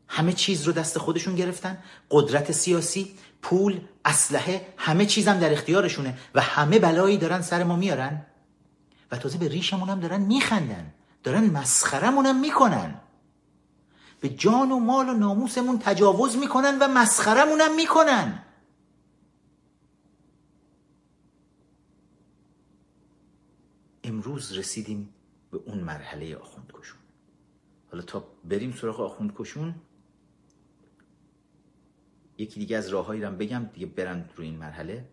[0.08, 6.40] همه چیز رو دست خودشون گرفتن قدرت سیاسی پول اسلحه همه چیزم در اختیارشونه و
[6.40, 8.26] همه بلایی دارن سر ما میارن.
[9.10, 10.94] و تازه به ریشمون هم دارن میخندن.
[11.22, 13.00] دارن مسخرمون هم می‌کنن.
[14.20, 18.42] به جان و مال و ناموسمون تجاوز می‌کنن و مسخرمون هم می‌کنن.
[24.04, 25.14] امروز رسیدیم
[25.50, 26.98] به اون مرحله آخوند کشون
[27.90, 29.74] حالا تا بریم سراغ آخوند کشون
[32.42, 35.04] یکی دیگه از راههایی رو بگم دیگه برن رو این مرحله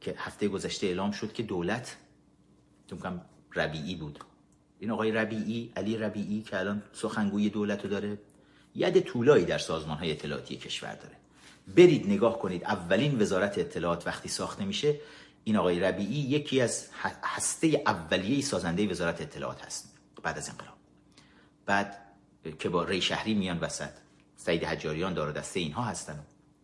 [0.00, 1.96] که هفته گذشته اعلام شد که دولت
[2.88, 2.96] تو
[3.54, 4.18] ربیعی بود.
[4.78, 8.18] این آقای ربیعی علی ربیعی که الان سخنگوی دولت رو داره
[8.74, 11.16] ید طولایی در سازمان های اطلاعاتی کشور داره.
[11.76, 15.00] برید نگاه کنید اولین وزارت اطلاعات وقتی ساخته میشه
[15.44, 16.88] این آقای ربیعی یکی از
[17.22, 20.76] هسته اولیه سازنده وزارت اطلاعات هست بعد از انقلاب.
[21.66, 21.96] بعد
[22.58, 24.03] که با ری شهری میان وسط.
[24.44, 26.18] سعید حجاریان دار دسته اینها هستن.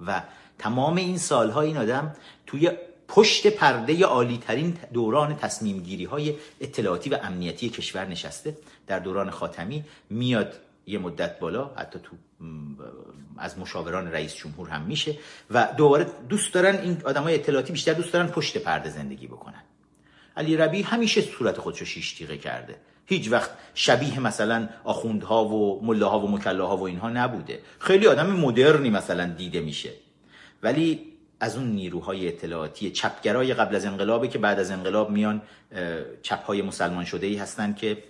[0.07, 0.23] و
[0.59, 2.15] تمام این سالها این آدم
[2.47, 2.71] توی
[3.09, 8.57] پشت پرده عالی ترین دوران تصمیم گیری های اطلاعاتی و امنیتی کشور نشسته.
[8.87, 10.55] در دوران خاتمی میاد
[10.87, 12.17] یه مدت بالا حتی تو
[13.39, 15.19] از مشاوران رئیس جمهور هم میشه
[15.51, 19.63] و دوباره دوست دارن این آدمای اطلاعاتی بیشتر دوست دارن پشت پرده زندگی بکنن.
[20.37, 22.77] علی ربی همیشه صورت خودشو شیش تیغه کرده.
[23.11, 27.61] هیچ وقت شبیه مثلا آخوندها و ملاها و مکلاها و اینها نبوده.
[27.79, 29.91] خیلی آدم مدرنی مثلا دیده میشه.
[30.63, 35.43] ولی از اون نیروهای اطلاعاتی چپگرای قبل از انقلابه که بعد از انقلاب میان
[36.23, 38.03] چپهای مسلمان شده ای هستن که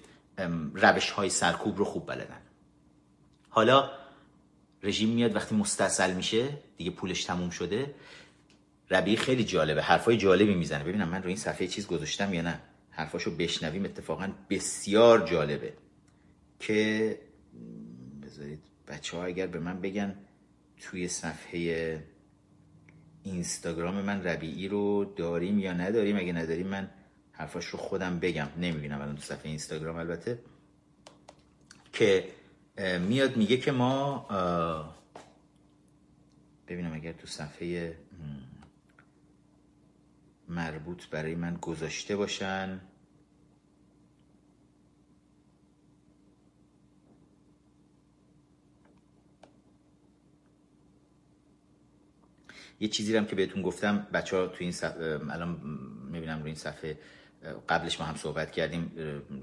[0.74, 2.40] روش های سرکوب رو خوب بلدن.
[3.48, 3.90] حالا
[4.82, 7.94] رژیم میاد وقتی مستصل میشه دیگه پولش تموم شده.
[8.90, 10.84] ربیع خیلی جالبه حرفای جالبی می‌زنه.
[10.84, 12.60] ببینم من رو این صفحه چیز گذاشتم یا نه.
[13.00, 15.72] حرفاشو بشنویم اتفاقا بسیار جالبه
[16.58, 17.18] که
[18.22, 20.14] بذارید بچه ها اگر به من بگن
[20.80, 22.04] توی صفحه
[23.22, 26.90] اینستاگرام من ربیعی رو داریم یا نداریم اگه نداریم من
[27.32, 28.48] حرفاش رو خودم بگم.
[28.56, 30.38] نمی‌بینم الان تو صفحه اینستاگرام البته.
[31.92, 32.28] که
[33.08, 34.26] میاد میگه که ما
[36.68, 37.98] ببینم اگر تو صفحه
[40.48, 42.80] مربوط برای من گذاشته باشن.
[52.80, 55.60] یه چیزی هم که بهتون گفتم بچه ها تو این صفحه الان
[56.10, 56.98] می‌بینم رو این صفحه
[57.68, 58.92] قبلش ما هم صحبت کردیم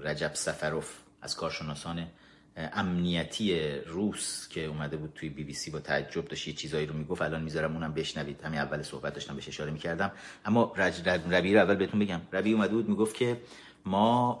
[0.00, 2.06] رجب سفروف از کارشناسان
[2.56, 6.94] امنیتی روس که اومده بود توی بی بی سی با تعجب داشت یه چیزایی رو
[6.94, 7.22] می‌گفت.
[7.22, 8.40] الان می‌ذارم اونم بشنوید.
[8.42, 10.12] همین اول صحبت داشتم بهش اشاره می‌کردم.
[10.44, 11.08] اما رج...
[11.08, 12.20] ربی رو اول بهتون بگم.
[12.32, 13.40] ربی اومده بود می‌گفت که
[13.84, 14.40] ما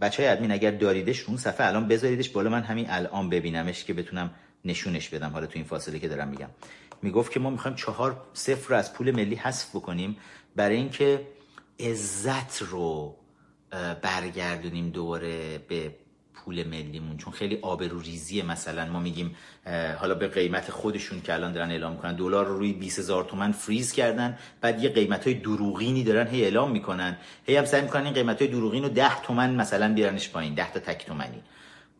[0.00, 3.94] بچه های ادمین اگر داریدش اون صفحه الان بذاریدش بالا من همین الان ببینمش که
[3.94, 4.30] بتونم
[4.64, 5.30] نشونش بدم.
[5.30, 6.48] حالا تو این فاصله که دارم میگم.
[7.04, 10.16] می‌گفت که ما می‌خوایم چهار صفر رو از پول ملی حذف بکنیم
[10.56, 11.26] برای اینکه
[11.80, 13.16] عزت رو
[14.02, 15.94] برگردونیم دوباره به
[16.34, 17.16] پول ملیمون.
[17.16, 18.86] چون خیلی آبرو ریزیه مثلا.
[18.86, 19.36] ما میگیم
[19.98, 23.52] حالا به قیمت خودشون که الان دارن اعلام می‌کنن دلار رو روی 20 هزار تومن
[23.52, 24.38] فریز کردن.
[24.60, 27.16] بعد یه قیمت های دروغینی دارن هی اعلام می‌کنن.
[27.46, 30.54] هی هم سعی می‌کنن این قیمت های دروغین رو 10 تومن مثلا بیارنش پایین.
[30.54, 31.42] 10 تا تک تومنی.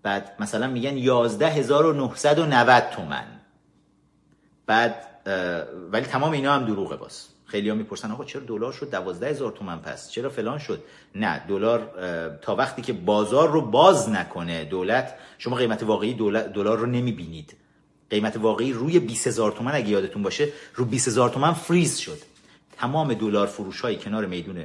[0.02, 3.34] بعد مثلا میگن 11990 تومن.
[4.66, 5.07] بعد
[5.93, 7.27] ولی تمام اینا هم دروغه باز.
[7.47, 10.11] خیلی ها می‌پرسن آقا چرا دلار شد؟ دوازده هزار تومن پس.
[10.11, 10.82] چرا فلان شد؟
[11.15, 11.91] نه دلار
[12.43, 17.57] تا وقتی که بازار رو باز نکنه دولت شما قیمت واقعی دلار رو نمی‌بینید.
[18.11, 22.19] قیمت واقعی روی 20 هزار تومن اگه یادتون باشه رو 20 هزار تومن فریز شد.
[22.77, 24.65] تمام دلار فروش های کنار میدون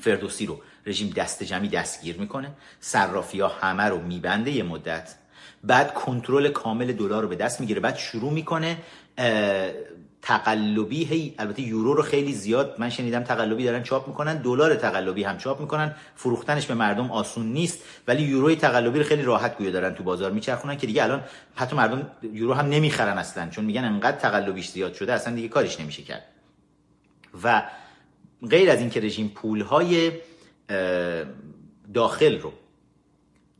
[0.00, 2.50] فردوسی رو رژیم دست جمعی دستگیر می‌کنه.
[2.80, 5.14] صرافی ها همه رو میبنده یه مدت.
[5.64, 7.80] بعد کنترل کامل دلار رو به دست می‌گیره.
[7.80, 8.76] بعد شروع می‌کنه
[10.22, 15.22] تقلبی هی البته یورو رو خیلی زیاد من شنیدم تقلبی دارن چاپ می‌کنن دلار تقلبی
[15.22, 15.94] هم چاپ می‌کنن.
[16.14, 17.78] فروختنش به مردم آسون نیست
[18.08, 21.24] ولی یوروی تقلبی رو خیلی راحت گویا دارن تو بازار میچرخونن که دیگه الان
[21.54, 25.80] حتی مردم یورو هم نمی‌خرن اصلا چون میگن انقدر تقلبیش زیاد شده اصلا دیگه کارش
[25.80, 26.24] نمیشه کرد.
[27.42, 27.62] و
[28.50, 30.12] غیر از اینکه رژیم پول های
[31.94, 32.52] داخل رو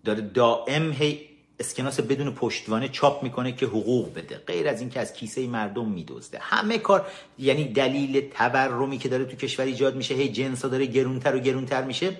[0.04, 1.28] داره دائم هی
[1.60, 4.38] اسکناس بدون پشتوانه چاپ می‌کنه که حقوق بده.
[4.38, 6.38] غیر از اینکه از کیسه مردم میدزده.
[6.38, 7.06] همه کار
[7.38, 11.38] یعنی دلیل تورمی که داره تو کشور ایجاد میشه هی جنس ها داره گرونتر و
[11.38, 12.16] گرونتر میشه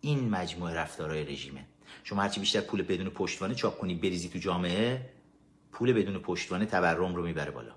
[0.00, 1.64] این مجموعه رفتارهای رژیمه.
[2.04, 5.10] شما هرچی بیشتر پول بدون پشتوانه چاپ کنی بریزی تو جامعه
[5.72, 7.72] پول بدون پشتوانه تورم رو می‌بره بالا.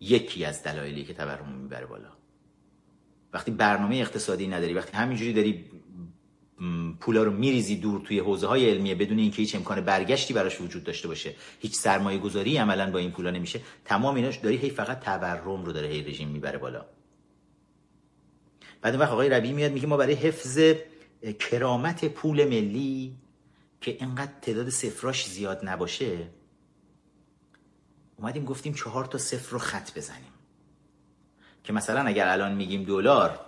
[0.00, 2.08] یکی از دلایلی که تورم رو می‌بره بالا.
[3.32, 5.64] وقتی برنامه اقتصادی نداری وقتی همینجوری داری
[7.00, 10.84] پولا رو میریزی دور توی حوزه های علمیه بدون اینکه هیچ امکان برگشتی براش وجود
[10.84, 11.34] داشته باشه.
[11.60, 13.60] هیچ سرمایه گذاری عملا با این پولا نمیشه.
[13.84, 16.84] تمام ایناش داری هی فقط تورم رو داره هی رژیم می‌بره بالا.
[18.80, 20.58] بعد وقت آقای ربی میاد میگه ما برای حفظ
[21.38, 23.16] کرامت پول ملی
[23.80, 26.28] که اینقدر تعداد صفراش زیاد نباشه
[28.16, 30.32] اومدیم گفتیم چهار تا صفر رو خط بزنیم.
[31.64, 33.40] که مثلا اگر الان میگیم دلار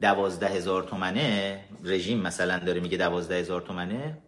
[0.00, 4.18] دوازده هزار تومنه رژیم مثلا داره میگه دوازده هزار تومنه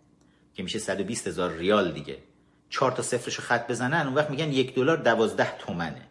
[0.54, 2.18] که میشه 120 هزار ریال دیگه.
[2.68, 6.06] چهار تا صفرش رو خط بزنن اون وقت میگن یک دلار دوازده تومنه.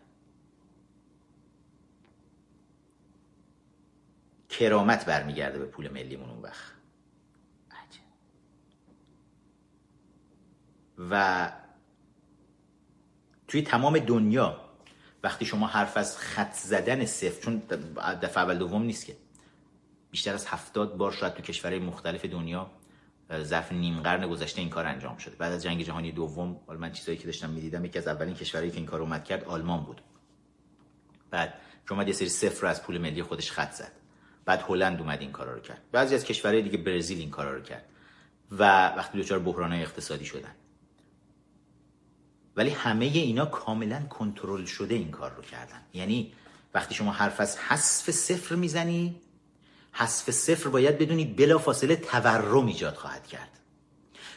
[4.49, 6.79] کرامت برمیگرده به پول ملیمون اون وقت.
[11.11, 11.51] و
[13.47, 14.61] توی تمام دنیا
[15.23, 17.61] وقتی شما حرف از خط زدن صفر چون
[18.21, 19.15] دفعه اول دوم نیست که.
[20.11, 22.71] بیشتر از هفتاد بار شاید تو کشورهای مختلف دنیا
[23.43, 25.35] ظرف نیم قرن گذشته این کار انجام شده.
[25.35, 28.71] بعد از جنگ جهانی دوم حالا من چیزایی که داشتم می‌دیدم یکی از اولین کشورهایی
[28.71, 30.01] که این کار اومد کرد آلمان بود.
[31.31, 31.53] بعد
[31.89, 33.91] شما یه سری صفر از پول ملی خودش خط زد.
[34.45, 35.81] بعد هلند اومد این کارا رو کرد.
[35.91, 37.85] بعضی از کشورهای دیگه برزیل این کارا رو کرد.
[38.51, 40.55] و وقتی دچار بحرانهای اقتصادی شدن.
[42.55, 45.81] ولی همه اینا کاملا کنترل شده این کار رو کردن.
[45.93, 46.33] یعنی
[46.73, 49.21] وقتی شما حرف از حذف صفر می‌زنی
[49.91, 53.49] حذف صفر باید بدونی بلا فاصله تورم ایجاد خواهد کرد.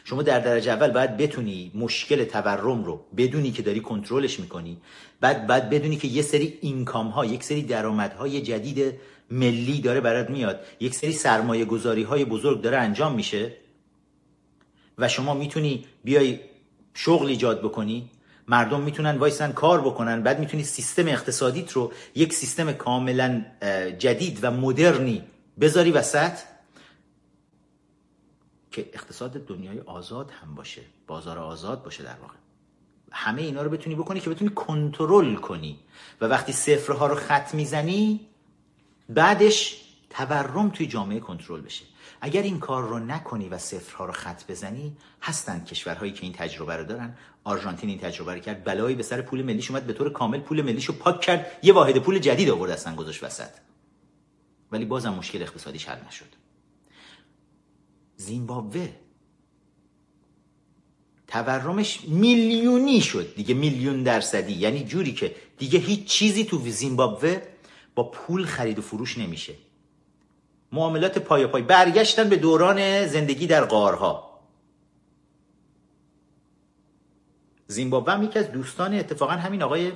[0.05, 4.77] شما در درجه اول باید بتونی مشکل تورم رو بدونی که داری کنترلش می‌کنی.
[5.21, 8.93] بعد بعد بدونی که یه سری اینکام ها یک سری درآمدهای جدید
[9.31, 10.59] ملی داره برات میاد.
[10.79, 13.53] یک سری سرمایه گذاری های بزرگ داره انجام میشه.
[14.97, 16.39] و شما می‌تونی بیای
[16.93, 18.09] شغل ایجاد بکنی.
[18.47, 20.23] مردم می‌تونن وایسن کار بکنن.
[20.23, 23.45] بعد می‌تونی سیستم اقتصادیت رو یک سیستم کاملا
[23.99, 25.23] جدید و مدرنی
[25.59, 26.37] بذاری وسط
[28.71, 32.33] که اقتصاد دنیای آزاد هم باشه بازار آزاد باشه در واقع.
[33.11, 35.79] همه اینا رو بتونی بکنی که بتونی کنترل کنی.
[36.21, 38.27] و وقتی صفرها رو خط می‌زنی
[39.09, 41.85] بعدش تورم توی جامعه کنترل بشه.
[42.21, 46.77] اگر این کار رو نکنی و صفرها رو خط بزنی هستن کشورهایی که این تجربه
[46.77, 47.17] رو دارن.
[47.43, 50.61] آرژانتین این تجربه رو کرد بلایی به سر پول ملیش اومد به طور کامل پول
[50.61, 53.49] ملیش رو پاک کرد یه واحد پول جدید آورد اصلا گذاشت وسط.
[54.73, 56.25] ولی بازم مشکل اقتصادیش حل نشد.
[58.17, 58.89] زیمبابوه.
[61.27, 63.35] تورمش میلیونی شد.
[63.35, 64.53] دیگه میلیون درصدی.
[64.53, 67.41] یعنی جوری که دیگه هیچ چیزی تو زیمبابوه
[67.95, 69.53] با پول خرید و فروش نمیشه.
[70.71, 71.61] معاملات پای پای.
[71.61, 74.39] برگشتن به دوران زندگی در قارها
[77.67, 79.91] زیمبابوه هم از دوستان اتفاقا همین آقای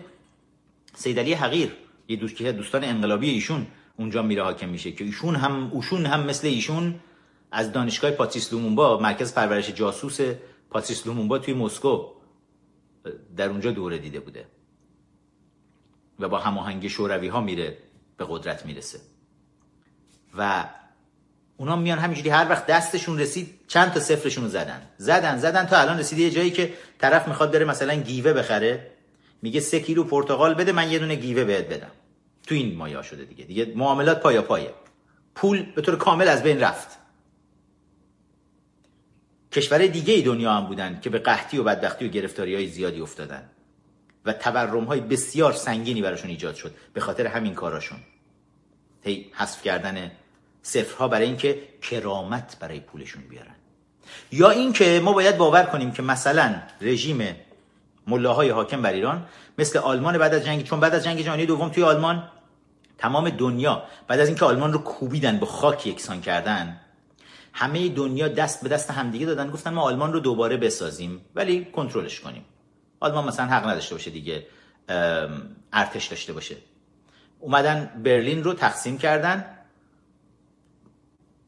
[0.94, 1.78] سیدلی حقیر.
[2.08, 3.68] یه دوست دوستان انقلابی ایشون
[3.98, 6.96] اونجا میره حاکم میشه که ایشون هم اوشون هم مثل ایشون
[7.52, 10.20] از دانشگاه پاتریس لومونبا مرکز پرورش جاسوس
[10.70, 12.06] پاتریس لومونبا توی مسکو
[13.38, 14.46] در اونجا دوره دیده بوده.
[16.20, 17.78] و با هماهنگ شوروی ها میره
[18.18, 19.00] به قدرت می‌رسه.
[20.38, 20.66] و
[21.58, 24.82] اونا میان همینجوری هر وقت دستشون رسید چند تا صفرشون رو زدن.
[24.98, 28.92] زدن زدن تا الان رسیده یه جایی که طرف می‌خواد بره مثلا گیوه بخره.
[29.42, 31.92] میگه سه کیلو پرتقال بده من یه دونه گیوه بهت بدم.
[32.48, 33.46] تو این مایا شده دیگه.
[33.46, 34.74] دیگه معاملات پایا پایه.
[35.36, 36.98] پول به طور کامل از بین رفت.
[39.52, 43.50] کشور دیگه دنیا هم بودن که به قحطی و بدبختی و گرفتاری های زیادی افتادن.
[44.26, 48.00] و تورم های بسیار سنگینی براشون ایجاد شد به خاطر همین کاراشون.
[49.04, 50.12] هی حذف کردن
[50.62, 53.56] صفرها برای اینکه کرامت برای پولشون بیارن.
[54.32, 57.36] یا اینکه ما باید باور کنیم که مثلا رژیم
[58.08, 59.26] ملاهای حاکم بر ایران
[59.58, 62.30] مثل آلمان بعد از جنگ چون بعد از جنگ جهانی دوم توی آلمان
[62.98, 66.80] تمام دنیا بعد از اینکه آلمان رو کوبیدن به خاک یکسان کردن
[67.54, 72.20] همه دنیا دست به دست همدیگه دادن گفتن ما آلمان رو دوباره بسازیم ولی کنترلش
[72.20, 72.46] کنیم.
[73.00, 74.48] آلمان مثلا حق نداشته باشه دیگه
[75.74, 76.56] ارتش داشته باشه.
[77.40, 79.46] اومدن برلین رو تقسیم کردن.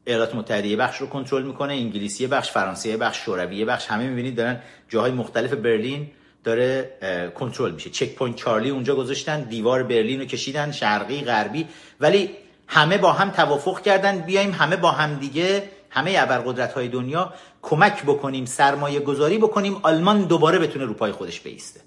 [0.04, 4.60] ایالات متحده بخش رو کنترل می‌کنه انگلیسی بخش فرانسه بخش شوروی بخش همه می‌بینید دارن
[4.88, 6.10] جاهای مختلف برلین
[6.44, 6.98] داره
[7.34, 7.90] کنترل میشه.
[7.90, 11.68] Checkpoint Charlie اونجا گذاشتن دیوار برلین رو کشیدن شرقی غربی.
[12.00, 12.30] ولی
[12.66, 18.02] همه با هم توافق کردن بیایم همه با هم دیگه همه ابرقدرت های دنیا کمک
[18.02, 21.80] بکنیم سرمایه گذاری بکنیم آلمان دوباره بتونه رو پای خودش بیسته.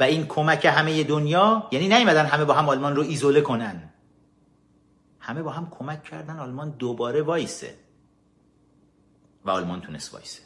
[0.00, 3.90] و این کمک همه دنیا یعنی نیومدن همه با هم آلمان رو ایزوله کنن.
[5.20, 7.74] همه با هم کمک کردن آلمان دوباره وایسه.
[9.44, 10.42] و آلمان تونست وایسه.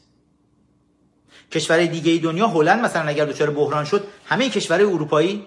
[1.53, 5.47] کشور دیگه دنیا هلند مثلا اگر دچار بحران شد همه کشورهای اروپایی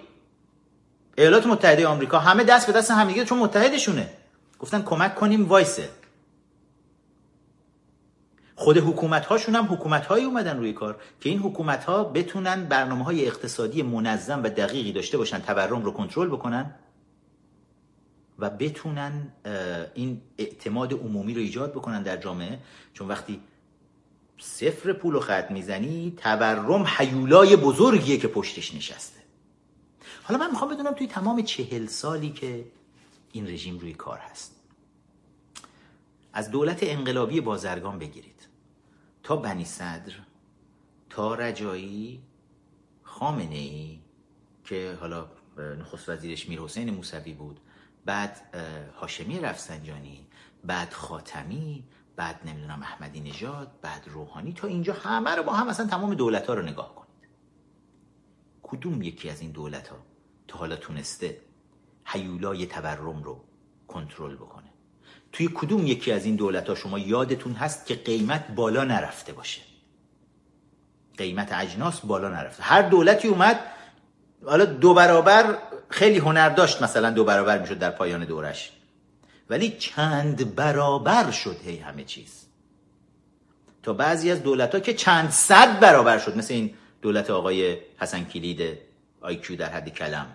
[1.18, 4.10] ایالات متحده آمریکا همه دست به دست همدیگه چون متحدشونه.
[4.58, 5.88] گفتن کمک کنیم وایسه.
[8.56, 13.04] خود حکومت هاشون هم حکومت هایی اومدن روی کار که این حکومت ها بتونن برنامه
[13.04, 16.74] های اقتصادی منظم و دقیقی داشته باشن تورم رو کنترل بکنن
[18.38, 19.32] و بتونن
[19.94, 22.58] این اعتماد عمومی رو ایجاد بکنن در جامعه.
[22.94, 23.40] چون وقتی
[24.42, 29.20] صفر پول و خط می‌زنی تورم حیولای بزرگیه که پشتش نشسته.
[30.22, 32.64] حالا من می‌خوام بدونم توی تمام چهل سالی که
[33.32, 34.56] این رژیم روی کار هست
[36.32, 38.48] از دولت انقلابی بازرگان بگیرید.
[39.22, 40.12] تا بنی صدر
[41.10, 42.22] تا رجایی
[43.02, 43.98] خامنه ای
[44.64, 45.26] که حالا
[45.58, 47.60] نخست وزیرش میر حسین موسوی بود
[48.04, 48.40] بعد
[49.00, 50.26] هاشمی رفسنجانی
[50.64, 51.84] بعد خاتمی
[52.16, 54.52] بعد نمی‌دونم احمدی نژاد بعد روحانی.
[54.52, 57.28] تا اینجا همه رو با هم اصلا تمام دولت ها رو نگاه کنید.
[58.62, 59.96] کدوم یکی از این دولت ها
[60.48, 61.40] تا حالا تونسته
[62.04, 63.44] حیولای تورم رو
[63.88, 64.68] کنترل بکنه؟
[65.32, 69.62] توی کدوم یکی از این دولت ها شما یادتون هست که قیمت بالا نرفته باشه؟
[71.18, 72.62] قیمت اجناس بالا نرفته.
[72.62, 73.60] هر دولتی اومد
[74.46, 75.58] حالا دو برابر
[75.88, 78.72] خیلی هنر داشت مثلا دو برابر می‌شد در پایان دورش.
[79.52, 82.46] ولی چند برابر شد هی همه چیز.
[83.82, 88.24] تا بعضی از دولت ها که چند صد برابر شد مثل این دولت آقای حسن
[88.24, 88.78] کلید
[89.20, 90.26] آیکیو در حد کلم.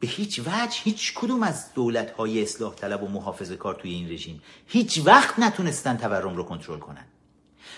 [0.00, 4.10] به هیچ وجه هیچ کدوم از دولت های اصلاح طلب و محافظ کار توی این
[4.10, 7.04] رژیم هیچ وقت نتونستن تورم رو کنترل کنن.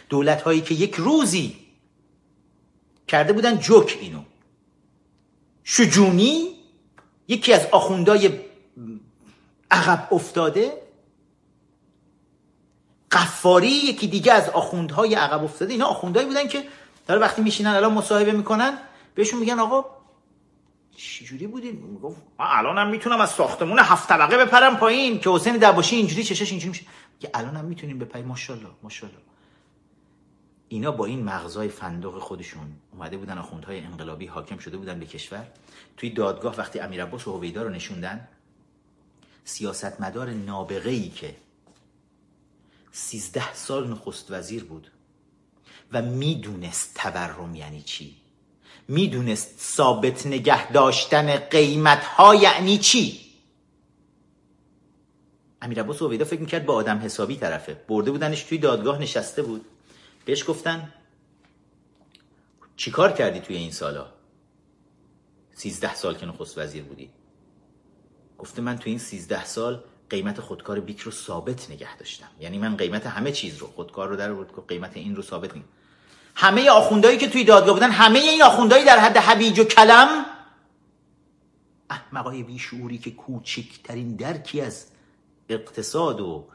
[0.09, 1.57] دولت هایی که یک روزی
[3.09, 4.23] کرده بودن جوک اینو.
[5.65, 6.58] شجونی
[7.29, 8.41] یکی از آخوندای
[9.71, 10.83] عقب افتاده
[13.11, 15.73] قفاری یکی دیگه از آخوندهای عقب افتاده.
[15.73, 16.65] اینا آخوندهایی بودن که
[17.07, 18.79] داره وقتی میشینن الان مصاحبه می‌کنن
[19.15, 19.85] بهشون میگن آقا
[20.97, 25.97] چجوری بودیم گفت من الانم می‌تونم از ساختمون هفت طبقه بپرم پایین که حسین دباشی
[25.97, 26.85] اینجوری چشش اینجوری میشه.
[27.21, 29.21] که الانم می‌تونیم بپریم ماشاءالله ماشاءالله.
[30.69, 35.47] اینا با این مغزای فندق خودشون اومده بودن آخوندهای انقلابی حاکم شده بودن به کشور.
[35.97, 38.29] توی دادگاه وقتی امیر عباس و هویدا رو نشوندن
[39.45, 41.37] سیاستمدار نابغه ای که
[42.93, 44.91] سیزده سال نخست وزیر بود
[45.93, 48.17] و می‌دونست تورم یعنی چی
[48.89, 53.21] می‌دونست ثابت نگه داشتن قیمت ها یعنی چی.
[55.63, 57.75] امیر عباس و فکر می‌کرد با آدم حسابی طرفه.
[57.89, 59.65] برده بودنش توی دادگاه نشسته بود.
[60.29, 60.93] بهش گفتن
[62.77, 64.07] چیکار کردی توی این سالا؟
[65.55, 67.11] سیزده سال که نخست وزیر بودی.
[68.39, 72.29] گفته من توی این سیزده سال قیمت خودکار بیک رو ثابت نگه داشتم.
[72.41, 74.33] یعنی من قیمت همه چیز رو خودکار رو در
[74.69, 75.65] قیمت این رو ثابت نگه
[76.35, 80.09] همه آخوندهایی که توی دادگاه بودن همه این آخوندهایی در حد حبیج و کلم؟
[81.91, 84.87] احمقای بیشعوری که کوچکترین درکی از
[85.49, 86.49] اقتصاد و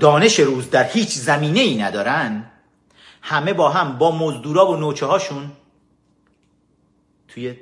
[0.00, 2.50] دانش روز در هیچ زمینه ای ندارن
[3.26, 5.52] همه با هم با مزدورا و نوچه هاشون
[7.28, 7.56] توی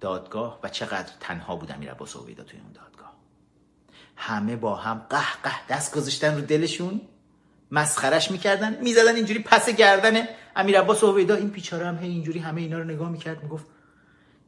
[0.00, 0.58] دادگاه.
[0.62, 3.12] و چقدر تنها بودم میره با توی اون دادگاه.
[4.16, 7.00] همه با هم قه قه دست گذاشتن رو دلشون.
[7.70, 12.78] مسخرش می‌کردن می‌زدن اینجوری پس گردن امیر عباس این بیچاره هم هی اینجوری همه اینا
[12.78, 13.66] رو نگاه می‌کرد می‌گفت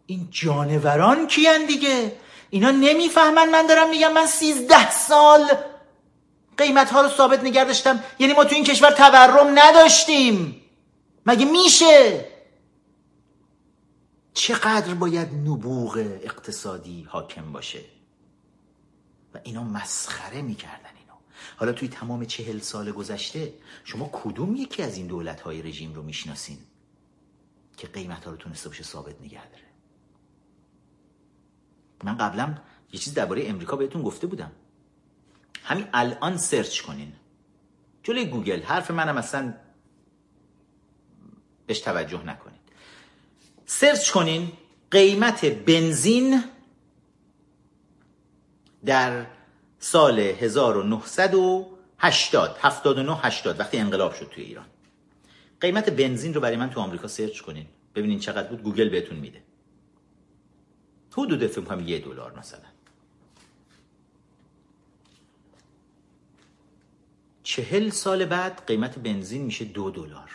[0.06, 2.12] این جانوران کیان دیگه؟
[2.50, 5.48] اینا نمی‌فهمن من دارم میگم من سیزده سال
[6.58, 7.66] قیمت ها رو ثابت نگه
[8.18, 10.62] یعنی ما تو این کشور تورم نداشتیم.
[11.26, 12.26] مگه میشه؟
[14.34, 17.80] چقدر باید نبوغ اقتصادی حاکم باشه؟
[19.34, 21.14] و اینا مسخره می‌کردن اینو.
[21.56, 23.54] حالا توی تمام چهل سال گذشته
[23.84, 26.58] شما کدوم یکی از این دولت های رژیم رو می‌شناسین
[27.76, 29.66] که قیمت ها رو تونسته باشه ثابت نگه داره؟
[32.04, 32.54] من قبلا
[32.92, 34.52] یه چیز درباره امریکا بهتون گفته بودم.
[35.66, 37.12] همین الان search کنین.
[38.02, 39.54] جلوی گوگل حرف منم اصلا
[41.66, 42.60] بهش توجه نکنید
[43.66, 44.52] search کنین
[44.90, 46.44] قیمت بنزین
[48.84, 49.26] در
[49.78, 54.66] سال 1980 79 80 وقتی انقلاب شد توی ایران.
[55.60, 57.66] قیمت بنزین رو برای من تو آمریکا سرچ کنین.
[57.94, 58.62] ببینین چقدر بود.
[58.62, 59.42] گوگل بهتون میده.
[61.12, 62.65] حدود فکر کنم یه دلار مثلا.
[67.46, 70.30] چهل سال بعد قیمت بنزین میشه دو دلار.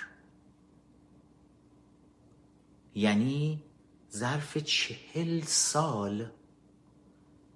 [2.95, 3.63] یعنی
[4.11, 6.31] ظرف چهل سال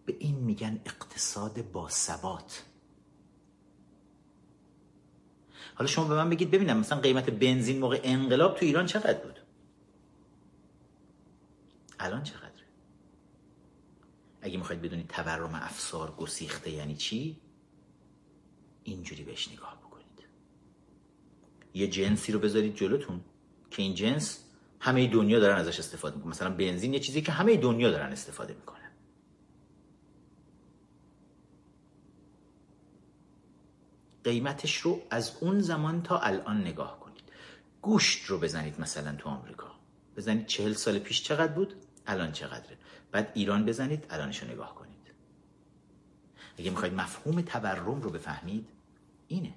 [0.05, 2.63] به این میگن اقتصاد با ثبات
[5.75, 9.39] حالا شما به من بگید ببینم مثلا قیمت بنزین موقع انقلاب تو ایران چقدر بود؟
[11.99, 12.51] الان چقدره؟
[14.41, 17.44] اگه می‌خواید بدونید تورم افسار گسیخته یعنی چی؟
[18.85, 20.25] اینجوری بهش نگاه بکنید.
[21.73, 23.21] یه جنسی رو بذارید جلوتون
[23.71, 24.43] که این جنس
[24.79, 26.31] همه دنیا دارن ازش استفاده می‌کنن.
[26.31, 28.91] مثلا بنزین یه چیزی که همه دنیا دارن استفاده می‌کنن.
[34.23, 37.23] قیمتش رو از اون زمان تا الان نگاه کنید.
[37.81, 39.71] گوشت رو بزنید مثلا تو آمریکا.
[40.17, 41.73] بزنید چهل سال پیش چقدر بود؟
[42.07, 42.77] الان چقدره.
[43.11, 44.95] بعد ایران بزنید الانش رو نگاه کنید.
[46.57, 48.69] اگه می‌خواید مفهوم تورم رو بفهمید
[49.27, 49.53] اینه.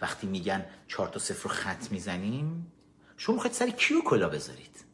[0.00, 2.72] وقتی میگن چهار تا صفر رو خط می‌زنیم
[3.16, 4.84] شما می‌خواید سر کیو کلا بذارید؟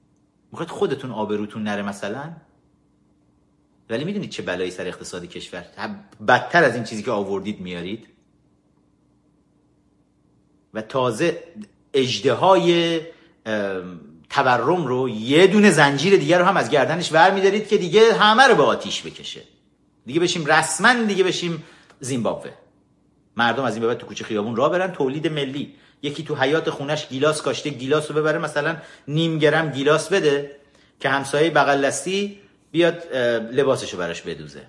[0.52, 2.32] می‌خواید خودتون آبروتون نره مثلا؟
[3.90, 5.66] ولی می‌دونید چه بلایی سر اقتصاد کشور؟
[6.28, 8.06] بدتر از این چیزی که آوردید میارید.
[10.74, 11.44] و تازه
[11.94, 12.34] اجده
[14.30, 18.42] تورم رو یه دونه زنجیر دیگر رو هم از گردنش ور میدارید که دیگه همه
[18.42, 19.42] رو به آتیش بکشه.
[20.06, 21.64] دیگه بشیم رسما دیگه بشیم
[22.00, 22.50] زیمبابوه.
[23.36, 25.74] مردم از این بعد تو کوچه خیابون راه برن تولید ملی.
[26.02, 28.76] یکی تو حیات خونش گیلاس کاشته گیلاس رو ببره مثلا
[29.08, 30.56] نیم گرم گیلاس بده
[31.00, 32.40] که همسایه بغل دستی
[32.70, 33.16] بیاد
[33.52, 34.66] لباسشو براش بدوزه.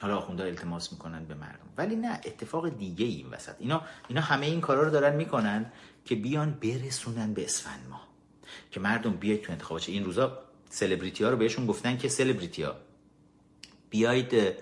[0.00, 1.68] حالا آخونده التماس می‌کنن به مردم.
[1.76, 3.54] ولی نه اتفاق دیگه این وسط.
[3.58, 5.72] اینا اینا همه این کارا رو دارن می‌کنن
[6.04, 8.00] که بیان برسونن به اسفند ما
[8.70, 10.38] که مردم بیاید تو انتخابات این روزا
[10.72, 12.74] سلبریتی ها رو بهشون گفتن که سلبریتی ها
[13.90, 14.56] بیاید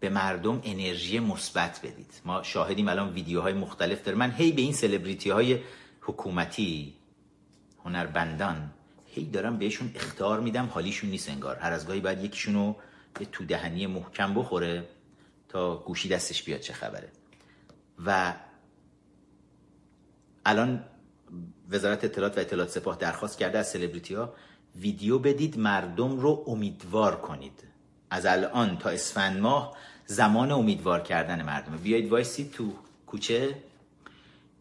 [0.00, 2.14] به مردم انرژی مثبت بدید.
[2.24, 4.18] ما شاهدیم الان ویدیوهای مختلف داره.
[4.18, 5.60] من هی به این سلبریتی های
[6.00, 6.94] حکومتی
[7.84, 8.70] هنربندان
[9.06, 10.66] هی دارم بهشون اختار میدم.
[10.66, 11.56] حالیشون نیست انگار.
[11.56, 12.74] هر از گاهی بعد یکیشونو
[13.20, 14.88] یه تو دهنی محکم بخوره
[15.48, 17.12] تا گوشی دستش بیاد چه خبره.
[18.06, 18.34] و
[20.46, 20.84] الان
[21.70, 24.34] وزارت اطلاعات و اطلاعات سپاه درخواست کرده از سلبریتی ها
[24.80, 27.64] ویدیو بدید مردم رو امیدوار کنید.
[28.10, 29.76] از الان تا اسفند ماه
[30.06, 31.76] زمان امیدوار کردن مردمه.
[31.76, 32.72] بیایید وایسید تو
[33.06, 33.62] کوچه.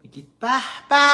[0.03, 0.47] بگید به
[0.89, 1.07] به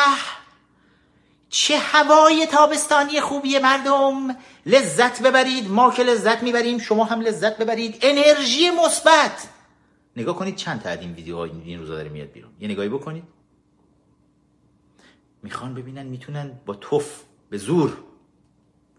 [1.50, 4.36] چه هوای تابستانی خوبی مردم.
[4.66, 7.98] لذت ببرید ما که لذت می‌بریم شما هم لذت ببرید.
[8.02, 9.50] انرژی مثبت.
[10.18, 12.52] نگاه کنید چند تا این ویدیو این روزا داره میاد بیرون.
[12.60, 13.24] یه نگاهی بکنید.
[15.44, 17.98] می‌خوان ببینن می‌تونن با توف به زور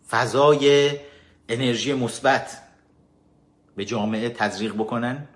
[0.09, 0.93] فضای
[1.49, 2.59] انرژی مثبت
[3.77, 5.29] به جامعه تزریق بکنن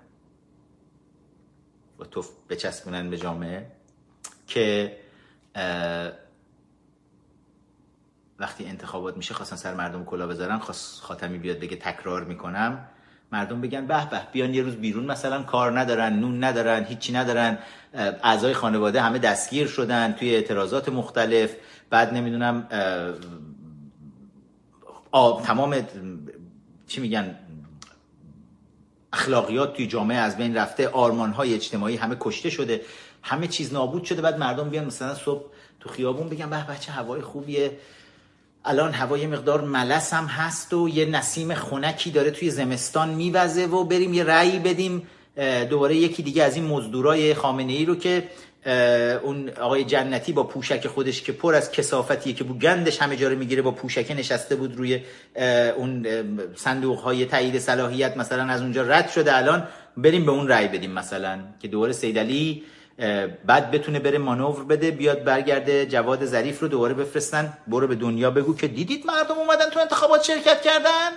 [1.97, 3.71] با توف بچسبونن به جامعه
[4.47, 4.97] که
[8.39, 10.59] وقتی انتخابات میشه خواستن سر مردم کلا بذارن
[11.01, 12.87] خاتمی بیاد بگه تکرار می‌کنم
[13.31, 17.57] مردم بگن به به بیان یه روز بیرون مثلا کار ندارن نون ندارن هیچی ندارن
[18.23, 21.55] اعضای خانواده همه دستگیر شدن توی اعتراضات مختلف
[21.89, 22.67] بعد نمی‌دونم
[25.45, 25.87] تمام
[26.87, 27.35] چی میگن
[29.13, 32.81] اخلاقیات توی جامعه از بین رفته آرمان های اجتماعی همه کشته شده
[33.21, 35.43] همه چیز نابود شده بعد مردم بیان مثلا صبح
[35.79, 37.77] تو خیابون بگن به بچه هوای خوبیه.
[38.65, 43.83] الان هوای مقدار ملس هم هست و یه نسیم خونکی داره توی زمستان میوزه و
[43.83, 45.07] بریم یه رأی بدیم
[45.69, 48.29] دوباره یکی دیگه از این مزدورای خامنه ای رو که
[49.23, 53.29] اون آقای جنتی با پوشک خودش که پر از کسافتیه که بو گندش همه جا
[53.29, 55.01] می‌گیره با پوشک نشسته بود روی
[55.77, 56.07] اون
[56.55, 59.37] صندوق های تایید صلاحیت مثلا از اونجا رد شده.
[59.37, 59.67] الان
[59.97, 62.63] بریم به اون رأی بدیم مثلا که دوباره سیدلی
[63.45, 67.53] بعد بتونه بره مانور بده بیاد برگرده جواد ظریف رو دوباره بفرستن.
[67.67, 71.09] برو به دنیا بگو که دیدید مردم اومدن تو انتخابات شرکت کردن؟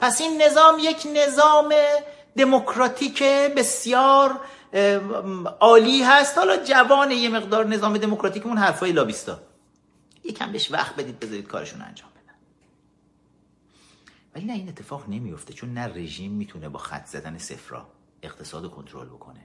[0.00, 1.72] پس این نظام یک نظام
[2.36, 3.22] دموکراتیک
[3.56, 4.30] بسیار
[5.60, 6.38] عالی هست.
[6.38, 9.40] حالا جوان یه مقدار نظام دموکراتیکمون حرفای لابیستا.
[10.24, 12.34] یکم بهش وقت بدید بذارید کارشون انجام بدن.
[14.34, 17.86] ولی نه این اتفاق نمیفته چون نه رژیم می‌تونه با خط زدن صفرا
[18.22, 19.40] اقتصاد کنترل بکنه.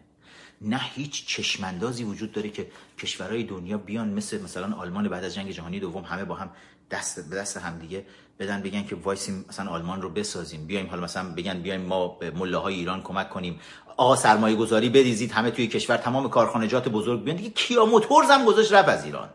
[0.61, 5.51] نه هیچ چشماندازی وجود داره که کشورهای دنیا بیان مثل مثلا آلمان بعد از جنگ
[5.51, 6.49] جهانی دوم همه با هم
[6.91, 8.05] دست به دست هم دیگه
[8.39, 12.31] بدن بگن که وایسیم مثلا آلمان رو بسازیم بیایم حالا مثلا بگن بیایم ما به
[12.31, 13.59] ملاهای ایران کمک کنیم.
[13.97, 17.37] آقا سرمایه گذاری بریزید همه توی کشور تمام کارخانجات بزرگ بیان.
[17.37, 19.29] دیگه کیا؟ موتورز هم گذاشت رفت از ایران.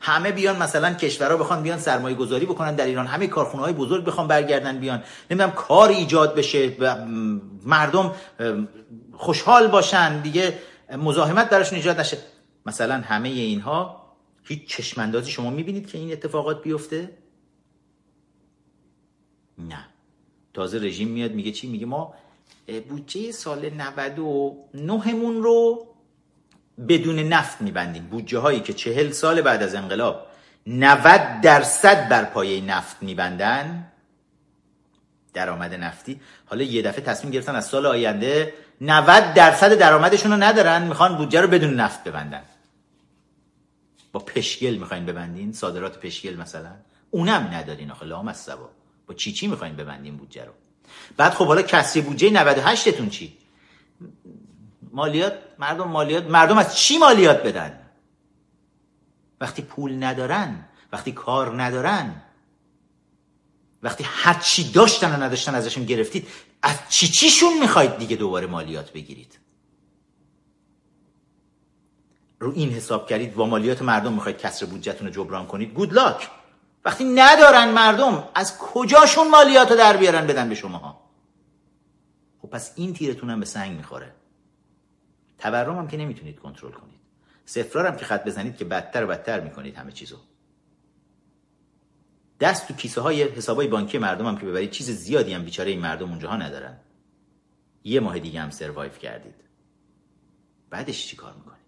[0.00, 3.06] همه بیان مثلا کشورها بخوان بیان سرمایه گذاری بکنن در ایران.
[3.06, 5.02] همه کارخونه های بزرگ بخوان برگردن بیان.
[5.30, 7.06] نمی‌دونم کار ایجاد بشه و
[7.66, 8.12] مردم
[9.12, 10.20] خوشحال باشن.
[10.20, 10.58] دیگه
[10.98, 12.18] مزاحمت براشون ایجاد نشه.
[12.66, 14.04] مثلا همه اینها
[14.42, 17.18] هیچ چشماندازی شما می‌بینید که این اتفاقات بیفته؟
[19.58, 19.86] نه.
[20.54, 22.14] تازه رژیم میاد میگه چی؟ میگه ما
[22.66, 25.86] بودجه سال 99 مون رو
[26.88, 28.04] بدون نفت میبندیم.
[28.04, 30.26] بودجه هایی که چهل سال بعد از انقلاب
[30.66, 33.86] 90 درصد بر پایه نفت میبندن
[35.34, 36.20] درآمد نفتی.
[36.46, 41.40] حالا یه دفعه تصمیم گرفتن از سال آینده 90 درصد درآمدشون رو ندارن می‌خوان بودجه
[41.40, 42.42] رو بدون نفت ببندن.
[44.12, 46.72] با پشگل می‌خواین ببندین؟ صادرات پشگل مثلا؟
[47.10, 48.70] اونم ندارین آخه لام از سبا
[49.06, 50.52] با چی چی می‌خواین ببندین بودجه رو؟
[51.16, 53.38] بعد خب حالا کسری بودجه 98 تون چی؟
[54.92, 57.80] مالیات مردم مالیات مردم از چی مالیات بدن؟
[59.40, 62.22] وقتی پول ندارن وقتی کار ندارن
[63.82, 66.28] وقتی هر چی داشتن و نداشتن ازشون گرفتید
[66.62, 69.38] از چی چیشون می‌خواید دیگه دوباره مالیات بگیرید؟
[72.38, 76.30] رو این حساب کردید با مالیات مردم می‌خواید کسر بودجهتون رو جبران کنید؟ گود لاک
[76.84, 81.10] وقتی ندارن مردم از کجاشون مالیات رو در بیارن بدن به شماها؟
[82.42, 84.14] خب پس این تیرتون هم به سنگ می‌خوره.
[85.38, 87.00] تورم هم که نمی‌تونید کنترل کنید.
[87.44, 90.16] سفرار هم که خط بزنید که بدتر و بدتر می‌کنید همه چیزو.
[92.40, 95.70] دست تو کیسه های حساب های بانکی مردم هم که ببرید چیز زیادی هم بیچاره
[95.70, 96.76] این مردم اونجاها ندارن.
[97.84, 99.34] یه ماه دیگه هم سروایف کردید.
[100.70, 101.64] بعدش چی کار می‌کنید؟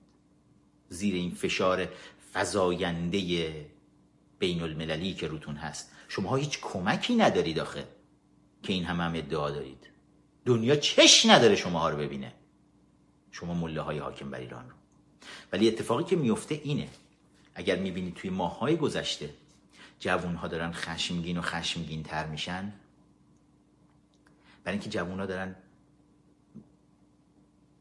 [0.89, 1.89] زیر این فشار
[2.33, 3.19] فضاینده
[4.39, 5.93] بین المللی که روتون هست.
[6.09, 7.89] شما هیچ کمکی ندارید آخه
[8.63, 9.87] که این همه هم ادعا دارید.
[10.45, 12.33] دنیا چش نداره شما رو ببینه.
[13.31, 14.77] شما مله های حاکم بر ایران رو.
[15.53, 16.89] ولی اتفاقی که میفته اینه.
[17.55, 19.31] اگر می‌بینید توی ماه های گذشته
[20.01, 22.73] جوون ها دارن خشمگین و خشمگین تر میشن
[24.65, 25.57] برای اینکه جوون ها دارن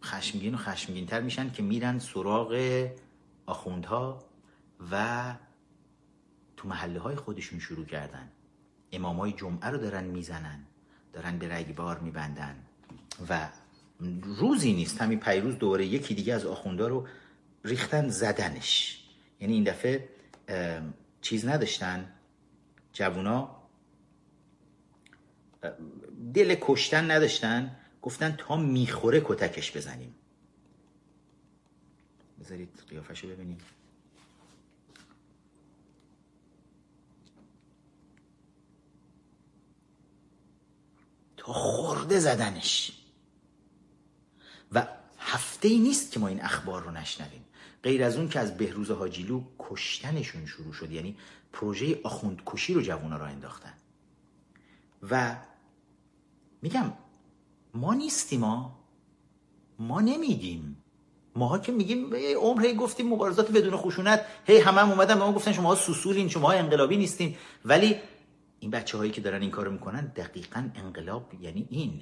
[0.03, 2.87] خشمگین و خشمگین تر میشن که میرن سراغ
[3.45, 4.25] آخوندها
[4.91, 5.35] و
[6.57, 8.31] تو محله های خودشون شروع کردن.
[8.91, 10.63] امام های جمعه رو دارن می‌زنن
[11.13, 12.55] دارن به رگبار میبندن
[13.29, 13.49] و
[14.21, 15.01] روزی نیست.
[15.01, 17.07] همین پیروز دوباره یکی دیگه از آخوندا رو
[17.63, 19.03] ریختن زدنش.
[19.39, 20.09] یعنی این دفعه
[21.21, 22.13] چیز نداشتن.
[22.93, 23.61] جوونا
[26.33, 27.75] دل کشتن نداشتن.
[28.01, 30.15] گفتن تا می‌خوره کتکش بزنیم.
[32.39, 33.57] بذارید قیافش رو ببینیم.
[41.53, 42.91] خورده زدنش.
[44.71, 44.87] و
[45.19, 47.45] هفته ای نیست که ما این اخبار رو نشنویم.
[47.83, 51.17] غیر از اون که از بهروز حاجیلو کشتنشون شروع شد یعنی
[51.53, 53.73] پروژه آخوند کشی رو جوونا را انداختن.
[55.09, 55.35] و
[56.61, 56.93] میگم
[57.73, 58.79] ما نیستیم ما
[59.79, 60.77] ما نمیگیم.
[61.35, 65.33] ماها که میگیم عمر هی گفتیم مبارزات بدون خشونت هی همه هم اومدن به ما
[65.33, 67.35] گفتن شما سوسولین شما انقلابی نیستین
[67.65, 67.95] ولی
[68.65, 72.01] این بچه هایی که دارن این کارو می‌کنن دقیقا انقلاب یعنی این.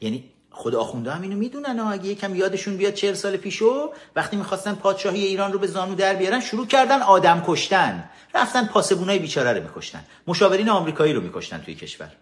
[0.00, 4.74] یعنی خود آخونده هم اینو می‌دونن اگه یکم یادشون بیاد چهل سال پیشو وقتی می‌خواستن
[4.74, 8.10] پادشاهی ایران رو به زانو در بیارن شروع کردن آدم کشتن.
[8.34, 10.04] رفتن پاسبونای بیچاره رو میکشتن.
[10.26, 12.12] مشاورین آمریکایی رو میکشتن توی کشور.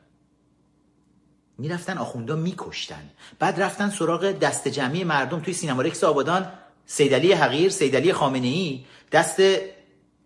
[1.58, 3.10] می‌رفتن آخونده میکشتن.
[3.38, 6.52] بعد رفتن سراغ دست جمعی مردم توی سینما رکس آبادان.
[6.86, 9.42] سیدلی حقیر سیدلی خامنه ای دست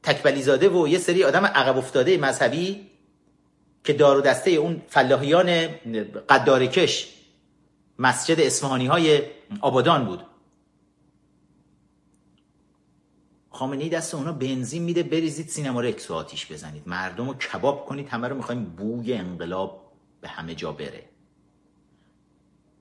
[0.02, 2.89] تکبلی زاده و یه سری آدم عقب افتاده مذهبی.
[3.84, 5.66] که دار و دسته اون فلاحیان
[6.28, 7.14] قدارکش
[7.98, 9.22] مسجد اصفهانی های
[9.60, 10.26] آبادان بود.
[13.50, 16.82] خامنه دست اونا بنزین میده بریزید سینما رکس و آتیش بزنید.
[16.86, 21.04] مردم رو کباب کنید همه رو می‌خوایم بوی انقلاب به همه جا بره.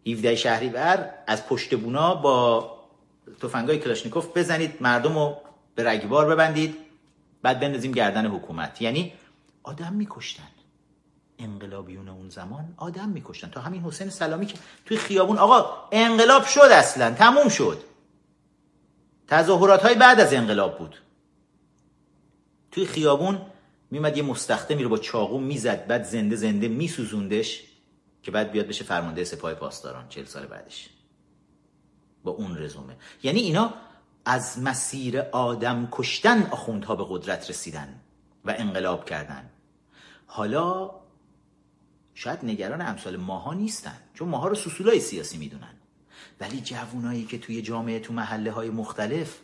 [0.08, 2.72] 17 شهریور از پشت بونا با
[3.42, 5.38] تفنگای کلاشنیکوف بزنید مردم رو
[5.76, 6.76] به رگبار ببندید
[7.42, 8.82] بعد بندازیم گردن حکومت.
[8.82, 9.14] یعنی
[9.64, 10.59] آدم میکشتن.
[11.40, 13.50] انقلابیون اون زمان آدم میکشتن.
[13.50, 17.84] تا همین حسین سلامی که توی خیابون آقا انقلاب شد اصلا تموم شد.
[19.28, 20.96] تظاهرات های بعد از انقلاب بود.
[22.72, 23.42] توی خیابون
[23.92, 27.64] میمد یه مستخدمی رو با چاقو می‌زد بعد زنده زنده میسوزوندش
[28.24, 30.90] که بعد بیاد بشه فرمانده سپاه پاسداران چل سال بعدش.
[32.24, 32.96] با اون رزومه.
[33.24, 33.74] یعنی اینا
[34.26, 38.00] از مسیر آدم کشتن آخوندها به قدرت رسیدن
[38.46, 39.50] و انقلاب کردن.
[40.26, 40.92] حالا
[42.20, 45.74] شاید نگران امثال ماها نیستن چون ماها رو سسولای سیاسی می‌دونن.
[46.40, 49.40] ولی جوونایی که توی جامعه تو محله های مختلف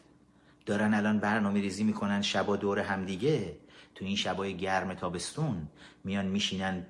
[0.65, 3.57] دارن الان برنامه ریزی می‌کنن شبا دور همدیگه
[3.95, 5.67] تو این شبای گرم تابستون
[6.03, 6.85] میان میشینن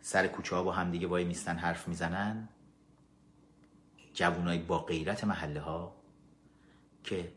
[0.00, 2.48] سر کوچه ها با همدیگه وای میستن حرف می‌زنن.
[4.14, 5.96] جوانای با غیرت محله ها
[7.04, 7.32] که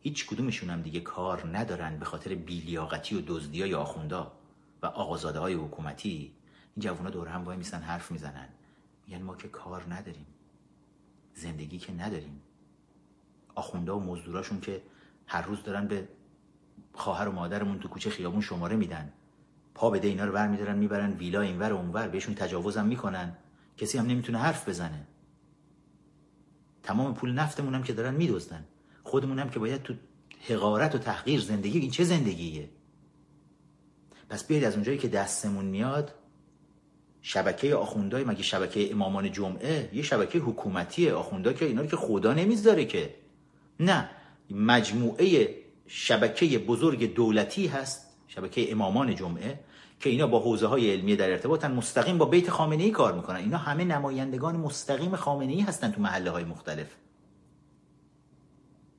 [0.00, 4.32] هیچ کدومشون هم دیگه کار ندارن به خاطر بیلیاقتی و دزدی های آخوندا
[4.82, 6.32] و آقازاده های حکومتی
[6.76, 8.48] این جوونا دور هم وای میسن حرف می‌زنن.
[9.06, 10.26] میگن ما که کار نداریم.
[11.34, 12.40] زندگی که نداریم.
[13.54, 14.82] آخوندا و مزدوراشون که
[15.26, 16.08] هر روز دارن به
[16.92, 19.12] خواهر و مادرمون تو کوچه خیابون شماره میدن.
[19.74, 23.36] پا بده اینا رو برمیدارن می‌برن ویلا اینور و اونور بهشون تجاوزم می‌کنن.
[23.76, 25.06] کسی هم نمی‌تونه حرف بزنه.
[26.82, 28.64] تمام پول نفتمون هم که دارن میدزدن.
[29.02, 29.94] خودمون هم که باید تو
[30.48, 32.70] حقارت و تحقیر زندگی این چه زندگیه؟
[34.28, 36.14] پس بیاید از اونجایی که دستمون میاد
[37.26, 42.84] شبکه آخوندهای مگه شبکه امامان جمعه یه شبکه حکومتی آخوندا که اینا که خدا نمی‌ذاره
[42.84, 43.14] که.
[43.80, 44.10] نه
[44.50, 45.48] مجموعه
[45.86, 49.60] شبکه بزرگ دولتی هست شبکه امامان جمعه
[50.00, 53.36] که اینا با حوزه های علمی در ارتباطن مستقیم با بیت خامنه ای کار می‌کنن.
[53.36, 56.86] اینا همه نمایندگان مستقیم خامنه ای هستن تو محله های مختلف.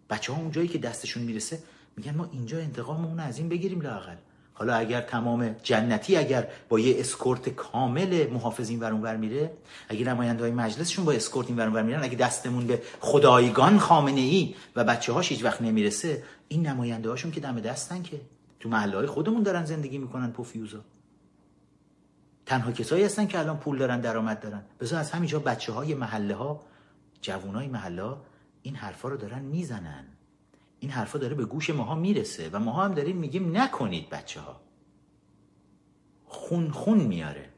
[0.10, 1.60] بچه ها اونجایی که دستشون می‌رسه
[1.98, 4.16] میگن ما اینجا انتقاممون از این بگیریم لاقل
[4.58, 9.52] حالا اگر تمام جنتی اگر با یه اسکورت کامل محافظ این ور میره
[9.90, 14.56] اگر نماینده های مجلسشون با اسکورت این ور میرن اگه دستمون به خدایگان خامنه ای
[14.76, 18.22] و بچه هاش هیچ وقت نمی‌رسه این نماینده هاشون که دم دستن که
[18.60, 20.80] تو محله های خودمون دارن زندگی می‌کنن پوفیوزا.
[22.46, 24.62] تنها کسایی هستن که الان پول دارن درآمد دارن.
[24.80, 26.62] بذار از همینجا بچه های محله ها
[27.22, 28.22] جوانای محله ها
[28.62, 30.15] این حرفا رو دارن می‌زنن.
[30.80, 34.62] این حرفا داره به گوش ماها می‌رسه و ماها هم داریم میگیم نکنید بچه ها
[36.26, 37.50] خون خون میاره.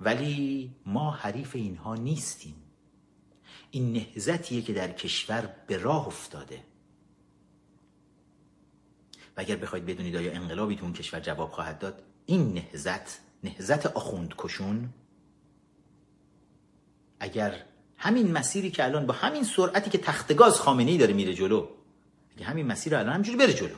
[0.00, 2.54] ولی ما حریف اینها نیستیم.
[3.70, 6.64] این نهزتیه که در کشور به راه افتاده.
[9.36, 13.86] و اگر بخواید بدونید آیا انقلابی تو اون کشور جواب خواهد داد این نهزت نهزت
[13.86, 14.88] آخوند کشون
[17.20, 17.64] اگر
[17.96, 21.68] همین مسیری که الان با همین سرعتی که تختگاز خامنه ای داره میره جلو
[22.44, 23.76] همین مسیر الان همجوری بره جلو.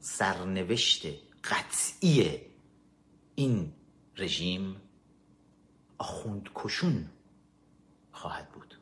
[0.00, 1.06] سرنوشت
[1.44, 2.40] قطعی
[3.34, 3.72] این
[4.16, 4.76] رژیم
[5.98, 7.06] آخوند کشون
[8.12, 8.74] خواهد بود.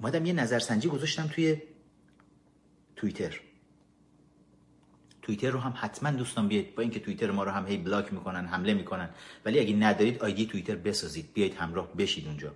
[0.00, 1.62] اومدم یه نظرسنجی گذاشتم توی
[2.96, 3.40] توییتر.
[5.22, 6.74] توییتر رو هم حتما دوستان بیاید.
[6.74, 9.10] با اینکه توییتر ما رو هم هی بلاک می‌کنن حمله می‌کنن.
[9.44, 11.32] ولی اگه ندارید آیدی توییتر بسازید.
[11.32, 12.54] بیاید همراه بشید اونجا.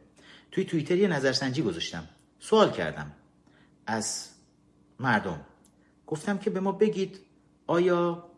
[0.52, 2.08] توی توییتر یه نظرسنجی گذاشتم.
[2.38, 3.12] سوال کردم.
[3.86, 4.28] از
[5.00, 5.40] مردم.
[6.06, 7.20] گفتم که به ما بگید
[7.66, 8.30] آیا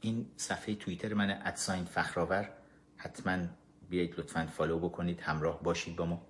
[0.00, 2.50] این صفحه توییتر من ادساین فخرآور
[2.96, 3.46] حتما
[3.90, 6.26] بیایید لطفا فالو بکنید همراه باشید با ما.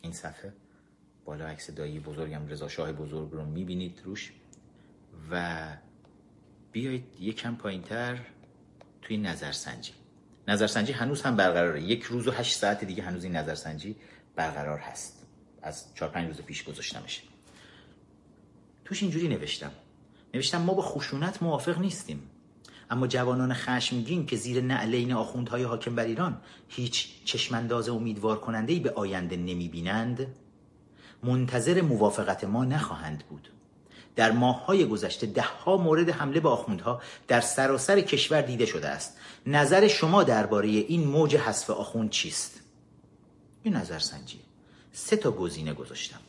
[0.00, 0.52] این صفحه.
[1.24, 4.32] بالا عکس دایی بزرگم رضا شاه بزرگ رو می‌بینید روش.
[5.30, 5.76] و
[6.72, 8.18] بیایید یکم پایین تر
[9.02, 9.92] توی نظرسنجی.
[10.48, 11.82] نظرسنجی هنوز هم برقراره.
[11.82, 13.96] یک روز و هشت ساعت دیگه هنوز این نظرسنجی
[14.36, 15.26] برقرار هست.
[15.62, 17.22] از چهار پنج روز پیش گذاشتمش.
[18.84, 19.72] توش اینجوری نوشتم.
[20.34, 22.30] نوشتم ما با خشونت موافق نیستیم.
[22.90, 28.80] اما جوانان خشمگین که زیر نعلین آخوندهای حاکم بر ایران هیچ چشمانداز امیدوار کننده ای
[28.80, 30.26] به آینده نمی بینند
[31.22, 33.48] منتظر موافقت ما نخواهند بود.
[34.16, 39.16] در ماههای گذشته دهها مورد حمله به آخوندها در سراسر کشور دیده شده است.
[39.46, 42.60] نظر شما درباره این موج حذف آخوند چیست؟
[43.62, 44.40] این نظر سنجی.
[44.92, 46.20] سه تا گزینه گذاشتم.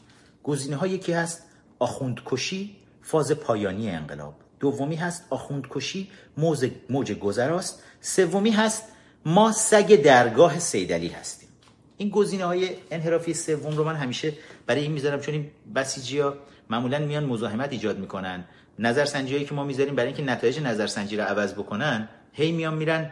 [0.43, 1.43] گزینه ها یکی هست
[1.79, 4.35] آخوند کشی فاز پایانی انقلاب.
[4.59, 7.83] دومی هست آخوند کشی موج, موج گذراست.
[8.01, 8.83] سومی هست
[9.25, 11.49] ما سگ درگاه سیدلی هستیم.
[11.97, 14.33] این گزینه های انحرافی سوم رو من همیشه
[14.65, 16.21] برای این می‌ذارم چون این بسیجی
[16.69, 18.43] معمولا میان مزاحمت ایجاد می‌کنن.
[18.79, 23.11] نظرسنجی که ما می‌ذاریم برای اینکه نتایج نظرسنجی رو عوض بکنن هی میان میرن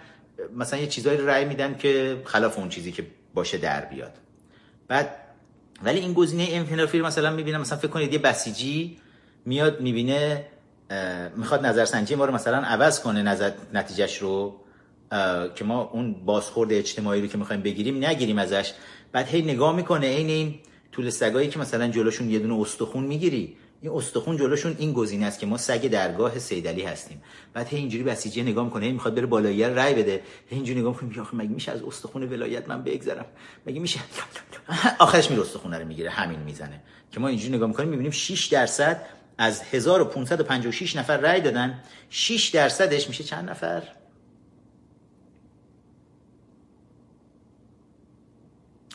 [0.56, 3.03] مثلا یه چیزایی رو رأی میدن که خلاف اون چیزی که
[3.34, 4.11] باشه در بیاد.
[4.88, 5.15] بعد
[5.84, 8.98] ولی این گزینه انحرافی مثلا می‌بینم مثلا فکر کنید یه بسیجی
[9.45, 10.45] میاد می‌بینه
[11.36, 14.56] می‌خواد نظرسنجی ما رو مثلا عوض کنه نظر نتیجهش رو
[15.56, 18.73] که ما اون بازخورد اجتماعی رو که می‌خوایم بگیریم نگیریم ازش.
[19.11, 20.60] بعد هی نگاه می‌کنه عین این
[20.91, 25.39] طول سگایی که مثلا جلوشون یه دونه استخون می‌گیری این استخون جلوشون این گزینه است
[25.39, 27.22] که ما سگ درگاه سیدلی هستیم.
[27.53, 30.22] بعد هی اینجوری بسیجی نگاه می‌کنه هی می‌خواد بره بالایی رای بده.
[30.47, 33.26] هی اینجوری نگاه می‌کنه آخه مگه میشه از استخون ولایت من بگذرم؟
[33.65, 33.99] مگه میشه؟
[34.99, 36.81] آخرش میره استخونه رو می‌گیره همین می‌زنه.
[37.11, 39.05] که ما اینجوری نگاه می‌کنیم می‌بینیم 6 درصد
[39.38, 41.84] از 1556 نفر رأی دادن.
[42.09, 43.84] 6 درصدش میشه چند نفر؟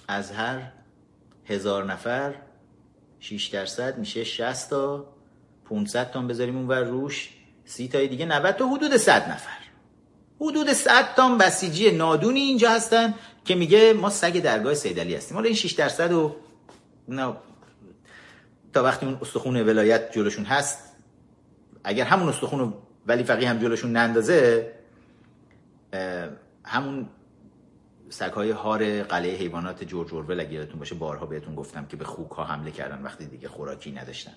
[0.08, 0.75] از هر
[1.48, 2.34] هزار نفر
[3.20, 5.06] 6 درصد میشه 60 تا
[5.64, 7.30] 500 تا بذاریم اون ور روش.
[7.64, 9.58] 30 تای دیگه 90 تا حدود 100 نفر.
[10.40, 13.14] حدود 100 تا بسیجی نادونی اینجا هستن
[13.44, 15.36] که میگه ما سگ درگاه سیدلی هستیم.
[15.36, 16.36] حالا این 6 درصد و
[17.08, 17.36] نه
[18.72, 20.78] تا وقتی اون استخون ولایت جلوشون هست
[21.84, 22.74] اگر همون استخون
[23.06, 24.72] ولی فقیه هم جلوشون نندازه
[26.64, 27.08] همون
[28.08, 32.30] سگهای هار قلعه حیوانات جورج اورول اگه یادتون باشه بارها بهتون گفتم که به خوک
[32.30, 34.32] ها حمله کردن وقتی دیگه خوراکی نداشتن.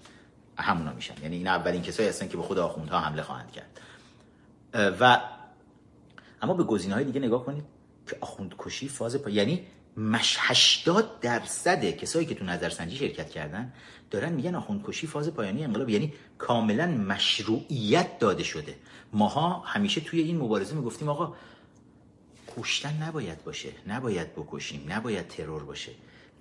[0.58, 1.14] همونا میشن.
[1.22, 3.82] یعنی این اولین کسایی هستن که به خود آخوندها حمله خواهند کرد.
[5.00, 5.22] و
[6.42, 7.64] اما به گزینه های دیگه نگاه کنید
[8.10, 9.68] که آخوند کشی فاز پا یعنی
[9.98, 13.74] مش 80 درصد کسایی که تو نظرسنجی شرکت کردن
[14.12, 15.90] دارن میگن آخوند کشی فاز پایانی انقلاب.
[15.90, 18.76] یعنی کاملا مشروعیت داده شده.
[19.14, 21.34] ماها همیشه توی این مبارزه می‌گفتیم آقا
[22.60, 25.92] کشتن نباید باشه نباید بکشیم نباید ترور باشه.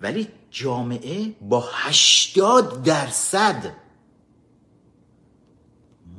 [0.01, 3.73] ولی جامعه با 80 درصد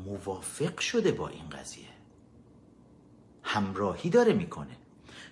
[0.04, 1.84] موافق شده با این قضیه.
[3.42, 4.76] همراهی داره می‌کنه.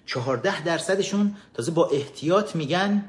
[0.06, 3.04] چهارده درصدشون تازه با احتیاط میگن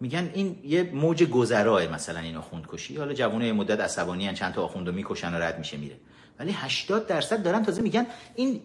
[0.00, 4.54] میگن این یه موج گذراه مثلا این آخوند کشی حالا جوانه مدت عصبانی هن چند
[4.54, 5.96] تا آخوندو می‌کشن و رد میشه میره.
[6.40, 8.62] ولی 80 درصد دارن تازه میگن این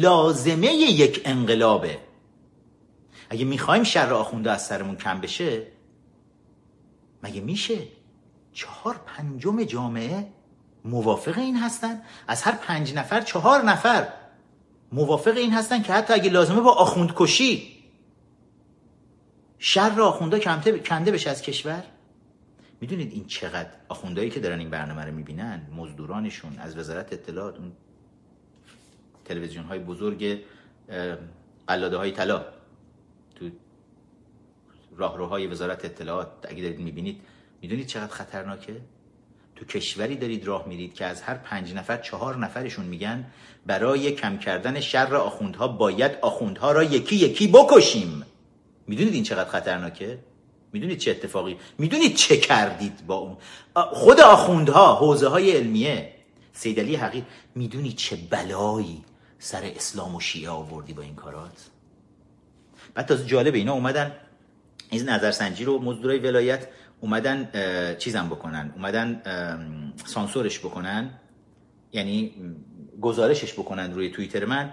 [0.00, 1.98] لازمه یک انقلابه.
[3.30, 5.66] اگه می‌خوایم شر آخونده از سرمون کم بشه
[7.22, 7.78] مگه میشه؟
[8.52, 10.26] چهار پنجم جامعه
[10.84, 14.08] موافق این هستن؟ از هر پنج نفر چهار نفر
[14.92, 17.82] موافق این هستن که حتی اگه لازمه با آخوند کشی
[19.58, 20.40] شر آخونده
[20.78, 21.84] کنده بشه از کشور؟
[22.82, 27.72] می‌دونید این چقدر؟ آخوندهایی که دارن این برنامه رو می‌بینن مزدورانشون از وزارت اطلاعات اون
[29.24, 30.38] تلویزیون های بزرگ
[31.66, 32.44] قلاده های طلا.
[33.34, 33.50] تو
[34.96, 37.20] راهروهای وزارت اطلاعات اگه دارید می‌بینید
[37.62, 38.80] می‌دونید چقدر خطرناکه؟
[39.56, 43.26] تو کشوری دارید راه میرید که از هر پنج نفر چهار نفرشون میگن
[43.66, 48.22] برای کم کردن شر آخوندها باید آخوندها را یکی یکی بکشیم.
[48.86, 50.18] می‌دونید این چقدر خطرناکه؟
[50.72, 53.36] می‌دونید چه اتفاقی؟ می‌دونید چه کردید با اون؟
[53.74, 56.14] خود آخوندها حوزه های علمیه
[56.52, 57.24] سیدلی حقیق
[57.54, 59.04] می‌دونید چه بلایی
[59.38, 61.70] سر اسلام و شیعه آوردی با این کارات؟
[62.94, 64.12] بعد تازه جالب اینا اومدن
[64.90, 66.68] این نظرسنجی رو مزدورای ولایت
[67.00, 67.48] اومدن
[67.98, 69.22] چیزم بکنن اومدن
[70.04, 71.10] سانسورش بکنن
[71.92, 72.34] یعنی
[73.00, 74.72] گزارشش بکنن روی توییتر من.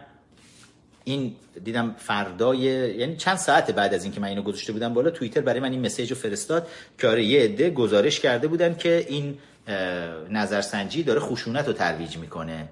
[1.04, 2.60] این دیدم فردای
[2.98, 5.86] یعنی چند ساعت بعد از اینکه من اینو گذاشته بودم بالا توییتر برای من این
[5.86, 6.68] مسیج رو فرستاد
[6.98, 9.38] که آره یه عده گزارش کرده بودن که این
[10.30, 12.70] نظرسنجی داره خشونت رو ترویج می‌کنه.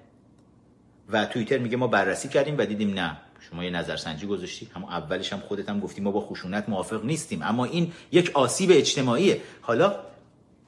[1.09, 5.33] و توییتر میگه ما بررسی کردیم و دیدیم نه شما یه نظرسنجی گذاشتی همون اولش
[5.33, 7.41] هم خودت هم گفتی ما با خشونت موافق نیستیم.
[7.41, 9.41] اما این یک آسیب اجتماعیه.
[9.61, 9.95] حالا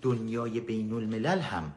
[0.01, 1.73] دنیای بین الملل هم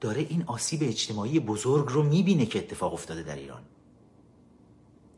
[0.00, 3.62] داره این آسیب اجتماعی بزرگ رو می‌بینه که اتفاق افتاده در ایران.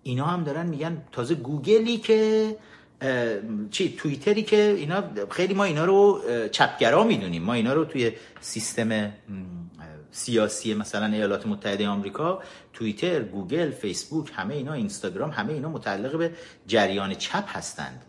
[0.06, 2.56] اینا هم دارن میگن تازه گوگلی که
[3.70, 7.42] چی توییتری که اینا خیلی ما اینا رو چپگرا می‌دونیم.
[7.42, 9.12] ما اینا رو توی سیستم
[10.10, 12.42] سیاسی مثلا ایالات متحده آمریکا
[12.72, 16.30] توییتر گوگل فیسبوک همه اینا اینستاگرام همه اینا متعلق به
[16.66, 18.02] جریان چپ هستند.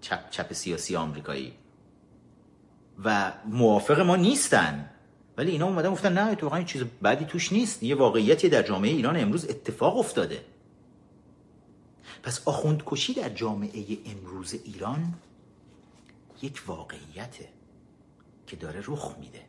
[0.00, 1.52] چپ, چپ سیاسی آمریکایی.
[3.04, 4.90] و موافق ما نیستن.
[5.38, 7.82] ولی اینا اومدن گفتن نه تو واقعا چیز بدی توش نیست.
[7.82, 10.40] یه واقعیتی در جامعه ایران امروز اتفاق افتاده.
[12.28, 15.14] پس آخوندکشی در جامعه امروز ایران
[16.42, 17.48] یک واقعیته
[18.46, 19.40] که داره رخ میده.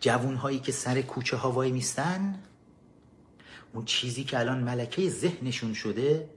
[0.00, 2.38] جوون که سر کوچه ها وای میستن
[3.72, 6.28] اون چیزی که الان ملکه ذهنشون شده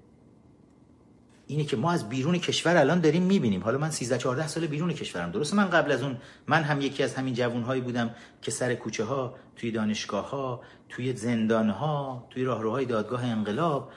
[1.48, 3.64] اینه که ما از بیرون کشور الان داریم می‌بینیم.
[3.64, 5.32] حالا من 13 14 سال بیرون کشورم.
[5.32, 9.04] درسته من قبل از اون من هم یکی از همین جوانهایی بودم که سر کوچه
[9.04, 13.92] ها توی دانشگاه ها توی زندان ها توی راهروهای دادگاه انقلاب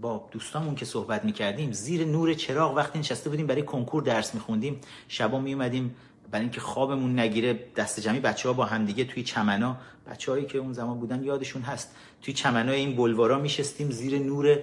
[0.00, 4.80] با دوستامون که صحبت می‌کردیم زیر نور چراغ وقتی نشسته بودیم برای کنکور درس میخوندیم.
[5.08, 5.94] شبا میومدیم
[6.30, 9.76] برای اینکه خوابمون نگیره دست جمعی بچه ها با همدیگه توی چمنا
[10.06, 11.94] بچههایی که اون زمان بودن یادشون هست.
[12.22, 14.58] توی چمنای این بلوارا میشستیم زیر نور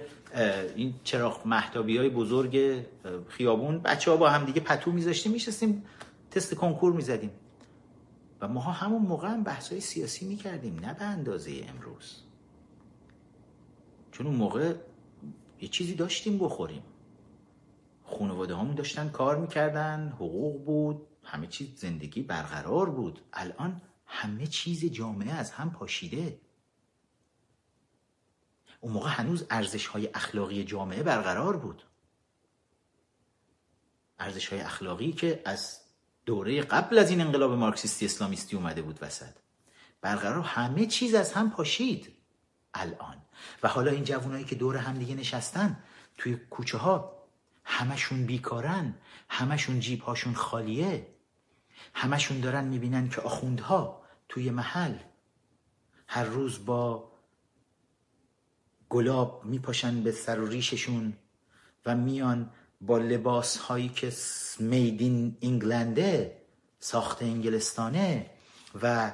[0.76, 2.84] این چراغ محتابی های بزرگ
[3.28, 3.78] خیابون.
[3.78, 5.84] بچه ها با همدیگه پتو میذاشتیم میشستیم
[6.30, 7.30] تست کنکور می‌زدیم.
[8.40, 12.22] و ماها همون موقع هم بحث های سیاسی می‌کردیم نه به اندازه امروز.
[14.18, 14.74] چون اون موقع
[15.60, 16.82] یه چیزی داشتیم بخوریم.
[18.04, 23.20] خانواده همون داشتن کار می‌کردن حقوق بود همه چیز زندگی برقرار بود.
[23.32, 26.40] الان همه چیز جامعه از هم پاشیده.
[28.80, 31.82] اون موقع هنوز ارزش های اخلاقی جامعه برقرار بود.
[34.18, 35.80] ارزش های اخلاقی که از
[36.26, 39.32] دوره قبل از این انقلاب مارکسیستی اسلامیستی اومده بود وسط.
[40.00, 42.12] برقرار همه چیز از هم پاشید.
[42.74, 43.27] الان.
[43.62, 45.78] و حالا این جوانایی که دور هم دیگه نشستن
[46.16, 47.18] توی کوچه ها
[47.64, 48.94] همشون بیکارن
[49.28, 51.06] همشون جیب هاشون خالیه.
[51.94, 54.94] همشون دارن می‌بینن که آخوندها توی محل
[56.06, 57.12] هر روز با
[58.88, 61.12] گلاب میپاشن به سر و ریششون
[61.86, 62.50] و میان
[62.80, 64.12] با لباس هایی که
[64.58, 66.42] میدین انگلنده
[66.80, 68.30] ساخت انگلستانه
[68.82, 69.12] و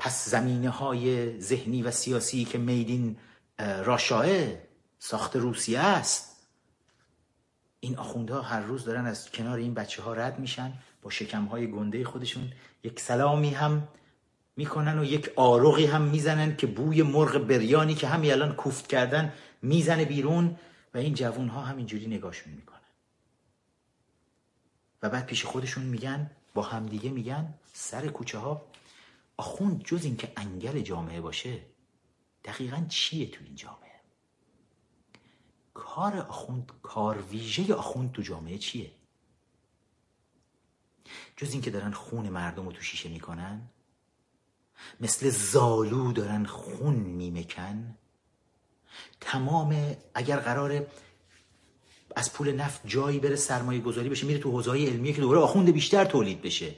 [0.00, 3.16] پس زمینه های ذهنی و سیاسی که میدین
[3.58, 4.26] راشاه
[4.98, 6.36] ساخت روسیه است.
[7.80, 10.72] این آخوندها هر روز دارن از کنار این بچه ها رد میشن
[11.02, 12.52] با شکم های گنده خودشون
[12.84, 13.88] یک سلامی هم
[14.56, 19.32] می‌کنن و یک آروغی هم می‌زنن که بوی مرغ بریانی که همین الان کوفت کردن
[19.62, 20.56] می‌زنه بیرون
[20.94, 22.80] و این جوون ها همینجوری نگاهشون می‌کنن.
[25.02, 28.69] و بعد پیش خودشون میگن با همدیگه میگن سر کوچه ها
[29.40, 31.60] آخوند جز اینکه انگل جامعه باشه
[32.44, 34.00] دقیقا چیه تو این جامعه؟
[35.74, 38.90] کار آخوند کار ویژه آخوند تو جامعه چیه؟
[41.36, 43.70] جز اینکه دارن خون مردم رو تو شیشه می‌کنن
[45.00, 47.98] مثل زالو دارن خون میمکن
[49.20, 50.86] تمام اگر قراره
[52.16, 55.70] از پول نفت جایی بره سرمایه گذاری بشه میره تو حوزه علمیه که دوره آخوند
[55.70, 56.74] بیشتر تولید بشه.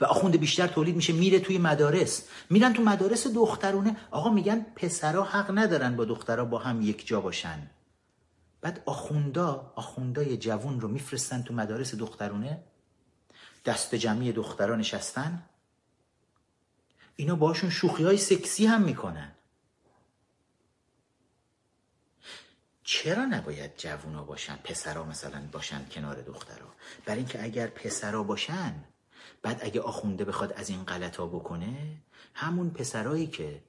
[0.00, 2.28] و آخوند بیشتر تولید میشه میره توی مدارس.
[2.50, 3.96] میرن تو مدارس دخترونه.
[4.10, 7.70] آقا میگن پسرا حق ندارن با دخترها با هم یک جا باشن.
[8.60, 12.62] بعد آخوندا آخوندای جوون رو میفرستن تو مدارس دخترونه.
[13.64, 15.42] دست جمعی دختران نشستن.
[17.16, 19.32] اینا باشون شوخی های سکسی هم می‌کنن.
[22.84, 26.66] چرا نباید جوونا باشن پسرا مثلا باشن کنار دخترا؟
[27.04, 28.84] برای اینکه اگر پسرا باشن
[29.42, 31.96] بعد اگه آخونده بخواد از این غلطا بکنه
[32.34, 33.62] همون پسرایی که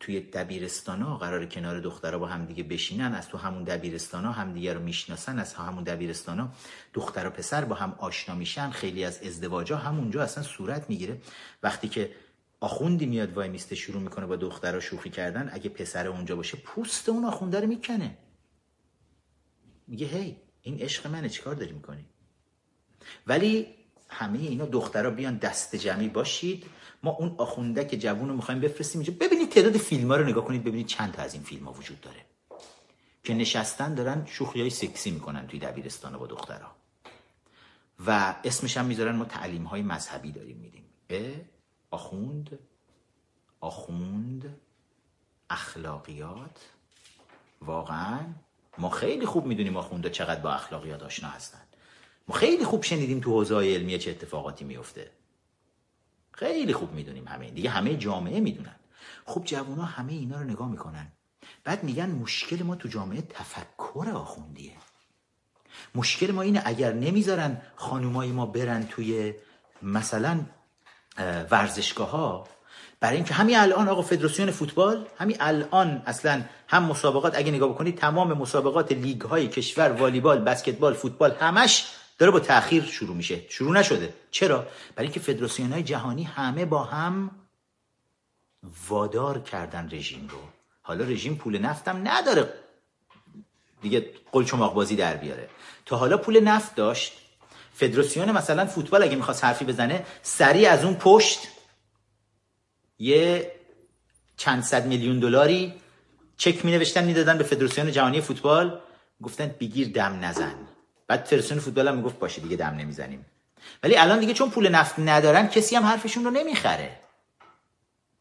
[0.00, 4.74] توی دبیرستان ها قرار کنار دخترها با همدیگه بشینن از تو همون دبیرستان ها همدیگه
[4.74, 6.52] رو می‌شناسن از همون دبیرستان ها
[6.94, 11.20] دختر و پسر با هم آشنا میشن خیلی از ازدواج ها همونجا اصلا صورت می‌گیره.
[11.62, 12.14] وقتی که
[12.60, 17.08] آخوندی میاد وای میسته شروع می‌کنه با دخترها شوخی کردن اگه پسر اونجا باشه پوست
[17.08, 18.18] اون آخونده رو می‌کنه.
[19.86, 22.04] میگه هی این عشق منه چیکار داری می‌کنی؟
[23.26, 23.79] ولی
[24.10, 26.66] همه اینا دخترها بیان دست جمعی باشید.
[27.02, 29.26] ما اون آخونده که جوون رو می‌خوایم بفرستیم اینجا.
[29.26, 32.00] ببینید تعداد فیلم ها رو نگاه کنید ببینید چند تا از این فیلم ها وجود
[32.00, 32.24] داره.
[33.24, 36.76] که نشستن دارن شوخی های سکسی می‌کنن توی دبیرستان با دخترها
[38.06, 40.84] و اسمش هم می‌ذارن ما تعلیم های مذهبی داریم میدیم.
[41.90, 42.58] آخوند
[43.60, 44.60] آخوند
[45.50, 46.68] اخلاقیات.
[47.60, 48.20] واقعا
[48.78, 51.62] ما خیلی خوب می‌دونیم آخونده چقدر با اخلاقیات آشنا هستن.
[52.30, 55.10] خیلی خوب شنیدیم تو حوزه علمیه چه اتفاقاتی میفته
[56.32, 57.44] خیلی خوب می‌دونیم همه.
[57.44, 58.76] این دیگه همه جامعه می‌دونن.
[59.26, 61.12] خب جوونا همه اینا رو نگاه می‌کنن.
[61.64, 64.72] بعد میگن مشکل ما تو جامعه تفکر آخوندیه.
[65.94, 69.34] مشکل ما اینه اگر نمی‌ذارن خانومای ما برن توی
[69.82, 70.40] مثلا
[71.50, 72.48] ورزشگاه ها
[73.00, 77.98] برای اینکه همین الان آقا فدراسیون فوتبال همین الان اصلا هم مسابقات اگه نگاه بکنید
[77.98, 81.86] تمام مسابقات لیگ های کشور والیبال بسکتبال فوتبال همش
[82.20, 83.48] داره با تاخیر شروع میشه.
[83.48, 84.14] شروع نشده.
[84.30, 87.30] چرا؟ برای اینکه فدراسیون های جهانی همه با هم
[88.88, 90.38] وادار کردن رژیم رو.
[90.82, 92.54] حالا رژیم پول نفتم نداره.
[93.82, 95.48] دیگه قلچماق بازی در بیاره.
[95.86, 97.12] تا حالا پول نفت داشت.
[97.74, 101.38] فدراسیون مثلا فوتبال اگه می‌خواست حرفی بزنه سریع از اون پشت
[102.98, 103.52] یه
[104.36, 105.74] چند صد میلیون دلاری
[106.36, 108.80] چک می نوشتن می‌دادن به فدراسیون جهانی فوتبال.
[109.22, 110.69] گفتن بگیر دم نزن.
[111.10, 113.26] بعد فدراسیون فوتبال هم می‌گفت باشه دیگه دم نمی‌زنیم.
[113.82, 116.90] ولی الان دیگه چون پول نفت ندارن کسی هم حرفشون رو نمی‌خره.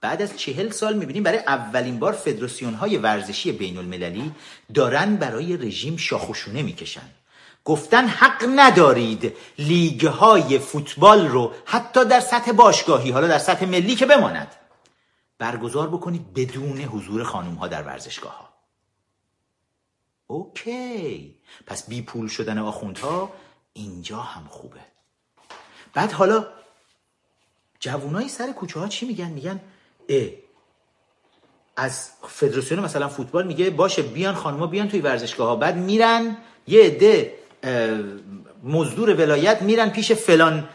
[0.02, 4.32] بعد از چهل سال می‌بینیم برای اولین بار فدراسیون های ورزشی بین المللی
[4.74, 7.10] دارن برای رژیم شاخوشونه می‌کشن.
[7.66, 13.96] گفتن حق ندارید لیگ های فوتبال رو حتی در سطح باشگاهی حالا در سطح ملی
[13.96, 14.56] که بماند
[15.40, 18.49] برگزار بکنید بدون حضور خانوم ها در ورزشگاه ها
[20.32, 21.36] اوکی.
[21.68, 23.34] پس بی پول شدن آخوندها
[23.74, 24.80] اینجا هم خوبه.
[25.94, 26.48] بعد حالا
[27.80, 29.60] جوونای سر کوچه ها چی میگن؟ میگن
[30.10, 30.28] اه
[31.78, 36.38] از فدراسیون مثلا فوتبال میگه باشه بیان خانوما بیان توی ورزشگاه ها بعد میرن
[36.68, 37.34] یه عده
[38.64, 40.70] مزدور ولایت میرن پیش فلان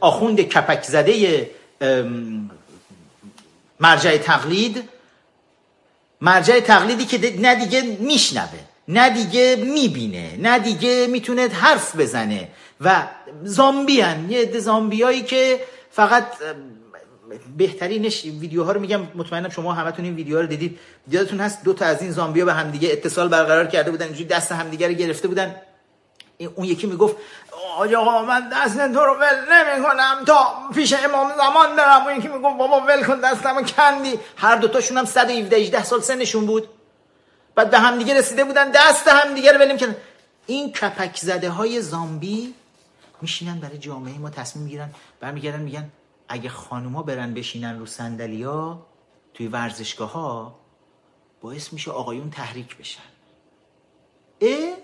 [0.00, 1.50] آخوند کپک زده
[3.80, 4.88] مرجع تقلید.
[6.20, 8.67] مرجع تقلیدی که نه دیگه میشنوه.
[8.88, 12.48] نه دیگه می‌بینه نه دیگه می‌تونه حرف بزنه.
[12.80, 13.02] و
[13.42, 14.30] زامبی هن.
[14.30, 15.60] یه عده زامبیایی که
[15.90, 16.26] فقط
[17.56, 19.00] بهترینش ویدیوها رو میگم.
[19.14, 20.78] مطمئنم شما همتون این ویدیوها رو دیدید.
[21.10, 24.06] یادتون هست دو تا از این زامبیا به همدیگه اتصال برقرار کرده بودن.
[24.06, 25.56] اینجوری دست همدیگه رو گرفته بودن.
[26.54, 27.16] اون یکی می‌گفت
[27.96, 32.28] آقا من دست تو رو ول نمی کنم تا پیش امام زمان دارم اون یکی
[32.28, 34.18] می‌گفت بابا ول کن دستمو کندی.
[34.36, 36.68] هر دوتاشون هم 117 18 سال سنشون بود.
[37.58, 39.96] بعد به همدیگه رسیده بودن دست همدیگه رو ولیم کردن
[40.46, 42.54] این کپک زده های زامبی
[43.20, 44.90] میشینن برای جامعه ما تصمیم می‌گیرن
[45.20, 45.90] برمیگردن میگن
[46.28, 48.86] اگه خانوما برن بشینن رو صندلیا
[49.34, 50.58] توی ورزشگاه ها
[51.40, 53.00] باعث میشه آقایون تحریک بشن.
[54.40, 54.76] اه؟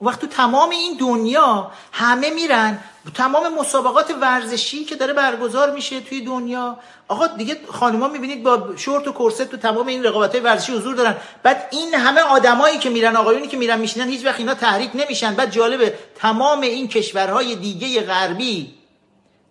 [0.00, 2.78] وقت تو تمام این دنیا همه میرن.
[3.14, 6.76] تمام مسابقات ورزشی که داره برگزار میشه توی دنیا.
[7.08, 10.94] آقا دیگه خانوما می‌بینید با شورت و کرست تو تمام این رقابت های ورزشی حضور
[10.94, 11.16] دارن.
[11.42, 15.34] بعد این همه آدمایی که میرن آقایونی که میرن میشینن هیچ وقت اینا تحریک نمیشن.
[15.34, 18.77] بعد جالبه تمام این کشورهای دیگه غربی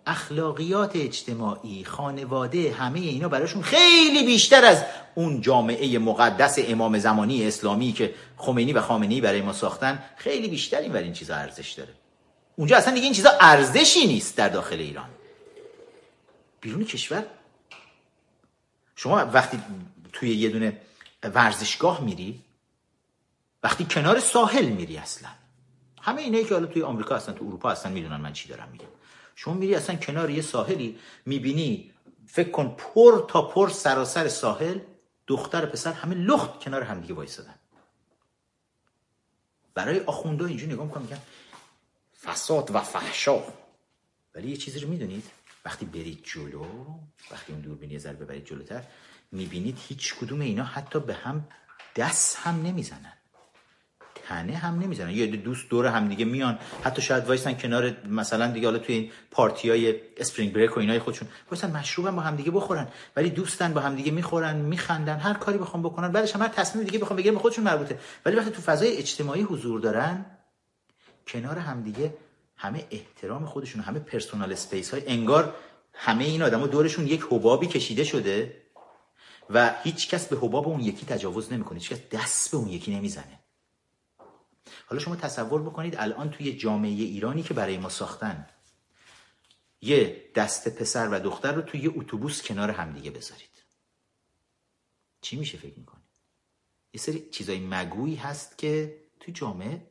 [0.08, 7.92] اخلاقیات اجتماعی خانواده همه اینا براشون خیلی بیشتر از اون جامعه مقدس امام زمانی اسلامی
[7.92, 11.92] که خمینی و خامنه‌ای برای ما ساختن خیلی بیشتر این این چیزا ارزش داره.
[12.56, 15.08] اونجا اصلا دیگه این چیزا ارزشی نیست در داخل ایران.
[16.60, 17.24] بیرون کشور؟
[18.96, 19.60] شما وقتی
[20.12, 20.80] توی یه دونه
[21.22, 22.40] ورزشگاه میری
[23.62, 25.28] وقتی کنار ساحل میری اصلا
[26.02, 28.97] همه اینایی که حالا توی آمریکا هستن تو اروپا هستن می‌دونن من چی دارم میگم.
[29.40, 31.92] شما میری اصلا کنار یه ساحلی می‌بینی
[32.26, 34.78] فکر کن پر تا پر سراسر ساحل
[35.26, 37.54] دختر پسر همه لخت کنار همدیگه وایسادن
[39.74, 41.18] برای آخونده اینجوری نگاه می‌کنم میگن
[42.22, 43.42] فساد و فحشا.
[44.34, 45.24] ولی یه چیزی رو می‌دونید
[45.64, 46.66] وقتی برید جلو
[47.30, 48.84] وقتی اون دوربینی یه ذره ببرید جلوتر
[49.32, 51.48] می‌بینید هیچ کدوم اینا حتی به هم
[51.96, 53.17] دست هم نمی‌زنن.
[54.28, 55.10] تنه هم نمی‌زنن.
[55.10, 56.58] یه دوست دور هم دیگه میان.
[56.84, 60.98] حتی شاید وایسن کنار مثلا دیگه حالا توی این پارتی های spring break و اینای
[60.98, 61.28] خودشون.
[61.50, 62.88] وایسن مشروب با هم دیگه بخورن.
[63.16, 66.12] ولی دوستن با هم دیگه می‌خورن میخندن هر کاری بخوام بکنن.
[66.12, 67.98] بعدش هم هر تصمیم دیگه بخوام بگیرن به خودشون مربوطه.
[68.24, 70.26] ولی وقتی تو فضای اجتماعی حضور دارن
[71.26, 72.14] کنار هم دیگه
[72.56, 75.54] همه احترام خودشون همه personal space های انگار
[75.92, 78.56] همه این آدما دورشون یک حبابی کشیده شده
[79.50, 81.78] و هیچ کس به حباب اون یکی تجاوز نمی‌کنه.
[81.78, 83.38] هیچ کس دست به اون یکی نمی‌زنه.
[84.88, 88.46] حالا شما تصور بکنید الان توی جامعه ایرانی که برای ما ساختن
[89.80, 93.62] یه دست پسر و دختر رو توی اتوبوس کنار همدیگه بذارید.
[95.20, 96.04] چی میشه فکر می‌کنید
[96.92, 99.86] یه سری چیزای مگویی هست که توی جامعه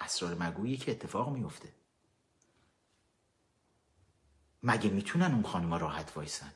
[0.00, 1.68] اسرار مگویی که اتفاق میفته
[4.62, 6.52] مگه می‌تونن اون خانوما راحت وایسن؟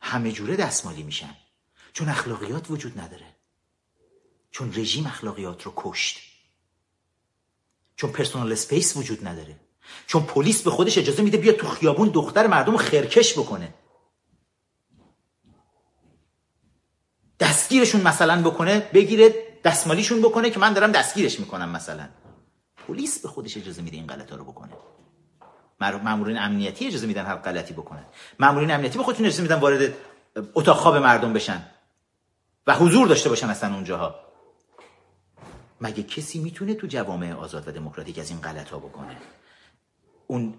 [0.00, 1.36] همه جوره دستمالی میشن.
[1.92, 3.36] چون اخلاقیات وجود نداره.
[4.50, 6.29] چون رژیم اخلاقیات رو کشت.
[8.00, 9.56] چون personal space وجود نداره.
[10.06, 13.74] چون پلیس به خودش اجازه میده بیاد تو خیابون دختر مردم خرکش بکنه.
[17.40, 22.08] دستگیرشون مثلا بکنه بگیره دستمالیشون بکنه که من دارم دستگیرش می‌کنم مثلا.
[22.88, 24.72] پلیس به خودش اجازه میده این غلطا رو بکنه.
[25.80, 28.04] مامورین امنیتی اجازه میدن هر غلطی بکنه
[28.38, 29.94] مامورین امنیتی به خودشون اجازه میدن وارد
[30.54, 31.62] اتاق خواب مردم بشن.
[32.66, 34.29] و حضور داشته باشن اصلا اونجاها.
[35.80, 39.16] مگه کسی می‌تونه تو جوامع آزاد و دموکراتیک از این غلط ها بکنه؟
[40.26, 40.54] اون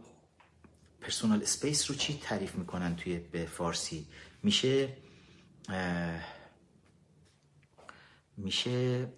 [1.01, 4.07] personal space رو چی تعریف می‌کنن توی به فارسی؟
[4.43, 4.97] میشه
[8.37, 9.09] میشه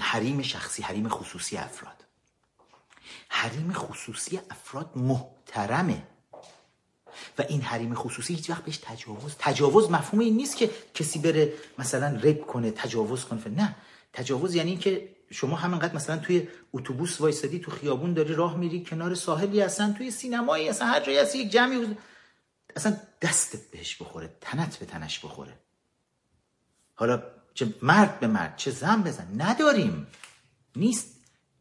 [0.00, 2.04] حریم شخصی حریم خصوصی افراد.
[3.28, 6.06] حریم خصوصی افراد محترمه.
[7.38, 11.52] و این حریم خصوصی هیچ وقت بهش تجاوز تجاوز مفهوم این نیست که کسی بره
[11.78, 13.48] مثلا رپ کنه تجاوز کنه.
[13.48, 13.76] نه.
[14.12, 19.14] تجاوز یعنی که شما همینقدر مثلا توی اتوبوس وایسادی تو خیابون داری راه میری کنار
[19.14, 21.96] ساحلی اصلا توی سینمایی اصلا هر جایی هست یک جمعی
[22.76, 25.52] اصلا دستت بهش بخوره تنت به تنش بخوره.
[26.94, 27.22] حالا
[27.54, 30.06] چه مرد به مرد چه زن بزن نداریم.
[30.76, 31.16] نیست.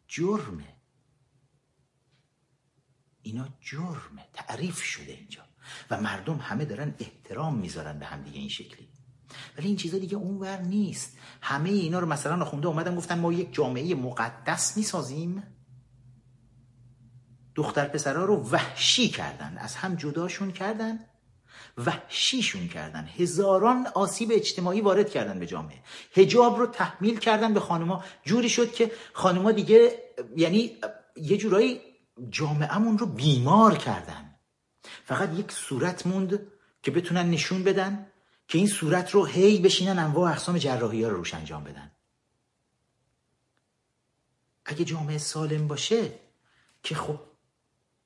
[0.08, 0.71] جرمه.
[3.24, 5.42] اینا جرمه تعریف شده اینجا.
[5.90, 8.88] و مردم همه دارن احترام می‌ذارن به هم دیگه این شکلی.
[9.58, 11.18] ولی این چیزا دیگه اونور نیست.
[11.42, 15.44] همه اینا رو مثلا آخونده اومدن گفتن ما یک جامعه مقدس می‌سازیم.
[17.56, 19.58] دختر پسرها رو وحشی کردن.
[19.58, 21.00] از هم جداشون کردن
[21.78, 23.10] وحشیشون کردن.
[23.18, 25.80] هزاران آسیب اجتماعی وارد کردن به جامعه.
[26.16, 28.04] هجاب رو تحمیل کردن به خانوما.
[28.24, 30.00] جوری شد که خانوما دیگه
[30.38, 30.78] یعنی
[31.16, 31.82] یه جورایی
[32.30, 34.36] جامعهمون رو بیمار کردن.
[35.06, 36.40] فقط یک صورت موند
[36.84, 38.08] که بتونن نشون بدن
[38.48, 41.92] که این صورت رو هی بشینن انواع اقسام جراحی ها رو روش انجام بدن.
[44.66, 46.12] اگه جامعه سالم باشه
[46.84, 47.20] که خب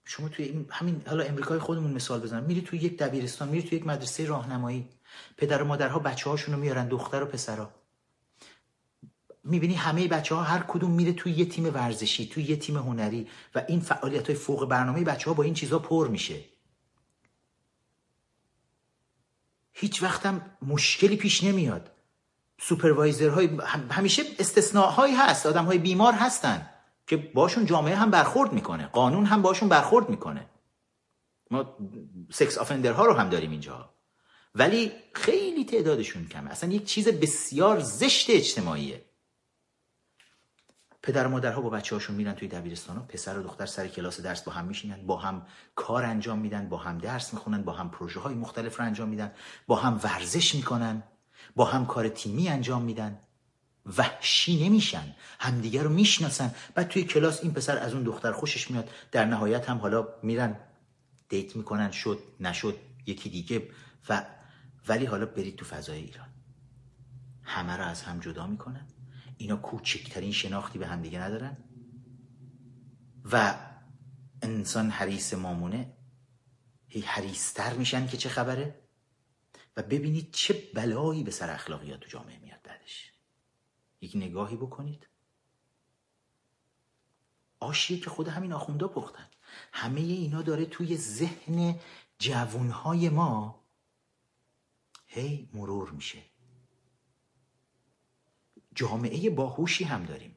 [0.04, 2.44] شما توی همین حالا امریکای خودمون مثال بزنم.
[2.44, 4.90] میری توی یک دبیرستان میری توی یک مدرسه راهنمایی
[5.38, 7.72] پدر و مادرها بچه هاشون رو میارن دختر و پسرا
[9.46, 13.28] می‌بینی همه بچه ها هر کدوم میره توی یه تیم ورزشی توی یه تیم هنری
[13.56, 16.40] و این فعالیت های فوق برنامه بچه ها با این چیزها پر میشه.
[19.74, 21.92] هیچ وقتم مشکلی پیش نمیاد.
[22.90, 23.50] های
[23.90, 26.70] همیشه استثناءهایی هست آدم های بیمار هستن
[27.08, 30.50] که باشون جامعه هم برخورد می‌کنه قانون هم باشون برخورد می‌کنه.
[31.52, 31.78] ما
[32.32, 33.90] سکس ها رو هم داریم اینجا.
[34.56, 36.52] ولی خیلی تعدادشون کمه.
[36.52, 39.06] اصلا یک چیز بسیار زشت اجتماعیه.
[41.06, 44.22] پدر و مادرها با بچه هاشون میرن توی دبیرستان ها پسر و دختر سر کلاس
[44.22, 45.46] درس با هم میشینن با هم
[45.76, 49.32] کار انجام میدن با هم درس می‌خونن با هم پروژه های مختلف رو انجام میدن
[49.68, 51.04] با هم ورزش می‌کنن
[51.56, 53.20] با هم کار تیمی انجام میدن.
[53.98, 56.56] وحشی نمیشن همدیگه رو می‌شناسن.
[56.76, 60.56] بعد توی کلاس این پسر از اون دختر خوشش میاد در نهایت هم حالا میرن
[61.30, 63.68] دیت می‌کنن شد نشد یکی دیگه.
[64.10, 64.24] و
[64.88, 66.28] ولی حالا برید تو فضای ایران.
[67.44, 68.88] همه رو از هم جدا می‌کنن.
[69.38, 71.58] اینا کوچکترین شناختی به همدیگه ندارن.
[73.32, 73.56] و
[74.42, 75.94] انسان حریس مامونه
[76.88, 78.82] هی حریستر میشن که چه خبره؟
[79.78, 83.12] و ببینید چه بلایی به سر اخلاقیات تو جامعه میاد بعدش.
[84.02, 85.08] یک نگاهی بکنید.
[87.60, 89.30] آشیه که خود همین آخوندا پختن.
[89.72, 91.80] همه اینا داره توی ذهن
[92.20, 93.66] جوونهای ما
[95.06, 96.35] هی مرور میشه.
[98.76, 100.36] جامعه باهوشی هم داریم.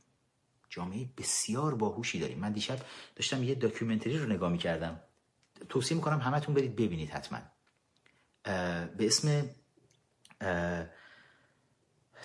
[0.68, 2.38] جامعه بسیار باهوشی داریم.
[2.38, 2.78] من دیشب
[3.16, 5.00] داشتم یه داکیومنتری رو نگاه می‌کردم.
[5.68, 7.38] توصیه می‌کنم همتون برید ببینید حتما.
[8.96, 9.48] به اسم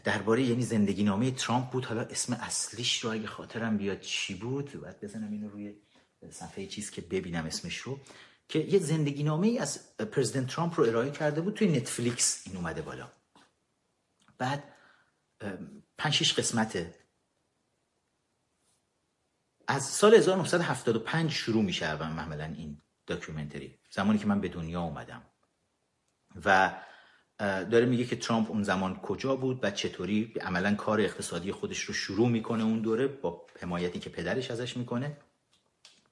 [0.03, 1.85] درباره یعنی زندگی نامه ترامپ بود.
[1.85, 5.73] حالا اسم اصلیش رو اگه خاطرم بیاد چی بود باید بزنم اینو روی
[6.31, 7.99] صفحه چیز که ببینم اسمش رو.
[8.49, 12.57] که یه زندگی نامه ای از president ترامپ رو ارائه کرده بود توی نتفلیکس این
[12.57, 13.09] اومده بالا.
[14.37, 14.63] بعد
[15.97, 16.95] پنج قسمته.
[19.67, 23.79] از سال 1975 شروع میشه اول این documentary.
[23.89, 25.21] زمانی که من به دنیا اومدم.
[26.45, 26.81] و
[27.39, 30.33] داره میگه که ترامپ اون زمان کجا بود و چطوری.
[30.41, 35.17] عملا کار اقتصادی خودش رو شروع می‌کنه اون دوره با حمایتی که پدرش ازش می‌کنه.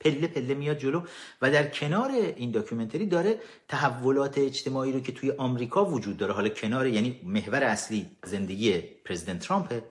[0.02, 1.02] پله پله میاد جلو
[1.42, 6.34] و در کنار این documentary داره تحولات اجتماعی رو که توی آمریکا وجود داره.
[6.34, 9.84] حالا کنار یعنی محور اصلی زندگی president ترامپه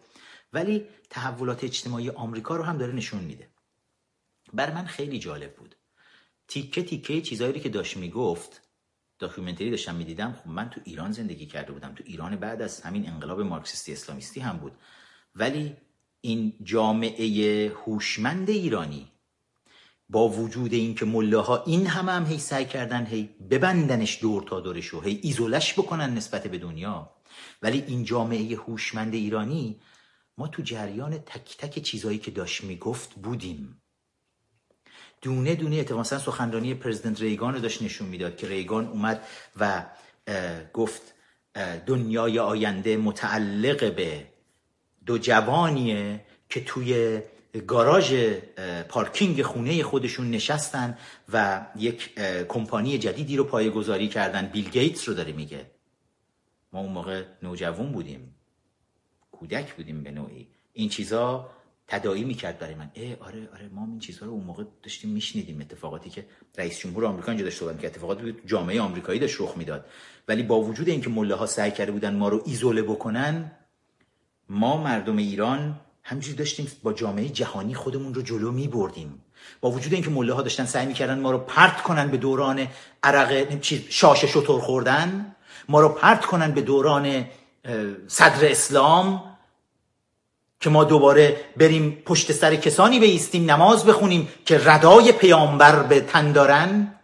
[0.53, 3.49] ولی تحولات اجتماعی آمریکا رو هم داره نشون میده.
[4.53, 5.74] برا من خیلی جالب بود.
[6.49, 8.62] تیکه تیکه چیزایی که داشت می‌گفت
[9.19, 11.95] documentary داشتم می‌دیدم خب من تو ایران زندگی کرده بودم.
[11.95, 14.73] تو ایران بعد از همین انقلاب مارکسیستی اسلامیستی هم بود.
[15.35, 15.77] ولی
[16.20, 19.09] این جامعه هوشمند ایرانی
[20.11, 24.95] با وجود اینکه ملاها این همه هم هی سعی کردن هی ببندنش دور تا دورش
[24.95, 27.11] و هی ایزولش بکنن نسبت به دنیا.
[27.62, 29.81] ولی این جامعه هوشمند ایرانی
[30.39, 33.82] ما تو جریان تک تک چیزایی که داشت می‌گفت بودیم.
[35.23, 39.27] دونه دونه اتفاقا سخنرانی پرزیدنت ریگان رو داشت نشون می‌داد که ریگان اومد
[39.61, 39.87] و
[40.73, 41.15] گفت
[41.87, 44.27] دنیای آینده متعلق به
[45.07, 47.20] دو جوانیه که توی
[47.59, 48.15] گاراژ
[48.89, 50.99] پارکینگ خونه خودشون نشستن
[51.33, 52.15] و یک
[52.49, 54.47] کمپانی جدیدی رو پایگذاری کردن.
[54.47, 55.71] بیل گیتس رو داره میگه.
[56.73, 58.35] ما اون موقع نوجوان بودیم.
[59.33, 60.49] کودک بودیم به نوعی.
[60.73, 61.51] این چیزا
[61.89, 62.91] تداعی می‌کرد برای من.
[62.95, 65.61] اه آره آره ما این چیزها رو اون موقع داشتیم میشنیدیم.
[65.61, 66.27] اتفاقاتی که
[66.59, 69.87] رئیس جمهور آمریکا اینجا داشت که اتفاقاتی جامعه آمریکایی داشت رخ می‌داد.
[70.29, 73.53] ولی با وجود اینکه مله ها سعی کرده بودن ما رو ایزوله بکنن
[74.49, 79.24] ما مردم ایران همینجوری داشتیم با جامعه جهانی خودمون رو جلو می بردیم
[79.61, 82.66] با وجود اینکه مله ها داشتن سعی می‌کردن ما رو پرت کنن به دوران
[83.03, 83.47] عرق
[83.89, 85.37] شاشه شطور خوردن
[85.69, 87.24] ما رو پرت کنن به دوران
[88.09, 89.23] صدر اسلام
[90.61, 96.32] که ما دوباره بریم پشت سر کسانی بیستیم نماز بخونیم که ردای پیامبر به تن
[96.32, 96.95] دارن.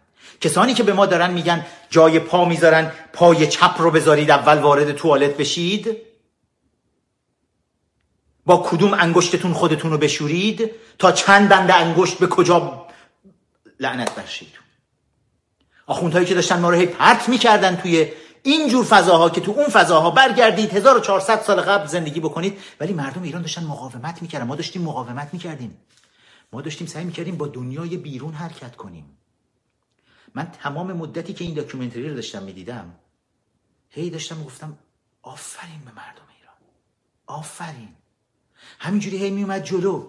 [0.41, 4.91] کسانی که به ما دارن میگن جای پا می‌ذارن پای چپ رو بذارید اول وارد
[4.91, 5.97] توالت بشید.
[8.47, 12.87] با کدوم انگشتتون خودتون رو بشورید تا چند بند انگشت به کجا
[13.79, 14.23] لعنت بر
[15.87, 18.11] آخوندهایی که داشتن ما رو هی پرت می‌کردن توی
[18.43, 23.23] این جور فضاها که تو اون فضاها برگردید 1400 سال قبل زندگی بکنید ولی مردم
[23.23, 24.47] ایران داشتن مقاومت می‌کردن.
[24.47, 25.77] ما داشتیم مقاومت می‌کردیم.
[26.53, 29.17] ما داشتیم سعی می‌کردیم با دنیای بیرون حرکت کنیم.
[30.35, 32.95] من تمام مدتی که این داکیومنتری رو داشتم می‌دیدم
[33.89, 34.77] هی داشتم گفتم
[35.21, 36.55] آفرین به مردم ایران.
[37.27, 37.89] آفرین.
[38.79, 40.07] همینجوری هی میومد جلو.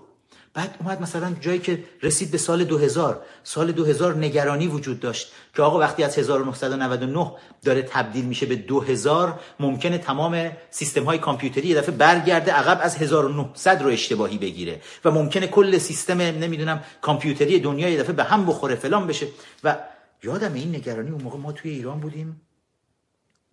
[0.54, 5.62] بعد اومد مثلا جایی که رسید به سال 2000 سال 2000 نگرانی وجود داشت که
[5.62, 7.32] آقا وقتی از 1999
[7.64, 12.96] داره تبدیل میشه به 2000 ممکنه تمام سیستم های کامپیوتری یه دفعه برگرده عقب از
[12.96, 18.46] 1900 رو اشتباهی بگیره و ممکنه کل سیستم نمی‌دونم کامپیوتری دنیا یه دفعه به هم
[18.46, 19.26] بخوره فلان بشه.
[19.64, 19.76] و
[20.22, 22.40] یادم این نگرانی اون موقع ما توی ایران بودیم.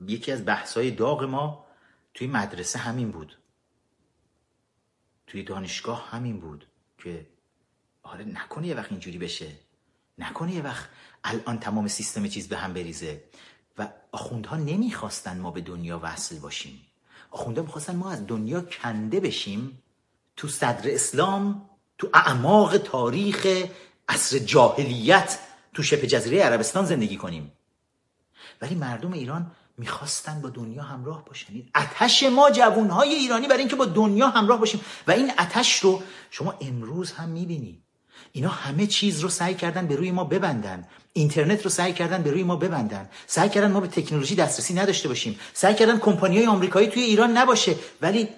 [0.07, 1.65] یکی از بحث‌های داغ ما
[2.13, 3.37] توی مدرسه همین بود.
[5.27, 7.25] توی دانشگاه همین بود که
[8.03, 9.51] آره نکنه یه وقت اینجوری بشه.
[10.17, 10.89] نکنه یه وقت
[11.23, 13.23] الان تمام سیستم چیز به هم بریزه.
[13.77, 16.81] و آخوندها نمی‌خواستن ما به دنیا وصل باشیم.
[17.31, 19.81] آخوندها می‌خواستن ما از دنیا کنده بشیم.
[20.35, 23.47] تو صدر اسلام تو اعماق تاریخ
[24.09, 25.39] عصر جاهلیت
[25.73, 27.51] تو شبه جزیره عربستان زندگی کنیم.
[28.61, 31.53] ولی مردم ایران می‌خواستن با دنیا همراه باشن.
[31.53, 34.81] این اتش ما جوانهای ایرانی برای اینکه با دنیا همراه باشیم.
[35.07, 37.81] و این اتش رو شما امروز هم می‌بینی.
[38.31, 40.87] اینا همه چیز رو سعی کردن به روی ما ببندن.
[41.13, 43.09] اینترنت رو سعی کردن به روی ما ببندن.
[43.27, 45.39] سعی کردن ما به تکنولوژی دسترسی نداشته باشیم.
[45.53, 47.75] سعی کردن کمپانی های آمریکایی توی ایران نباشه.
[48.01, 48.29] ولی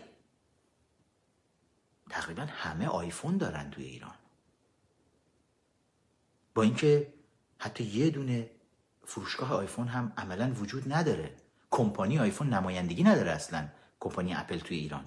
[2.09, 4.15] تقریبا همه آیفون دارن توی ایران.
[6.55, 7.13] با اینکه
[7.57, 8.49] حتی یه دونه
[9.07, 11.35] فروشگاه آیفون هم عملا وجود نداره.
[11.71, 13.67] کمپانی آیفون نمایندگی نداره اصلا.
[13.99, 15.05] کمپانی اپل توی ایران.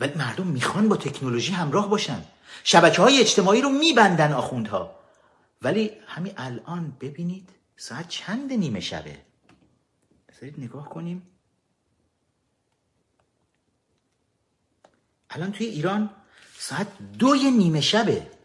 [0.00, 2.24] ولی مردم می‌خوان با تکنولوژی همراه باشن.
[2.64, 4.94] شبکه های اجتماعی رو میبندن آخوندها.
[5.62, 9.18] ولی همین الان ببینید ساعت چند نیمه شبه.
[10.28, 11.26] بذارید نگاه کنیم.
[15.30, 16.10] الان توی ایران
[16.58, 16.86] ساعت
[17.18, 18.39] دوی نیمه شبه.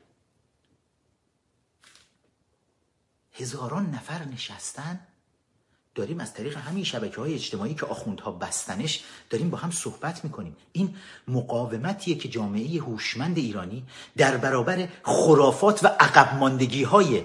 [3.38, 5.00] هزاران نفر نشستن.
[5.96, 10.56] داریم از طریق همین شبکه های اجتماعی که آخوندها بستنش داریم با هم صحبت می‌کنیم.
[10.72, 10.96] این
[11.28, 13.84] مقاومتیه که جامعه هوشمند ایرانی
[14.18, 17.24] در برابر خرافات و عقب ماندگی های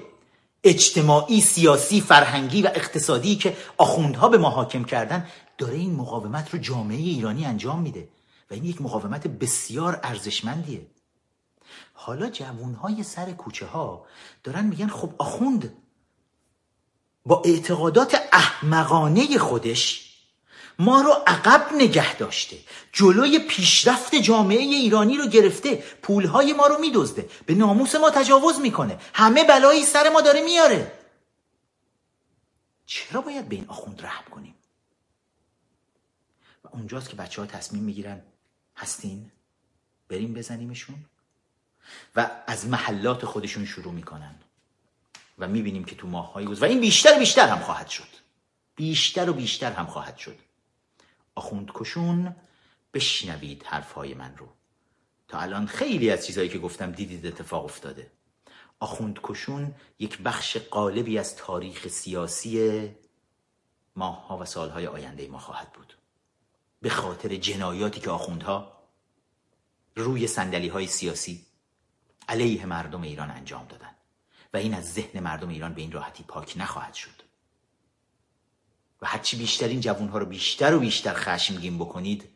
[0.64, 5.26] اجتماعی، سیاسی، فرهنگی و اقتصادی که آخوندها به ما حاکم کردن
[5.58, 8.08] داره این مقاومت رو جامعه ایرانی انجام میده
[8.50, 10.86] و این یک مقاومت بسیار ارزشمندیه.
[11.92, 14.06] حالا جوانهای سر کوچه ها
[14.44, 15.72] دارن میگن خب آخوند
[17.26, 20.10] با اعتقادات احمقانه خودش
[20.78, 22.58] ما رو عقب نگه داشته.
[22.92, 25.76] جلوی پیشرفت جامعه ایرانی رو گرفته.
[25.76, 27.30] پولهای ما رو میدزده.
[27.46, 29.00] به ناموس ما تجاوز می‌کنه.
[29.14, 30.92] همه بلایی سر ما داره میاره.
[32.86, 34.54] چرا باید به این آخوند رحم کنیم؟
[36.64, 38.22] و اونجاست که بچه ها تصمیم می‌گیرن
[38.76, 39.30] هستین؟
[40.08, 40.96] بریم بزنیمشون؟
[42.16, 44.34] و از محلات خودشون شروع می‌کنن.
[45.40, 48.08] و می‌بینیم که تو ماههای و این بیشتر بیشتر هم خواهد شد.
[48.76, 50.36] بیشتر و بیشتر هم خواهد شد.
[51.34, 52.36] آخوند کشون
[52.94, 54.48] بشنوید حرفهای من رو.
[55.28, 58.10] تا الان خیلی از چیزهایی که گفتم دیدید اتفاق افتاده.
[58.80, 62.90] آخوند کشون یک بخش قالبی از تاریخ سیاسی
[63.96, 65.94] ماهها و سالهای آینده ما خواهد بود.
[66.82, 68.80] به خاطر جنایاتی که آخوندها
[69.96, 71.46] روی سندلی های سیاسی
[72.28, 73.99] علیه مردم ایران انجام دادن.
[74.54, 77.22] و این از ذهن مردم ایران به این راحتی پاک نخواهد شد.
[79.02, 82.28] و هرچی بیشتر این جوانها رو بیشتر و بیشتر خشمگین بکنید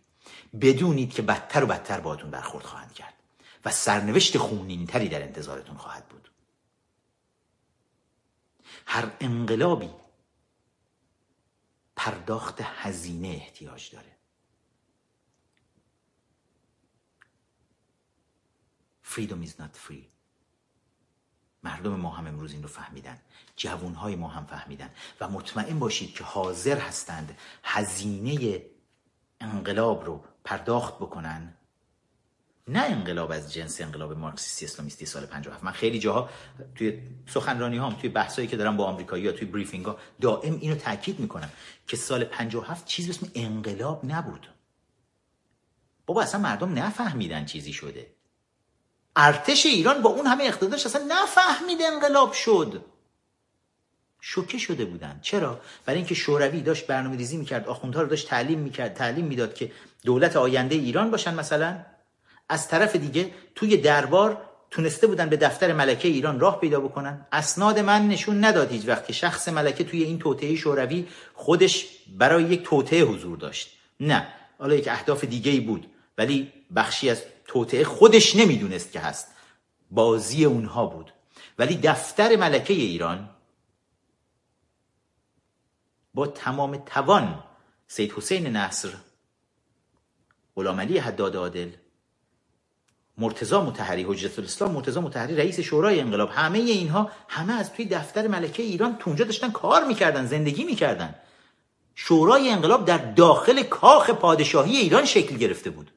[0.60, 3.14] بدونید که بدتر و بدتر باهاتون برخورد خواهند کرد
[3.64, 6.30] و سرنوشت خونینتری در انتظارتون خواهد بود.
[8.86, 9.90] هر انقلابی
[11.96, 14.14] پرداخت هزینه احتیاج داره.
[19.04, 20.13] Freedom is not free.
[21.64, 23.18] مردم ما هم امروز این رو فهمیدن.
[23.56, 24.90] جوانهای ما هم فهمیدن.
[25.20, 28.62] و مطمئن باشید که حاضر هستند هزینه
[29.40, 31.54] انقلاب رو پرداخت بکنن.
[32.68, 36.30] نه انقلاب از جنس انقلاب مارکسیستی اسلامیستی سال 57 من خیلی جاها
[36.74, 40.74] توی سخنرانی هام توی بحثایی که دارم با آمریکایی ها توی بریفینگ ها دائم اینو
[40.74, 41.50] تاکید می‌کنم
[41.86, 44.48] که سال 57 چیز اسم انقلاب نبود.
[46.06, 48.06] بابا اصلا مردم نفهمیدن چیزی شده.
[49.16, 52.84] ارتش ایران با اون همه اقتدارش اصلا نفهمید انقلاب شد.
[54.20, 55.18] شوکه شده بودن.
[55.22, 59.54] چرا؟ برای اینکه شوروی داشت برنامه ریزی می‌کرد آخوندها رو داشت تعلیم می‌کرد تعلیم می‌داد
[59.54, 59.72] که
[60.04, 61.76] دولت آینده ایران باشن مثلا.
[62.48, 67.26] از طرف دیگه توی دربار تونسته بودن به دفتر ملکه ایران راه پیدا بکنن.
[67.32, 71.86] اسناد من نشون نداد هیچ وقت که شخص ملکه توی این توطعه شوروی خودش
[72.18, 73.78] برای یک توطعه حضور داشت.
[74.00, 74.26] نه.
[74.58, 75.86] حالا یک اهداف دیگه ای بود
[76.18, 79.28] ولی بخشی از توطعه خودش نمی‌دونست که هست.
[79.90, 81.12] بازی اونها بود.
[81.58, 83.30] ولی دفتر ملکه ایران
[86.14, 87.44] با تمام توان
[87.86, 88.88] سید حسین نصر
[90.56, 91.70] غلام علی حداد عادل
[93.18, 98.28] مرتضا متحری حجت الاسلام مرتضا متحری رئیس شورای انقلاب همه اینها همه از توی دفتر
[98.28, 101.14] ملکه ایران تو اونجا داشتن کار می‌کردن زندگی می‌کردن.
[101.94, 105.90] شورای انقلاب در داخل کاخ پادشاهی ایران شکل گرفته بود.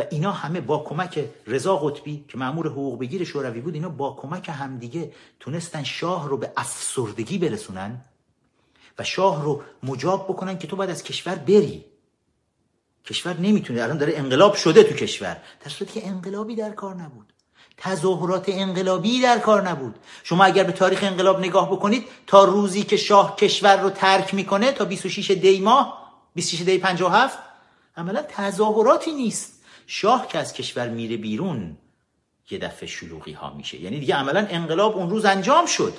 [0.00, 4.18] و اینا همه با کمک رضا قطبی که مأمور حقوق بگیر شوروی بود اینا با
[4.22, 8.00] کمک همدیگه تونستن شاه رو به افسردگی برسونن
[8.98, 11.84] و شاه رو مجاب بکنن که تو باید از کشور بری.
[13.04, 15.36] کشور نمی‌تونه الان داره انقلاب شده تو کشور.
[15.64, 17.32] در صورتی که انقلابی در کار نبود.
[17.76, 19.94] تظاهرات انقلابی در کار نبود.
[20.22, 24.72] شما اگر به تاریخ انقلاب نگاه بکنید تا روزی که شاه کشور رو ترک می‌کنه
[24.72, 27.38] تا 26 دی ماه 26 دی 57
[27.96, 29.59] عملا تظاهراتی نیست.
[29.92, 31.76] شاه که از کشور میره بیرون
[32.50, 33.80] یه دفعه شلوغی ها میشه.
[33.80, 35.94] یعنی دیگه عملا انقلاب اون روز انجام شد.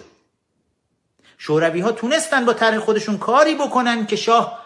[1.38, 4.63] شوروی ها تونستن با طرح خودشون کاری بکنن که شاه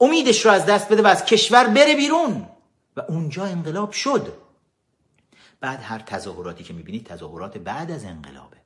[0.00, 2.48] امیدش رو از دست بده و از کشور بره بیرون.
[2.96, 4.32] و اونجا انقلاب شد.
[5.60, 8.56] بعد هر تظاهراتی که می‌بینید تظاهرات بعد از انقلابه.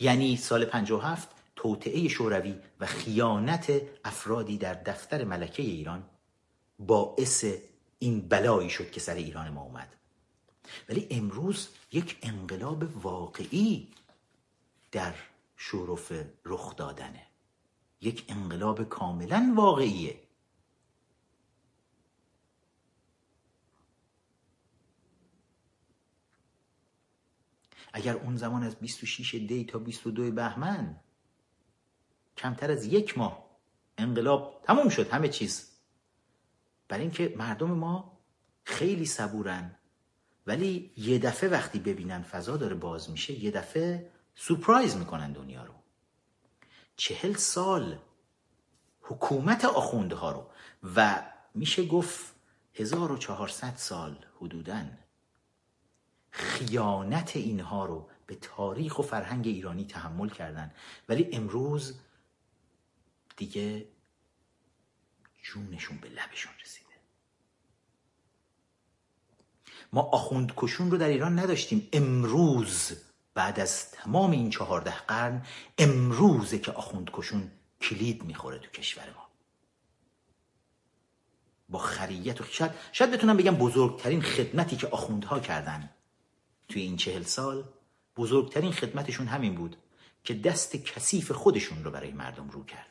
[0.00, 3.72] یعنی سال 57 توطعه شوروی و خیانت
[4.04, 6.02] افرادی در دفتر ملکه ایران
[6.78, 7.44] باعث
[8.02, 9.96] این بلایی شد که سر ایران ما اومد.
[10.88, 13.88] ولی امروز یک انقلاب واقعی
[14.92, 15.14] در
[15.56, 16.12] شورف
[16.44, 17.26] رخ دادنه.
[18.00, 20.20] یک انقلاب کاملا واقعیه.
[27.92, 31.00] اگر اون زمان از 26 دی تا 22 بهمن
[32.36, 33.50] کمتر از یک ماه
[33.98, 35.69] انقلاب تموم شد همه چیز
[36.90, 38.18] برای اینکه مردم ما
[38.64, 39.76] خیلی صبورن.
[40.46, 45.74] ولی یه دفعه وقتی ببینن فضا داره باز میشه یه دفعه سورپرایز می‌کنن دنیا رو.
[46.96, 47.98] چهل سال
[49.00, 50.46] حکومت آخونده ها رو
[50.96, 51.22] و
[51.54, 52.34] میشه گفت
[52.74, 54.84] 1400 سال حدوداً
[56.30, 60.74] خیانت اینها رو به تاریخ و فرهنگ ایرانی تحمل کردن.
[61.08, 62.00] ولی امروز
[63.36, 63.86] دیگه
[65.42, 66.86] جونشون به لبشون رسیده.
[69.92, 71.88] ما آخوند کشون رو در ایران نداشتیم.
[71.92, 72.92] امروز
[73.34, 75.46] بعد از تمام این چهارده قرن
[75.78, 79.30] امروزه که آخوند کشون کلید می‌خوره تو کشور ما.
[81.68, 85.90] با خریت و شاید, شاید بتونم بگم بزرگترین خدمتی که آخوندها کردن
[86.68, 87.64] توی این چهل سال
[88.16, 89.76] بزرگترین خدمتشون همین بود
[90.24, 92.89] که دست کثیف خودشون رو برای مردم رو کردن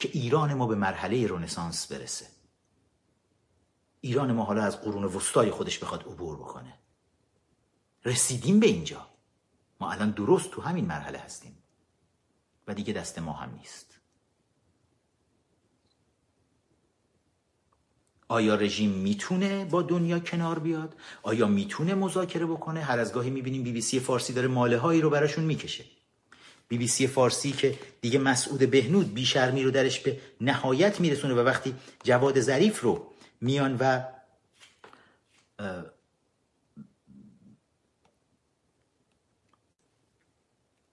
[0.00, 2.26] که ایران ما به مرحله رنسانس برسه.
[4.00, 6.78] ایران ما حالا از قرون وسطای خودش بخواد عبور بکنه.
[8.04, 9.06] رسیدیم به اینجا.
[9.80, 11.58] ما الان درست تو همین مرحله هستیم.
[12.66, 14.00] و دیگه دست ما هم نیست.
[18.28, 23.62] آیا رژیم می‌تونه با دنیا کنار بیاد؟ آیا می‌تونه مذاکره بکنه؟ هر از گاهی می‌بینیم
[23.62, 25.84] بی بی سی فارسی داره ماله هایی رو براشون می‌کشه.
[26.70, 31.38] بی بی سی فارسی که دیگه مسعود بهنود بیشرمی رو درش به نهایت میرسونه و
[31.38, 31.74] وقتی
[32.04, 33.06] جواد ظریف رو
[33.40, 34.02] میان و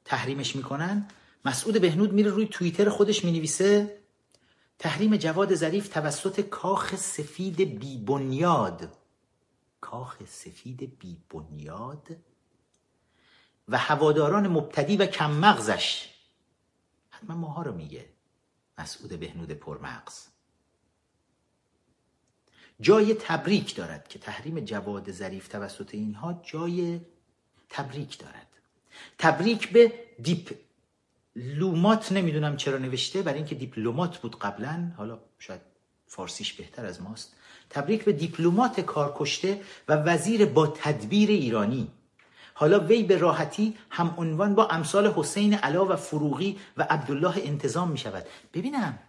[0.05, 1.07] تحریمش می‌کنن
[1.45, 3.97] مسعود بهنود میره روی توییتر خودش می‌نویسه
[4.79, 8.97] تحریم جواد ظریف توسط کاخ سفید بی بنیاد.
[9.81, 12.07] کاخ سفید بی بنیاد؟
[13.67, 16.09] و هواداران مبتدی و کم مغزش.
[17.09, 18.05] حتما ماها رو میگه
[18.77, 20.27] مسعود بهنود پرمغز.
[22.81, 26.99] جای تبریک دارد که تحریم جواد ظریف توسط اینها جای
[27.69, 28.47] تبریک دارد.
[29.17, 30.57] تبریک به دیپ
[31.35, 35.61] لومات نمی‌دونم چرا نوشته برای اینکه دیپلمات بود قبلا حالا شاید
[36.07, 37.35] فارسیش بهتر از ماست.
[37.69, 41.91] تبریک به دیپلمات کارکشته و وزیر با تدبیر ایرانی.
[42.59, 47.97] حالا وی به راحتی هم‌عنان با امثال حسین علا و فروغی و عبدالله انتظام می
[47.97, 48.99] شود ببینم.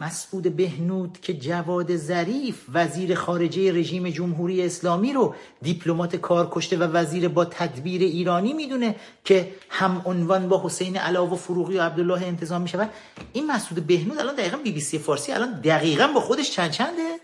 [0.00, 6.82] مسعود بهنود که جواد ظریف وزیر خارجه رژیم جمهوری اسلامی رو دیپلمات کار کشته و
[6.82, 12.62] وزیر با تدبیر ایرانی می‌دونه که هم‌عنان با حسین علا و فروغی و عبدالله انتظام
[12.62, 12.90] می‌شود.
[13.32, 17.20] این مسعود بهنود الان دقیقا بی بی سی فارسی الان دقیقا با خودش چند چنده؟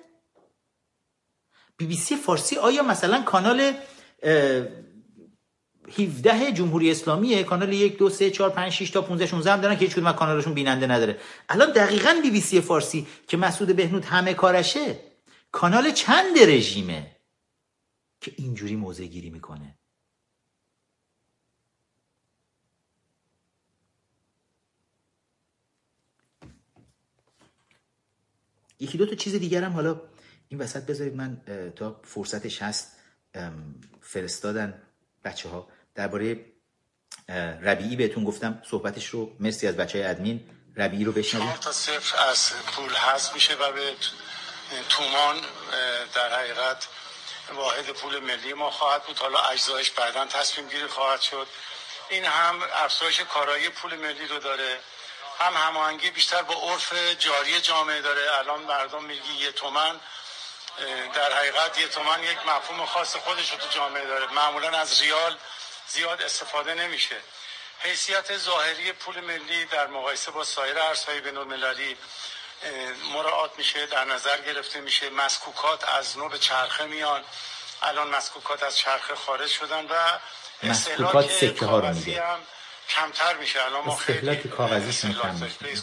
[1.76, 3.72] بی بی سی فارسی آیا مثلا کانال
[4.22, 9.74] 17 جمهوری اسلامیه کانال 1 2 3 4 5 6 تا 15 16 هم دارن
[9.74, 11.18] که هیچ کدوم کانالشون بیننده نداره.
[11.48, 15.00] الان دقیقا بی بی سی فارسی که مسعود بهنود همه کارشه
[15.52, 17.16] کانال چند رژیمه
[18.20, 19.74] که اینجوری موضع گیری می‌کنه؟
[28.80, 30.00] یکی دو تا چیز دیگر هم حالا
[30.48, 31.42] این وسط بذارید من
[31.76, 32.97] تا فرصتش هست.
[34.02, 34.82] فرستادن
[35.24, 36.44] بچه ها درباره
[37.62, 40.50] ربیعی بهتون گفتم صحبتش رو مرسی از بچه های ادمین.
[40.76, 41.54] ربیعی رو بشنوید.
[41.54, 43.94] تا صفر از پول هست میشه و به
[44.88, 45.36] تومان
[46.14, 46.88] در حقیقت
[47.54, 49.18] واحد پول ملی ما خواهد بود.
[49.18, 51.46] حالا اجزایش بعدا تصمیم گیری خواهد شد.
[52.10, 54.78] این هم افزایش کارایی پول ملی رو داره.
[55.38, 58.22] هم هماهنگی بیشتر با عرف جاری جامعه داره.
[58.38, 59.94] الان مردم میگی یه تومن
[61.14, 64.32] در حقیقت یه تومن یک مفهوم خاص خودش رو تو جامعه داره.
[64.32, 65.36] معمولا از ریال
[65.88, 67.16] زیاد استفاده نمیشه.
[67.78, 71.96] حیثیت ظاهری پول ملی در مقایسه با سایر ارزهای بین المللی
[73.14, 75.10] مراعات میشه در نظر گرفته میشه.
[75.10, 77.24] مسکوکات از نوع چرخه میان.
[77.82, 80.18] الان مسکوکات از چرخه خارج شدن و
[80.62, 82.22] مسکوکات سکه ها رو میگه.
[82.88, 83.64] کمتر میشه.
[83.64, 85.14] الان ما خیلی کاغذی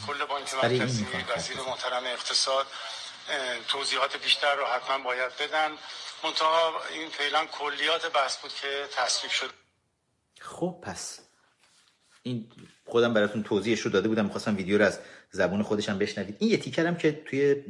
[0.07, 2.67] کل بانک مرکزی وزیر محترم اقتصاد
[3.67, 5.71] توضیحات بیشتر رو حتما باید بدن.
[6.23, 9.49] منتها این فعلا کلیات بحث بود که تصویب شد.
[10.41, 11.19] خب پس
[12.23, 12.51] این
[12.85, 14.25] خودم براتون توضیحش رو داده بودم.
[14.25, 14.99] می‌خواستم ویدیو رو از
[15.31, 16.37] زبون خودشم بشنوید.
[16.39, 17.63] این یه تیکرم که توی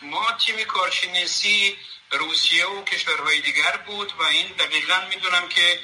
[0.00, 1.78] ما تیم کارشناسی
[2.10, 5.80] روسیه و کشورهای دیگر بود و این دقیقا می‌دونم که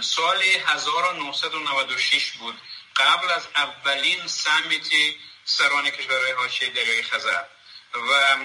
[0.00, 2.60] سال 1996 بود.
[2.96, 7.44] قبل از اولین سمیت سران کشورهای حاشیه دریای خزر.
[7.94, 8.36] و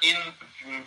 [0.00, 0.34] این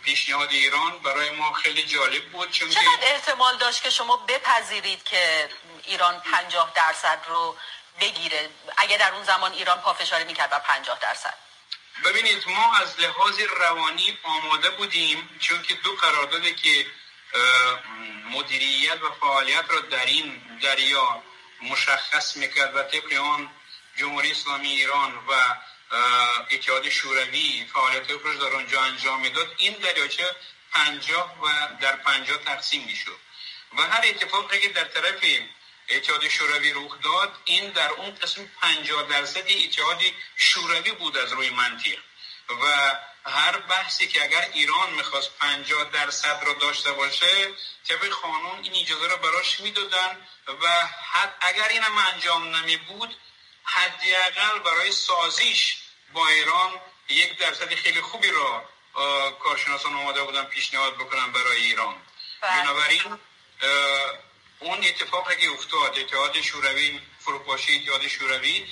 [0.02, 5.48] پیشنهاد ایران برای ما خیلی جالب بود چون چقدر احتمال داشت که شما بپذیرید که
[5.84, 7.56] ایران 50 درصد رو
[8.00, 11.34] بگیره؟ اگه در اون زمان ایران پافشاری می‌کرد بر 50 درصد.
[12.04, 16.86] ببینید ما از لحاظ روانی آماده بودیم چون که دو قراردادی که
[18.30, 21.22] مدیریت و فعالیت را در این دریا
[21.62, 23.50] مشخص می‌کرد و طبق آن
[23.96, 25.32] جمهوری اسلامی ایران و
[26.50, 29.54] اتحاد شوروی فعالیت خودش در آنجا انجام می‌داد.
[29.56, 30.36] این دریاچه
[30.72, 33.18] پنجاه و در پنجاه تقسیم می‌شد.
[33.78, 35.24] و هر اتفاقی که در طرف
[35.88, 40.02] اتحاد شوروی رخ داد این در اون قسم 50 درصد اتحاد
[40.36, 41.98] شوروی بود از روی منطق.
[42.62, 42.96] و
[43.30, 47.52] هر بحثی که اگر ایران می‌خواست 50 درصد رو داشته باشه
[47.88, 50.28] طبق قانون این اجازه رو براش می‌دادن
[50.62, 53.16] و حد اگر اینم انجام نمی بود
[53.64, 55.76] حداقل برای سازیش
[56.14, 56.70] با ایران
[57.08, 58.64] یک درصد خیلی خوبی را
[59.38, 61.94] کارشناسان آماده بودن پیشنهاد بکنن برای ایران.
[62.40, 62.62] بله.
[62.62, 63.18] بنابراین
[64.60, 68.66] اون اتفاقی که افتاد اتحاد شوروی فروپاشی اتحاد شوروی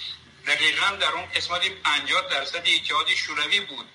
[0.47, 3.89] دقیقا در اون قسمت 50 درصد اتحاد شوروی بود.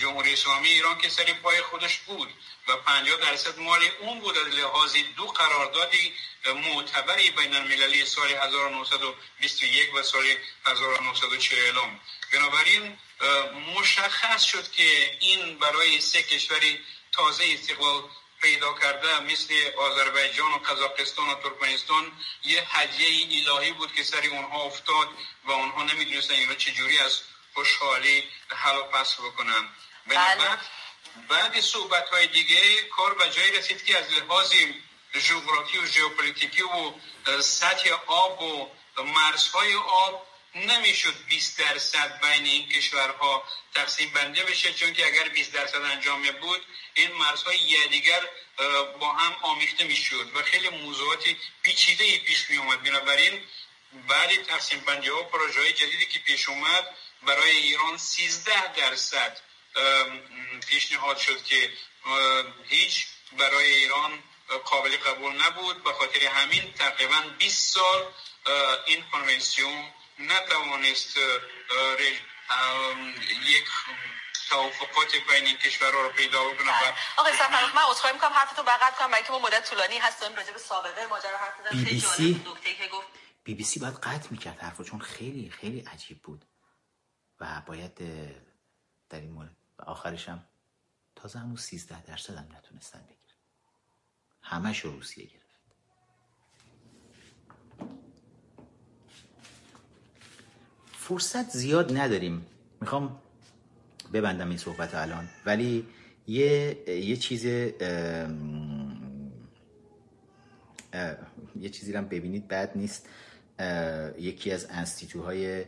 [0.00, 2.28] جمهوری اسلامی ایران که سری پای خودش بود
[2.68, 6.12] و 50 درصد مال اون بود از لحاظ دو قراردادی
[6.54, 10.24] معتبری بین المللی سال 1921 و سال
[10.66, 11.74] 1940
[12.32, 12.98] بنابراین
[13.76, 16.80] مشخص شد که این برای سه کشوری
[17.12, 18.02] تازه استقلال
[18.42, 22.12] پیدا کرده مثل آذربایجان و قزاقستان و ترکمنستان
[22.44, 25.08] یه هدیه الهی بود که سری اونها افتاد
[25.44, 27.20] و اونها نمی‌دونستن اینا چجوری از
[27.54, 29.68] خوشحالی حل و پس بکنن
[30.06, 30.58] بله.
[31.28, 34.54] بعد صحبت های دیگه کار به جایی رسید که از لحاظ
[35.12, 36.92] جغرافی و ژئوپلیتیکی و
[37.40, 38.68] سطح آب و
[39.02, 40.25] مرزهای آب
[40.56, 43.44] نمی‌شد 20 درصد بین این کشورها
[43.74, 48.28] تقسیم بندی بشه چون که اگر 20 درصد انجام بود این مرزهای دیگر
[49.00, 51.24] با هم آمیخته می‌شد و خیلی موضوعات
[51.62, 53.44] پیچیده پیش می اومد بنابراین
[54.08, 56.86] بعد تقسیم بندی ها پروژه های جدیدی که پیش اومد
[57.22, 59.38] برای ایران 13 درصد
[60.68, 61.72] پیشنهاد شد که
[62.68, 64.22] هیچ برای ایران
[64.64, 65.84] قابل قبول نبود.
[65.84, 68.12] به خاطر همین تقریبا 20 سال
[68.86, 71.16] این کنونسیون نتوانست
[73.46, 73.64] یک
[74.48, 76.94] توافقات بین این کشورها رو پیدا بکنه بله.
[77.16, 78.32] آقای سفرخ من عذرخواهی می‌کنم.
[78.32, 81.84] حرفتون بقید کنم برای که ما مدت طولانی هستیم راجع به سابقه ماجرا حرف زدن
[81.84, 82.46] بی بی سی
[83.44, 86.44] بی بی سی باید قطع می‌کرد حرفو چون خیلی خیلی عجیب بود.
[87.40, 87.94] و باید
[89.08, 90.48] در این مورد و آخرش هم
[91.16, 93.38] تازه همون 13 درصد هم نتونستن بگیرن.
[94.42, 95.45] همش رو روسیه گرفت.
[101.08, 102.46] فرصت زیاد نداریم.
[102.80, 103.18] می‌خوام
[104.12, 105.28] ببندم این صحبت الان.
[105.46, 105.86] ولی
[106.26, 107.74] یه یه چیز یه
[111.72, 113.08] چیزی رو ببینید بد نیست.
[114.18, 115.64] یکی از انستیتوهای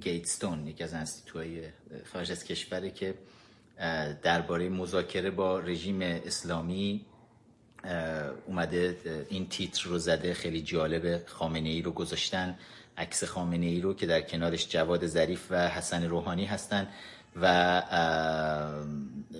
[0.00, 1.62] گیتستون یکی از انستیتوهای
[2.12, 3.14] خارج از کشوره که
[4.22, 7.06] درباره مذاکره با رژیم اسلامی
[8.46, 8.96] اومده
[9.28, 12.58] این تیتر رو زده خیلی جالب خامنه ای رو گذاشتن
[12.98, 16.88] عکس خامنه ای رو که در کنارش جواد ظریف و حسن روحانی هستن
[17.42, 17.82] و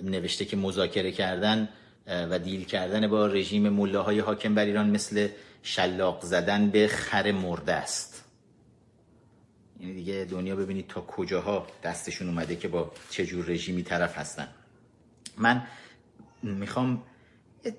[0.03, 1.69] نوشته که مذاکره کردن
[2.07, 5.27] و دیل کردن با رژیم ملاهای حاکم بر ایران مثل
[5.63, 8.23] شلاق زدن به خر مرده است.
[9.79, 14.47] یعنی دیگه دنیا ببینید تا کجاها دستشون اومده که با چه جور رژیمی طرف هستن.
[15.37, 15.63] من
[16.43, 17.03] می‌خوام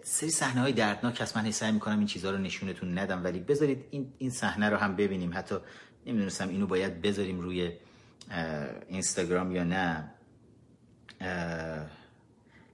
[0.05, 1.37] سری صحنه های دردناک هست.
[1.37, 4.97] من سعی می‌کنم این چیزها رو نشونتون ندم ولی بذارید این این صحنه رو هم
[4.97, 5.33] ببینیم.
[5.35, 5.55] حتی
[6.07, 7.73] نمی‌دونستم اینو باید بذاریم روی
[8.89, 10.11] اینستاگرام یا نه.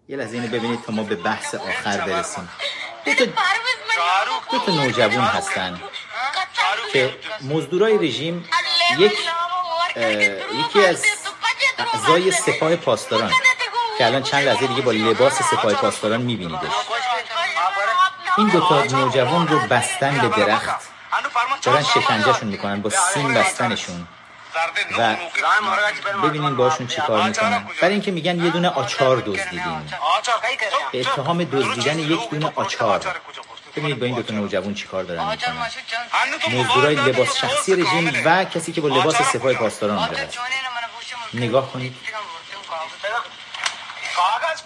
[0.09, 2.49] یه لحظه اینو ببینید تا ما به بحث آخر برسیم.
[3.05, 3.25] دو تا,
[4.51, 5.81] دو تا نوجوان هستن
[6.93, 8.45] که مزدورای رژیم
[8.99, 9.13] یک
[10.59, 11.05] یکی از
[11.79, 13.33] اعضای سپاه پاسداران
[13.99, 16.73] که الان چند لحظه دیگه با لباس سپاه پاسداران میبینیدش.
[18.39, 20.81] این دوتا نوجوان رو بستن به درخت.
[21.63, 24.09] دارن شکنجهشون می‌کنن با سیم بستنشون.
[24.99, 25.17] و
[26.23, 27.67] ببینین باشون چی کار می‌کنن.
[27.81, 29.93] برای اینکه میگن یه دونه آچار دزدیدیم.
[30.93, 33.21] به اتهام دزدیدن یک دونه آچار.
[33.77, 36.61] ببینید با این دوتا نوجوان چی کار دارن می‌کنن.
[36.61, 40.29] مزدورای لباس شخصی رژیم و کسی که با لباس سپاه پاسداران آمده
[41.35, 41.97] نگاه کنید.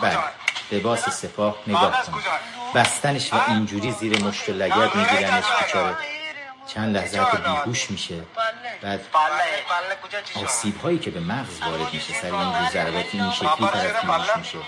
[0.01, 0.19] بله.
[0.73, 2.25] لباس سپاه نگاه کنید
[2.75, 5.97] بستنش و اینجوری زیر مشت لگت میگیرنش بیچاره
[6.67, 8.23] چند لحظه حتی بیهوش میشه.
[8.83, 9.01] بعد
[10.45, 14.59] آسیب هایی که به مغز وارد میشه سر این ضربات این شکلی طرف میشه.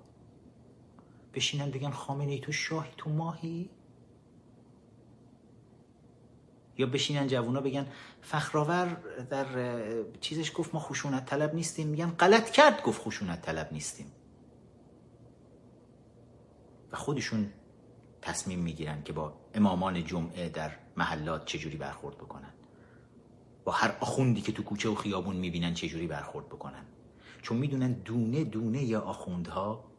[1.33, 3.69] بشینن بگن خامنه ای تو شاهی تو ماهی؟
[6.77, 7.87] یا بشینن جوونا بگن
[8.21, 8.97] فخرآور
[9.29, 9.45] در
[10.21, 14.11] چیزش گفت ما خشونت طلب نیستیم میگن غلط کرد گفت خشونت طلب نیستیم.
[16.91, 17.53] و خودشون
[18.21, 22.53] تصمیم می‌گیرن که با امامان جمعه در محلات چجوری برخورد بکنن.
[23.65, 26.85] با هر آخوندی که تو کوچه و خیابون می‌بینن چجوری برخورد بکنن.
[27.41, 29.90] چون می‌دونن دونه دونه یا آخوندها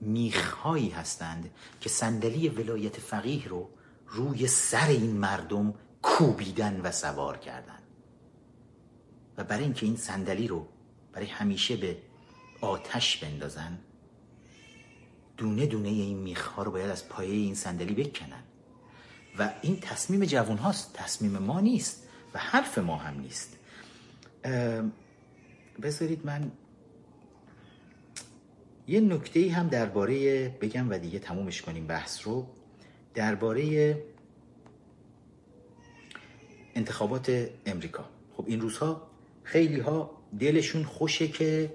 [0.00, 3.70] میخهایی هستند که صندلی ولایت فقیه رو
[4.06, 7.78] روی سر این مردم کوبیدن و سوار کردن.
[9.36, 10.66] و برای اینکه این صندلی رو
[11.12, 11.96] برای همیشه به
[12.60, 13.78] آتش بندازن
[15.36, 18.42] دونه دونه این میخها رو باید از پایه این صندلی بکنن.
[19.38, 23.56] و این تصمیم جوان هاست تصمیم ما نیست و حرف ما هم نیست.
[25.82, 26.52] بذارید من
[28.88, 32.46] یه نکته هم درباره بگم و دیگه تمومش کنیم بحث رو.
[33.14, 33.96] درباره
[36.74, 38.04] انتخابات امریکا.
[38.36, 39.10] خب این روزها
[39.42, 40.10] خیلی ها
[40.40, 41.72] دلشون خوشه که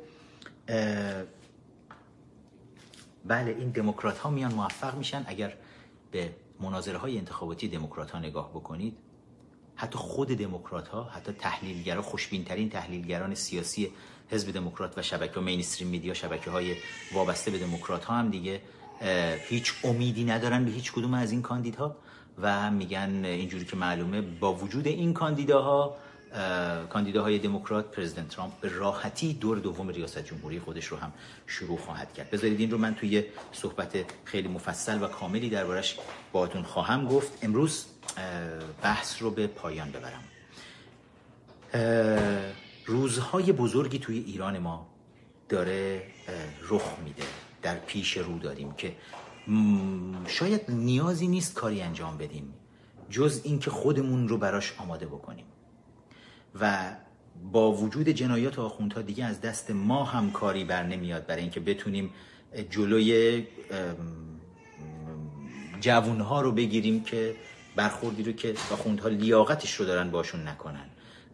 [3.25, 5.24] بله این دموکرات ها میان موفق میشن.
[5.27, 5.53] اگر
[6.11, 8.98] به مناظره های انتخاباتی دموکرات ها نگاه بکنید
[9.75, 13.92] حتی خود دموکرات ها حتی تحلیلگرا خوشبین ترین تحلیلگران سیاسی
[14.30, 16.76] حزب دموکرات و شبکه مینستریم میدیا شبکه های
[17.14, 18.62] وابسته به دموکرات ها هم دیگه
[19.50, 21.95] هیچ امیدی ندارن به هیچ کدوم از این کاندیدها
[22.42, 25.95] و میگن اینجوری که معلومه با وجود این کاندیداها
[26.34, 31.14] اه، کاندیداهای دموکرات پرزیدنت ترامپ به راحتی دور دوم ریاست جمهوری خودش رو هم
[31.48, 32.30] شروع خواهد کرد.
[32.30, 35.98] بذارید این رو من توی صحبت خیلی مفصل و کاملی دربارش
[36.32, 37.44] باهاتون خواهم گفت.
[37.44, 37.86] امروز
[38.84, 40.24] بحث رو به پایان ببرم.
[42.85, 44.88] روزهای بزرگی توی ایران ما
[45.49, 46.03] داره
[46.69, 47.23] رخ میده.
[47.61, 48.95] در پیش رو داریم که
[50.27, 52.53] شاید نیازی نیست کاری انجام بدیم
[53.09, 55.45] جز اینکه خودمون رو براش آماده بکنیم.
[56.59, 56.95] و
[57.51, 62.14] با وجود جنایات آخوندها دیگه از دست ما هم کاری بر نمیاد برای اینکه بتونیم
[62.69, 63.43] جلوی
[65.80, 67.35] جوونها رو بگیریم که
[67.75, 70.85] برخوردی رو که آخوندها لیاقتش رو دارن باشون نکنن.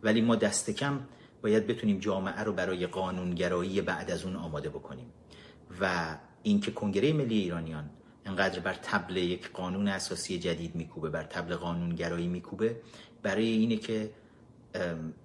[0.03, 0.99] ولی ما دست کم
[1.44, 5.06] باید بتونیم جامعه رو برای قانونگرایی بعد از اون آماده بکنیم.
[5.82, 7.90] و اینکه کنگره ملی ایرانیان
[8.26, 12.82] انقدر بر تبل یک قانون اساسی جدید میکوبه بر تبل قانونگرایی میکوبه
[13.24, 14.11] برای اینه که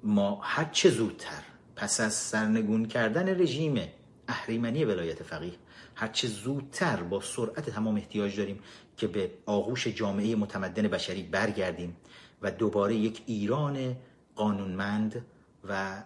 [0.03, 1.43] ما هر چه زودتر
[1.77, 3.81] پس از سرنگون کردن رژیم
[4.28, 5.53] اهریمنی ولایت فقیه
[5.95, 8.59] هر چه زودتر با سرعت تمام احتیاج داریم
[8.97, 11.97] که به آغوش جامعه متمدن بشری برگردیم
[12.43, 13.97] و دوباره یک ایران
[14.35, 15.25] قانونمند
[15.69, 16.03] و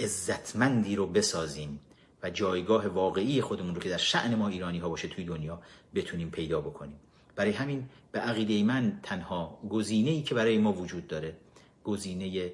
[0.00, 1.80] عزتمندی رو بسازیم
[2.22, 5.60] و جایگاه واقعی خودمون رو که در شعن ما ایرانی ها باشه توی دنیا
[5.94, 7.00] بتونیم پیدا بکنیم.
[7.36, 11.36] برای همین به عقیده من تنها گزینه ای که برای ما وجود داره
[11.84, 12.52] گزینه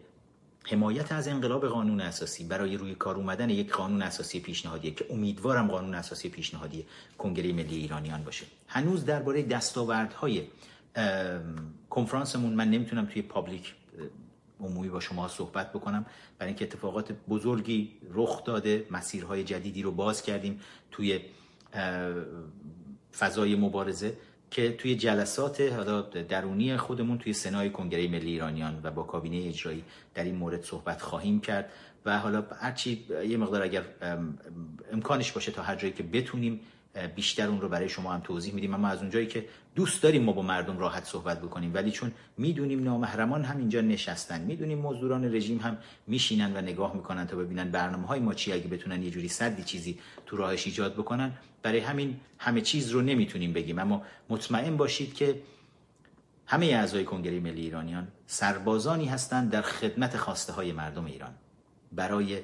[0.66, 5.68] حمایت از انقلاب قانون اساسی برای روی کار اومدن یک قانون اساسی پیشنهادیه که امیدوارم
[5.68, 6.86] قانون اساسی پیشنهادی
[7.18, 8.46] کنگره ملی ایرانیان باشه.
[8.68, 10.46] هنوز درباره دستاوردهای
[11.90, 13.74] کنفرانسمون من نمی‌تونم توی پابلیک
[14.64, 16.06] عمومی با شما صحبت بکنم.
[16.38, 20.60] برای اینکه اتفاقات بزرگی رخ داده مسیرهای جدیدی رو باز کردیم
[20.90, 21.20] توی
[23.18, 24.16] فضای مبارزه
[24.50, 29.84] که توی جلسات حالا درونی خودمون توی سنای کنگره ملی ایرانیان و با کابینه اجرایی
[30.14, 31.70] در این مورد صحبت خواهیم کرد.
[32.06, 34.38] و حالا هرچی یه مقدار اگر ام،
[34.92, 36.60] امکانش باشه تا هر جایی که بتونیم
[37.14, 38.74] بیشتر اون رو برای شما هم توضیح میدیم.
[38.74, 39.44] اما از اونجایی که
[39.74, 44.40] دوست داریم ما با مردم راحت صحبت بکنیم ولی چون می‌دونیم نامحرمان هم اینجا نشستن
[44.40, 48.68] می‌دونیم مزدوران رژیم هم میشینن و نگاه می‌کنن تا ببینن برنامه های ما چی اگه
[48.68, 51.32] بتونن یه جوری صدی چیزی تو راهش ایجاد بکنن.
[51.62, 55.42] برای همین همه چیز رو نمی‌تونیم بگیم اما مطمئن باشید که
[56.46, 61.34] همه اعضای کنگره ملی ایرانیان سربازانی هستند در خدمت خواسته های مردم ایران.
[61.92, 62.38] برای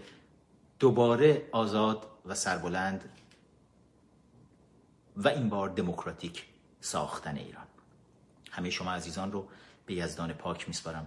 [0.78, 3.04] دوباره آزاد و سربلند
[5.16, 6.49] و این بار دموکراتیک.
[6.80, 7.66] ساختن ایران.
[8.50, 9.48] همه شما عزیزان رو
[9.86, 11.06] به یزدان پاک میسپارم.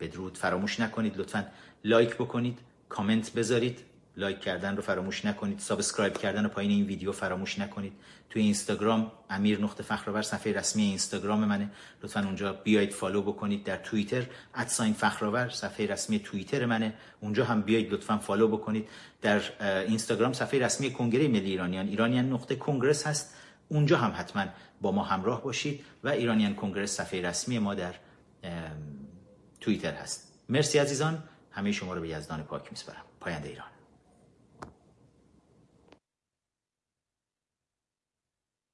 [0.00, 1.46] بدرود فراموش نکنید لطفا
[1.84, 3.78] لایک بکنید کامنت بذارید.
[4.16, 7.92] لایک کردن رو فراموش نکنید subscribe کردن رو پایین این ویدیو فراموش نکنید.
[8.30, 11.70] توی اینستاگرام امیر نقطه فخرآور صفحه رسمی اینستاگرام منه.
[12.02, 16.94] لطفا اونجا بیاید follow بکنید در توییتر at sign فخرآور صفحه رسمی توییتر منه.
[17.20, 18.88] اونجا هم بیاید لطفا follow بکنید.
[19.22, 19.40] در
[19.82, 23.34] اینستاگرام صفحه رسمی کنگره ملی ایرانیان ایرانیان نقطه کنگرس هست.
[23.68, 24.46] اونجا هم حتما
[24.80, 27.94] با ما همراه باشید و ایرانیان کنگرس صفحه رسمی ما در
[29.60, 30.32] توییتر هست.
[30.48, 31.22] مرسی عزیزان.
[31.50, 33.02] همه شما رو به یزدان پاک میسپارم.
[33.20, 33.66] پاینده ایران.